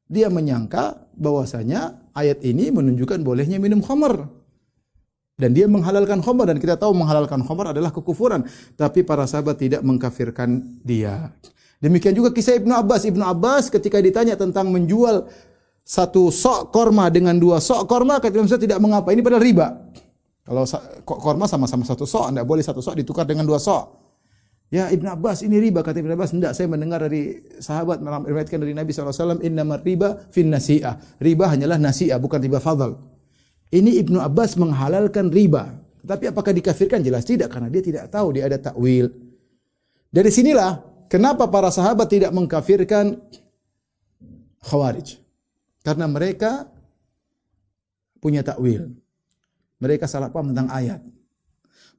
Dia 0.08 0.32
menyangka 0.32 1.06
bahwasanya 1.14 2.00
ayat 2.16 2.42
ini 2.48 2.72
menunjukkan 2.72 3.22
bolehnya 3.22 3.60
minum 3.60 3.84
khamar. 3.84 4.32
Dan 5.40 5.52
dia 5.52 5.68
menghalalkan 5.68 6.24
khamar 6.24 6.52
dan 6.52 6.58
kita 6.64 6.80
tahu 6.80 6.96
menghalalkan 6.96 7.44
khamar 7.44 7.76
adalah 7.76 7.92
kekufuran. 7.92 8.48
Tapi 8.80 9.04
para 9.04 9.28
sahabat 9.28 9.60
tidak 9.60 9.84
mengkafirkan 9.84 10.80
dia. 10.82 11.36
Demikian 11.80 12.16
juga 12.16 12.32
kisah 12.32 12.60
Ibnu 12.60 12.76
Abbas. 12.76 13.08
Ibnu 13.08 13.24
Abbas 13.24 13.72
ketika 13.72 14.00
ditanya 14.04 14.36
tentang 14.36 14.72
menjual 14.72 15.28
satu 15.84 16.28
sok 16.28 16.76
korma 16.76 17.08
dengan 17.08 17.36
dua 17.40 17.64
sok 17.64 17.88
korma, 17.88 18.20
kata 18.20 18.60
tidak 18.60 18.80
mengapa. 18.84 19.16
Ini 19.16 19.24
pada 19.24 19.40
riba. 19.40 19.68
Kalau 20.50 20.66
korma 21.06 21.46
sama-sama 21.46 21.86
satu 21.86 22.10
sok, 22.10 22.34
tidak 22.34 22.46
boleh 22.50 22.66
satu 22.66 22.82
sok 22.82 22.98
ditukar 22.98 23.30
dengan 23.30 23.46
dua 23.46 23.62
sok. 23.62 24.10
Ya 24.74 24.90
Ibn 24.90 25.14
Abbas 25.14 25.46
ini 25.46 25.62
riba 25.62 25.86
kata 25.86 26.02
Ibn 26.02 26.18
Abbas. 26.18 26.34
Tidak 26.34 26.58
saya 26.58 26.66
mendengar 26.66 27.06
dari 27.06 27.38
sahabat 27.62 28.02
meriwayatkan 28.02 28.58
dari 28.58 28.74
Nabi 28.74 28.90
SAW 28.90 29.46
inna 29.46 29.62
riba 29.78 30.26
fin 30.34 30.50
nasi'ah. 30.50 31.22
Riba 31.22 31.54
hanyalah 31.54 31.78
nasi'ah 31.78 32.18
bukan 32.18 32.42
riba 32.42 32.58
fadl. 32.58 32.98
Ini 33.70 34.02
Ibn 34.02 34.26
Abbas 34.26 34.58
menghalalkan 34.58 35.30
riba. 35.30 35.70
Tapi 36.02 36.34
apakah 36.34 36.50
dikafirkan? 36.50 37.06
Jelas 37.06 37.30
tidak 37.30 37.54
karena 37.54 37.70
dia 37.70 37.86
tidak 37.86 38.10
tahu 38.10 38.34
dia 38.34 38.50
ada 38.50 38.58
takwil. 38.58 39.14
Dari 40.10 40.34
sinilah 40.34 40.82
kenapa 41.06 41.46
para 41.46 41.70
sahabat 41.70 42.10
tidak 42.10 42.34
mengkafirkan 42.34 43.22
khawarij? 44.66 45.22
Karena 45.86 46.10
mereka 46.10 46.66
punya 48.18 48.42
takwil 48.42 48.98
mereka 49.80 50.06
salah 50.06 50.28
paham 50.30 50.52
tentang 50.52 50.68
ayat. 50.70 51.00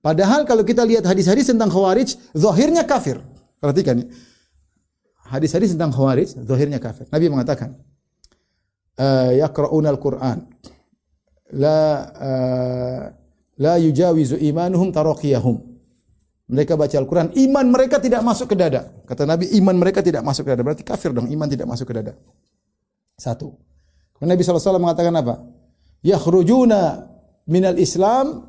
Padahal 0.00 0.48
kalau 0.48 0.64
kita 0.64 0.84
lihat 0.84 1.04
hadis-hadis 1.04 1.48
tentang 1.52 1.68
khawarij, 1.68 2.16
zahirnya 2.32 2.84
kafir. 2.88 3.20
Perhatikan 3.60 4.04
ya. 4.04 4.06
Hadis-hadis 5.28 5.76
tentang 5.76 5.92
khawarij, 5.92 6.40
zahirnya 6.44 6.80
kafir. 6.80 7.04
Nabi 7.12 7.28
mengatakan, 7.28 7.76
uh, 8.96 9.32
yaqra'una 9.36 9.88
al-Qur'an 9.92 10.48
la 11.56 11.78
uh, 12.16 13.02
la 13.60 13.74
yujawizu 13.76 14.40
imanuhum 14.40 14.88
taraqiyahum. 14.88 15.68
Mereka 16.50 16.74
baca 16.74 16.96
Al-Quran, 16.98 17.30
iman 17.46 17.66
mereka 17.70 18.02
tidak 18.02 18.26
masuk 18.26 18.50
ke 18.50 18.56
dada. 18.58 18.90
Kata 19.06 19.22
Nabi, 19.22 19.46
iman 19.62 19.76
mereka 19.78 20.02
tidak 20.02 20.26
masuk 20.26 20.42
ke 20.42 20.50
dada. 20.50 20.66
Berarti 20.66 20.82
kafir 20.82 21.14
dong, 21.14 21.30
iman 21.30 21.46
tidak 21.46 21.70
masuk 21.70 21.86
ke 21.86 21.94
dada. 21.94 22.18
Satu. 23.14 23.54
Nabi 24.18 24.42
SAW 24.42 24.82
mengatakan 24.82 25.14
apa? 25.14 25.46
Yakhrujuna 26.02 27.09
minal 27.50 27.74
Islam 27.76 28.46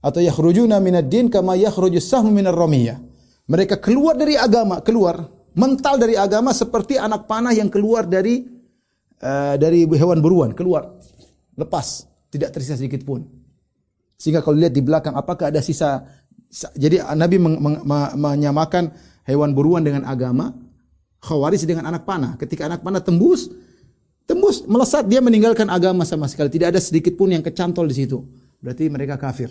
atau 0.00 0.24
yakhrujuna 0.24 0.80
minad 0.80 1.12
din 1.12 1.28
kama 1.28 1.54
yakhrujus 1.60 2.08
sahmu 2.08 2.32
minar 2.32 2.56
ramiyah. 2.56 2.96
Mereka 3.48 3.80
keluar 3.80 4.16
dari 4.16 4.40
agama, 4.40 4.80
keluar 4.80 5.28
mental 5.52 6.00
dari 6.00 6.16
agama 6.16 6.56
seperti 6.56 6.96
anak 6.96 7.28
panah 7.28 7.52
yang 7.52 7.68
keluar 7.68 8.08
dari 8.08 8.44
uh, 9.20 9.54
dari 9.60 9.84
hewan 9.84 10.24
buruan, 10.24 10.56
keluar 10.56 10.96
lepas, 11.56 12.08
tidak 12.32 12.56
tersisa 12.56 12.80
sedikit 12.80 13.04
pun. 13.04 13.24
Sehingga 14.18 14.42
kalau 14.42 14.58
lihat 14.58 14.74
di 14.74 14.82
belakang 14.82 15.14
apakah 15.14 15.52
ada 15.52 15.62
sisa 15.62 16.02
jadi 16.74 17.04
Nabi 17.12 17.36
meng, 17.36 17.60
meng, 17.60 17.76
menyamakan 18.16 18.90
hewan 19.28 19.52
buruan 19.52 19.84
dengan 19.84 20.08
agama, 20.08 20.56
khawarij 21.20 21.62
dengan 21.68 21.88
anak 21.88 22.08
panah. 22.08 22.40
Ketika 22.40 22.66
anak 22.68 22.80
panah 22.80 23.04
tembus, 23.04 23.52
tembus 24.28 24.68
melesat 24.68 25.08
dia 25.08 25.24
meninggalkan 25.24 25.64
agama 25.72 26.04
sama 26.04 26.28
sekali. 26.28 26.52
Tidak 26.52 26.68
ada 26.68 26.78
sedikit 26.78 27.16
pun 27.16 27.32
yang 27.32 27.40
kecantol 27.40 27.88
di 27.88 28.04
situ. 28.04 28.20
Berarti 28.60 28.92
mereka 28.92 29.16
kafir. 29.16 29.48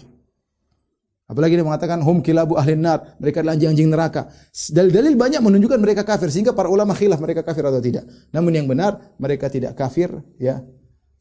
Apalagi 1.28 1.60
dia 1.60 1.66
mengatakan 1.66 2.00
hum 2.00 2.24
kilabu 2.24 2.56
ahli 2.56 2.78
nar. 2.78 3.18
Mereka 3.20 3.44
adalah 3.44 3.60
anjing-anjing 3.60 3.90
neraka. 3.92 4.32
Dalil-dalil 4.72 5.18
banyak 5.20 5.42
menunjukkan 5.44 5.80
mereka 5.82 6.08
kafir 6.08 6.32
sehingga 6.32 6.56
para 6.56 6.72
ulama 6.72 6.96
khilaf 6.96 7.20
mereka 7.20 7.44
kafir 7.44 7.68
atau 7.68 7.84
tidak. 7.84 8.08
Namun 8.32 8.56
yang 8.56 8.70
benar 8.70 9.02
mereka 9.20 9.52
tidak 9.52 9.76
kafir 9.76 10.14
ya. 10.40 10.64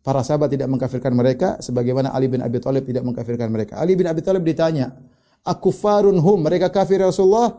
Para 0.07 0.23
sahabat 0.23 0.55
tidak 0.55 0.71
mengkafirkan 0.71 1.11
mereka 1.11 1.59
sebagaimana 1.59 2.15
Ali 2.15 2.31
bin 2.31 2.39
Abi 2.39 2.63
Thalib 2.63 2.87
tidak 2.87 3.03
mengkafirkan 3.03 3.51
mereka. 3.51 3.83
Ali 3.83 3.99
bin 3.99 4.07
Abi 4.07 4.23
Thalib 4.23 4.47
ditanya 4.47 4.95
akufarun 5.43 6.15
hum? 6.15 6.39
Mereka 6.47 6.71
kafir 6.71 7.03
ya 7.03 7.11
Rasulullah. 7.11 7.59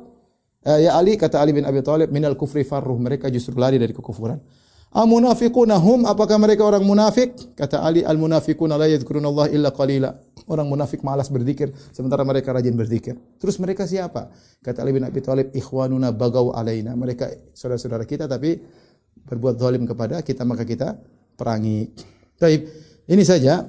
Eh, 0.64 0.88
ya 0.88 0.96
Ali 0.96 1.20
kata 1.20 1.44
Ali 1.44 1.52
bin 1.52 1.68
Abi 1.68 1.84
Thalib 1.84 2.08
minal 2.16 2.40
kufri 2.40 2.64
farruh. 2.64 2.96
Mereka 2.96 3.28
justru 3.28 3.60
lari 3.60 3.76
dari 3.76 3.92
kekufuran 3.92 4.40
Amunafiquna 4.88 5.76
hum 5.84 6.08
apakah 6.08 6.40
mereka 6.40 6.64
orang 6.64 6.82
munafik? 6.82 7.36
Kata 7.60 7.84
Ali 7.84 8.08
al 8.08 8.16
munafiquna 8.16 8.80
la 8.80 8.88
yadhkuruna 8.88 9.28
Allah 9.28 9.48
illa 9.52 9.70
qalila. 9.76 10.16
Orang 10.48 10.72
munafik 10.72 11.04
malas 11.04 11.28
berzikir 11.28 11.76
sementara 11.92 12.24
mereka 12.24 12.56
rajin 12.56 12.72
berzikir. 12.72 13.20
Terus 13.36 13.60
mereka 13.60 13.84
siapa? 13.84 14.32
Kata 14.64 14.80
Ali 14.80 14.96
bin 14.96 15.04
Abi 15.04 15.20
Thalib, 15.20 15.52
"Ikhwanuna 15.52 16.16
bagaw 16.16 16.56
alaina." 16.56 16.96
Mereka 16.96 17.52
saudara-saudara 17.52 18.08
kita 18.08 18.32
tapi 18.32 18.56
berbuat 19.28 19.60
zalim 19.60 19.84
kepada 19.84 20.24
kita 20.24 20.48
maka 20.48 20.64
kita 20.64 20.96
perangi. 21.36 21.92
Baik, 22.40 22.64
ini 23.12 23.24
saja. 23.28 23.68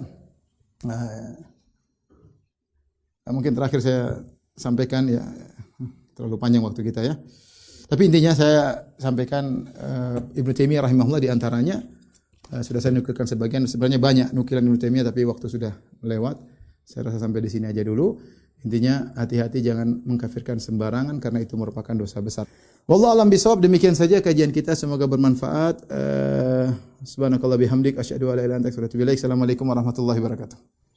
Nah, 0.87 1.35
mungkin 3.27 3.59
terakhir 3.59 3.83
saya 3.83 4.23
sampaikan 4.55 5.03
ya 5.11 5.27
terlalu 6.15 6.39
panjang 6.39 6.63
waktu 6.63 6.87
kita 6.87 7.03
ya. 7.03 7.19
Tapi 7.89 8.03
intinya 8.05 8.37
saya 8.37 8.85
sampaikan 9.01 9.65
uh, 9.65 10.21
Ibnu 10.37 10.53
Taimiyah 10.53 10.85
rahimahullah 10.85 11.25
di 11.25 11.33
antaranya 11.33 11.81
uh, 12.53 12.61
sudah 12.61 12.85
saya 12.85 12.93
nukilkan 13.01 13.25
sebagian 13.25 13.65
sebenarnya 13.65 13.97
banyak 13.97 14.29
nukilan 14.37 14.61
Ibnu 14.61 14.77
Taimiyah 14.77 15.09
tapi 15.09 15.25
waktu 15.25 15.49
sudah 15.49 15.73
melewat. 16.05 16.37
Saya 16.85 17.09
rasa 17.09 17.25
sampai 17.25 17.41
di 17.41 17.49
sini 17.49 17.65
aja 17.69 17.81
dulu. 17.81 18.21
Intinya 18.65 19.15
hati-hati 19.17 19.65
jangan 19.65 20.05
mengkafirkan 20.05 20.61
sembarangan 20.61 21.17
karena 21.23 21.41
itu 21.41 21.57
merupakan 21.57 21.95
dosa 21.97 22.21
besar. 22.21 22.45
Wallahu 22.89 23.21
alam 23.21 23.29
bisawab 23.29 23.61
demikian 23.61 23.93
saja 23.93 24.21
kajian 24.21 24.53
kita 24.53 24.77
semoga 24.77 25.09
bermanfaat. 25.09 25.89
Uh, 25.89 26.73
subhanakallah 27.05 27.57
bihamdik 27.57 27.97
asyhadu 27.97 28.29
an 28.33 28.41
la 28.41 28.45
ilaha 28.49 28.69
illa. 28.69 29.13
Assalamualaikum 29.17 29.65
warahmatullahi 29.65 30.21
wabarakatuh. 30.21 30.88